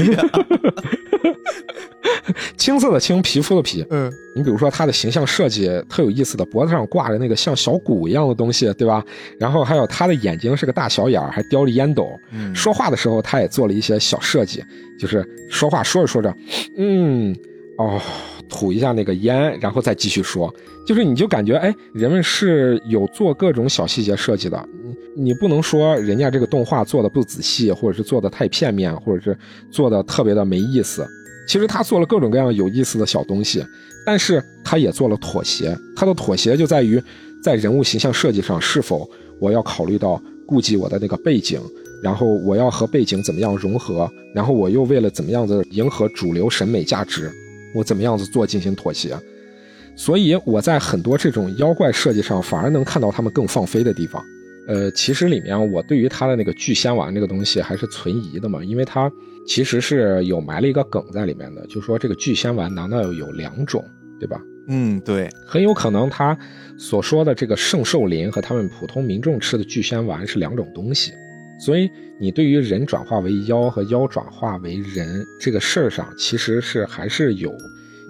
[2.57, 3.85] 青色的青，皮肤的皮。
[3.91, 9.03] 嗯，你比如说他的形象设计特有意思的，脖子上挂着那个像小鼓一样的东西，对吧？
[9.39, 12.11] 然后还有他的眼睛是个大小眼儿，还叼着烟斗。
[12.33, 14.63] 嗯，说话的时候他也做了一些小设计，
[15.01, 16.35] 就是说话说着说着，
[16.77, 17.35] 嗯，
[17.79, 18.01] 哦。
[18.49, 20.53] 吐一下那个烟，然后再继续说，
[20.87, 24.69] 就是你就感觉哎，人们是有做各种小细节设计的。
[25.17, 29.37] 你你不能说人家这个动画做的不仔细，或者是做的太片面，或者是
[29.71, 31.07] 做的特别的没意思。
[31.47, 33.65] 其实他做了各种各样有意思的小东西，
[34.05, 35.77] 但是他也做了妥协。
[35.97, 37.03] 他的妥协就在于
[37.43, 39.09] 在人物形象设计上，是否
[39.41, 41.61] 我要考虑到顾及我的那个背景，
[42.03, 47.31] 然后我要和背景怎么样融合，然后我又为了怎么样的迎合主流审美价值。
[47.75, 49.17] 我怎么样子做进行妥协，
[49.97, 54.25] 所以我在很多这种妖怪设计上反而能看到他们更放飞的地方。
[54.67, 59.11] 呃，其实里面我对于他的那个聚仙丸这个东西还是存疑的嘛，因为它
[59.47, 63.83] 其实是有埋了一个梗在里面的，就说这个聚仙丸难道有两种，
[64.21, 64.39] 对吧？
[64.69, 66.37] 嗯，对，很有可能他
[66.77, 71.13] 所说的这个圣兽林和他们普通民众吃的聚仙丸是两种东西。
[71.59, 71.91] 所以，
[72.21, 77.53] 你对于人转化为妖和妖转化为人这个事儿上，其实是还是有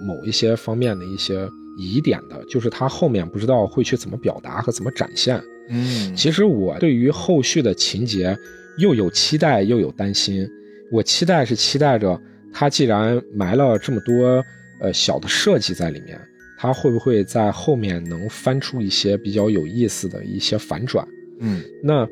[0.01, 5.41] 某一些方面的一些疑点的，就是他后面不知道会去怎么表达和怎么展现。
[5.69, 8.37] 嗯，其实我对于后续的情节
[8.77, 10.47] 又有期待又有担心。
[10.91, 12.19] 我期待是期待着
[12.51, 14.43] 他既然埋了这么多
[14.79, 16.19] 呃小的设计在里面，
[16.57, 21.07] 他会不会在后面能翻出一些比较有意思的一些反转？
[21.39, 22.07] 嗯，那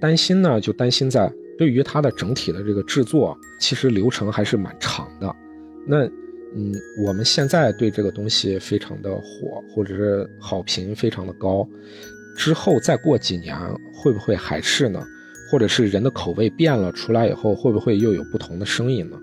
[0.00, 5.34] 担心呢，就担心在对于它的整体的这个制作，其实流程还是蛮长的。
[5.86, 6.04] 那，
[6.54, 6.74] 嗯，
[7.06, 11.66] 我们现在对这个东西非常的火，或者是好评非常的高，
[12.36, 13.56] 之后再过几年
[13.92, 15.00] 会不会还是呢？
[15.50, 19.16] 或者是人的口味变了，出来以后会不会又有不同的声音呢？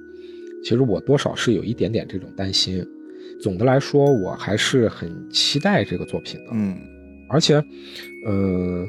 [0.63, 2.85] 其实我多少是有一点点这种担心。
[3.41, 6.51] 总的来说，我还是很期待这个作品的。
[6.53, 6.77] 嗯，
[7.29, 7.55] 而且，
[8.25, 8.87] 呃。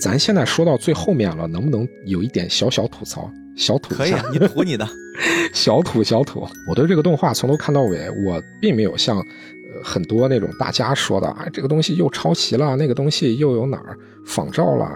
[0.00, 3.30] 咱现在说到最后面了，能不能有一点小小吐槽？
[3.56, 4.86] 小吐可以，你吐你的，
[5.54, 6.46] 小吐小吐。
[6.68, 13.96] 我对这个动画从头看到尾，我并没有像呃很多那种大家说的啊，这个东西又抄袭了，那个东西又有哪儿
[14.26, 14.94] 仿照了。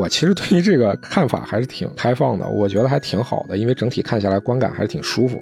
[0.00, 5.38] 我其实对于这个看法还是挺开放的，我觉得还挺好的，因为整体看下来观感还是挺舒服。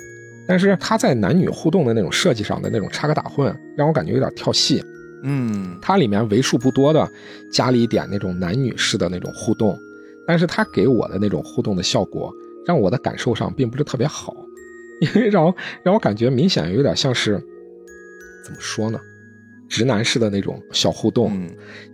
[0.47, 4.85] 但是他在男女互动的那种设计上的那种插科打诨，让我感觉有点跳戏。
[5.27, 7.11] 嗯，它里面为数不多的
[7.51, 9.75] 加了一点那种男女式的那种互动，
[10.27, 12.31] 但是它给我的那种互动的效果，
[12.67, 14.37] 让我的感受上并不是特别好，
[15.01, 17.43] 因为让我让我感觉明显有点像是
[18.45, 19.01] 怎么说呢，
[19.67, 21.33] 直男式的那种小互动。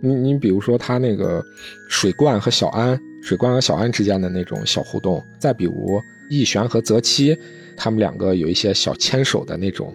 [0.01, 1.41] 你你比如说他那个
[1.87, 7.37] 水罐和小安，水罐和小安之间的那种小互动，再比如逸玄和泽七，
[7.77, 9.93] 他们两个有一些小牵手的那种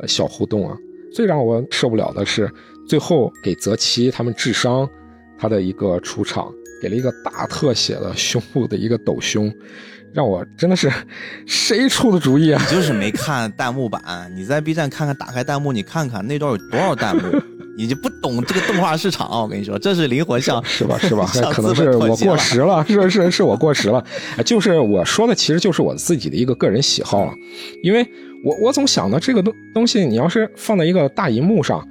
[0.00, 0.76] 呃小互动啊。
[1.14, 2.46] 最让我受不了的是。
[2.86, 4.88] 最后给泽七他们治伤，
[5.38, 6.52] 他的一个出场，
[6.82, 9.52] 给了一个大特写的胸部的一个抖胸，
[10.12, 10.92] 让我真的是
[11.46, 12.62] 谁出的主意啊？
[12.62, 17.22] 你就是没看弹幕版，你在 B 站看看，打开弹幕你看看那段有多少弹幕，
[17.76, 19.28] 你就不懂这个动画市场。
[19.42, 20.98] 我跟你说，这是灵魂像是吧？
[20.98, 21.26] 是吧？
[21.52, 24.04] 可能是我过时了，是是是我过时了。
[24.44, 27.32] 就是我说的，其实就是我自己的一个个人喜好了，
[27.82, 28.06] 因为
[28.44, 31.86] 我我总想到，这个东东西你要是放在一个大荧幕上。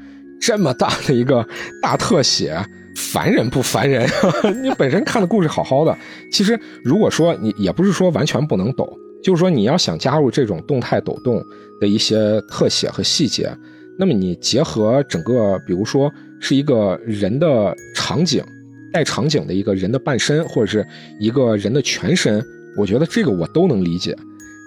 [0.45, 1.47] 这么大的一个
[1.81, 2.53] 大特写，
[2.97, 4.05] 烦人不烦人？
[4.61, 5.97] 你本身看的故事好好的，
[6.29, 8.91] 其实如果说你也不是说完全不能抖，
[9.23, 11.41] 就是说你要想加入这种动态抖动
[11.79, 13.55] 的一些特写和细节，
[13.97, 16.11] 那么你结合整个，比如说
[16.41, 18.43] 是一个人的场景，
[18.91, 20.85] 带场景的一个人的半身，或者是
[21.21, 22.43] 一个人的全身，
[22.77, 24.13] 我觉得这个我都能理解。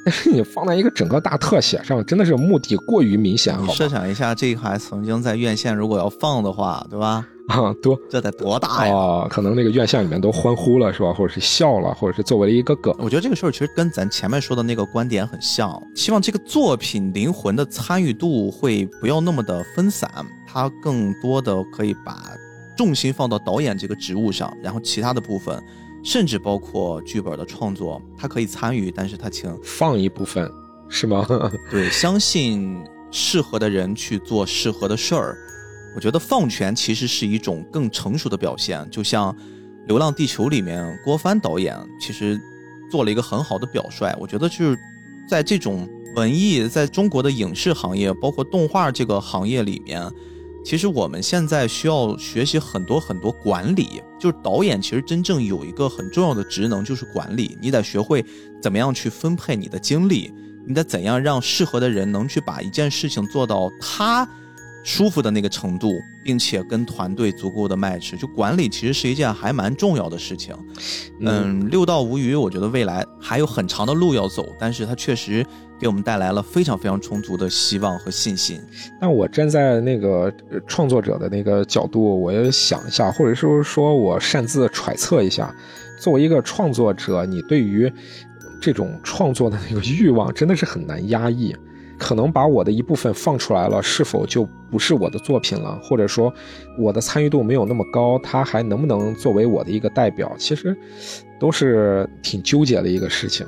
[0.06, 7.26] 但是你放在一个整个大特写上，真的是目的过于明显，好设想一下，这个还曾经在院线如果要放的话，对吧？
[7.48, 9.26] 啊，多这得多大呀？
[9.28, 11.12] 可能那个院线里面都欢呼了，是吧？
[11.12, 12.94] 或者是笑了，或者是作为了一个梗。
[13.00, 20.08] 我觉得这个事儿其实跟咱前面说的那个观点很像，希望这个作品灵魂的参与度会不要那么的分散，
[20.46, 22.30] 它更多的可以把
[22.76, 25.60] 重心放到导演这个职务上，然后其他的部分，
[26.06, 30.48] 甚至包括剧本的创作，他可以参与，但是他请放一部分，
[30.88, 31.26] 是吗？
[31.68, 32.80] 对，相信
[33.10, 35.36] 适合的人去做适合的事儿。
[35.96, 39.32] 我觉得放权其实是一种更成熟的表现，就像
[39.88, 42.40] 《流浪地球》里面郭帆导演其实
[42.88, 44.16] 做了一个很好的表率。
[44.20, 44.78] 我觉得就是
[45.28, 50.08] 在这种文艺，在中国的影视行业，包括动画这个行业里面，
[50.66, 54.02] 其实我们现在需要学习很多很多管理。
[54.18, 57.56] 就是导演其实真正有一个很重要的职能，就是管理。
[57.62, 58.24] 你得学会
[58.60, 60.32] 怎么样去分配你的精力，
[60.66, 64.28] 你得怎样让适合的人能去把一件事情做到他。
[64.82, 65.90] 舒服的那个程度，
[66.24, 70.54] 并且跟团队足够的 match，就管理其实是一件还蛮重要的事情。
[71.20, 75.44] 嗯，六道无余，我觉得未来还有很长的路要走，但是它确实
[75.78, 78.60] 给我们带来了非常非常充足的希望和信心。
[79.00, 80.32] 那我站在那个
[80.66, 85.54] 创作者的那个角度，我也想一下，或者是说我擅自揣测一下，
[86.00, 87.92] 作为一个创作者，你对于
[88.60, 91.54] 这种创作的那个欲望真的是很难压抑。
[91.98, 95.80] 可能把我的一部分放出来了，是否就不是我的作品了？
[95.82, 96.30] 或者说，
[96.78, 100.30] 我的参与度没有那么高，它还能不能作为我的一个代表？
[100.36, 100.76] 其实，
[101.40, 103.46] 都是挺纠结的一个事情。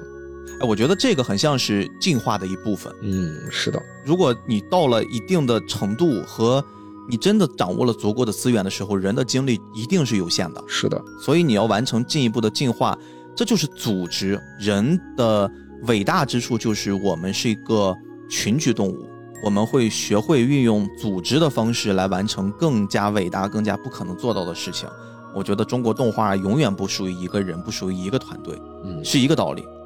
[0.60, 2.92] 哎，我觉得这个很像是进化的一部分。
[3.02, 3.82] 嗯，是的。
[4.04, 6.64] 如果你到了一定的程度，和
[7.08, 10.62] 你真的掌握了足够的资源的时候，人的精力一定是有限的。
[10.66, 11.02] 是的。
[11.20, 12.98] 所以你要完成进一步的进化，
[13.36, 15.50] 这就是组织人的
[15.86, 17.96] 伟大之处，就是我们是一个。
[18.30, 19.08] 群居动物，
[19.42, 24.86] 我们会学会运用组织的方式来完成更加伟大、更加不可能做到的事情。
[25.34, 29.77] 我觉得中国动画永远不属于一个人，不属于一个团队，嗯，是一个道理啊。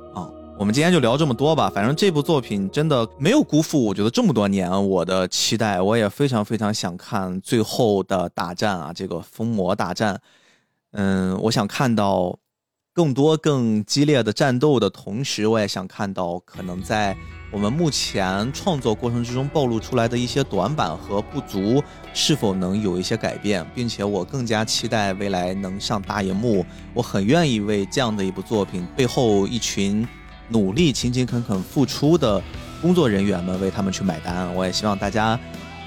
[0.59, 10.21] 我们今天就聊这么多吧，反正这部作品真的没有辜负我觉得这么多年我的期待，我也非常非常想看最后的大战啊，这个封魔大战。
[10.93, 12.39] 嗯，我想看到
[12.93, 17.17] 更多更激烈的战斗的同时，我也想看到可能在。
[17.51, 21.83] 我们目前创作过程之中暴露出来的一些短板和不足，
[22.15, 23.63] 是否能有一些改变？
[23.75, 26.65] 并且我更加期待未来能上大荧幕。
[26.95, 30.09] 我很愿意为这样的一部作品背后一群
[30.53, 32.41] 努力、勤勤恳恳付出的
[32.81, 34.55] 工作人员们为他们去买单。
[34.55, 35.39] 我也希望大家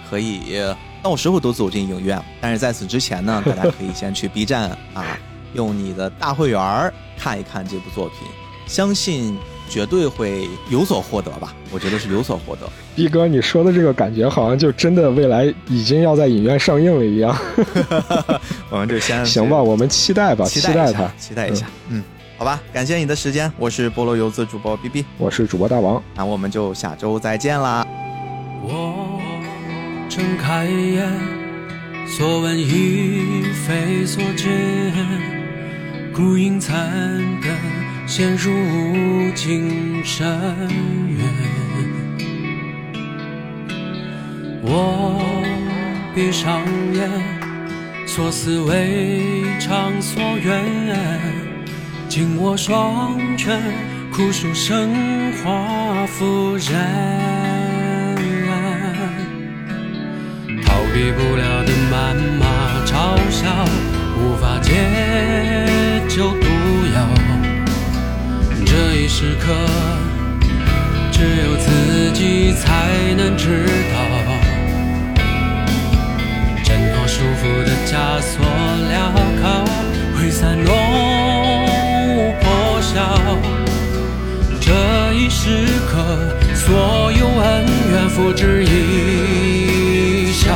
[0.09, 0.61] 可以
[1.01, 2.21] 到时候都走进影院。
[2.41, 5.17] 但是在此之前呢， 大家可以先去 B 站啊，
[5.53, 8.27] 用你的大会员看一看这部作品，
[8.65, 9.37] 相信。
[9.67, 11.51] 绝对会有所获得吧？
[11.71, 12.69] 我觉得是有所获得。
[12.95, 17.35] 逼哥，你说的这个感觉好像就真的未来已经要在影院上映了一样。
[18.69, 21.65] 我们就先行吧，我们期待吧，期待它，期待一下。
[21.89, 22.03] 嗯，
[22.37, 27.87] 好吧，感谢你的时间，我是菠萝游子主播 B B，我是主播大王，那我们就下周再见啦。
[28.61, 29.21] 我
[30.09, 31.09] 睁开眼，
[32.05, 34.51] 所闻已非所见，
[36.13, 36.77] 孤影残
[37.41, 37.51] 灯。
[38.07, 40.27] 陷入无尽深
[41.17, 41.27] 渊，
[44.61, 45.19] 我
[46.13, 46.61] 闭上
[46.93, 47.09] 眼，
[48.05, 50.63] 所思未偿所愿，
[52.15, 53.61] 紧握双拳，
[54.09, 54.89] 苦数生
[55.43, 58.15] 化复燃，
[60.63, 62.45] 逃避不了的谩骂
[62.85, 63.43] 嘲笑，
[64.17, 64.71] 无法解
[66.07, 66.47] 救毒
[66.95, 67.05] 药。
[68.65, 69.53] 这一时刻，
[71.11, 72.63] 只有自己才
[73.17, 73.97] 能知道。
[76.63, 78.41] 挣脱束缚的枷锁，
[78.89, 79.11] 镣
[79.41, 79.65] 铐
[80.17, 80.73] 挥散落
[82.85, 83.01] 笑。
[84.61, 85.93] 这一时刻，
[86.53, 90.53] 所有恩怨付之一笑。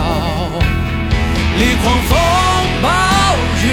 [1.60, 2.12] 离狂风
[2.82, 2.88] 暴
[3.64, 3.66] 雨，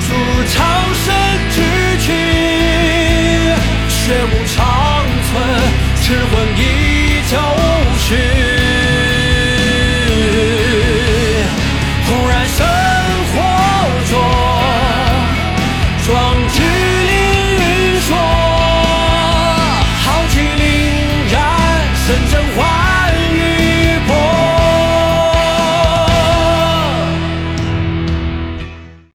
[0.00, 0.08] 筑
[0.52, 0.54] 长
[1.04, 1.04] 生
[1.50, 1.56] 之
[2.04, 2.06] 躯。
[3.88, 3.94] 血
[4.30, 4.56] 无长
[5.26, 5.34] 存，
[6.02, 6.85] 赤魂一。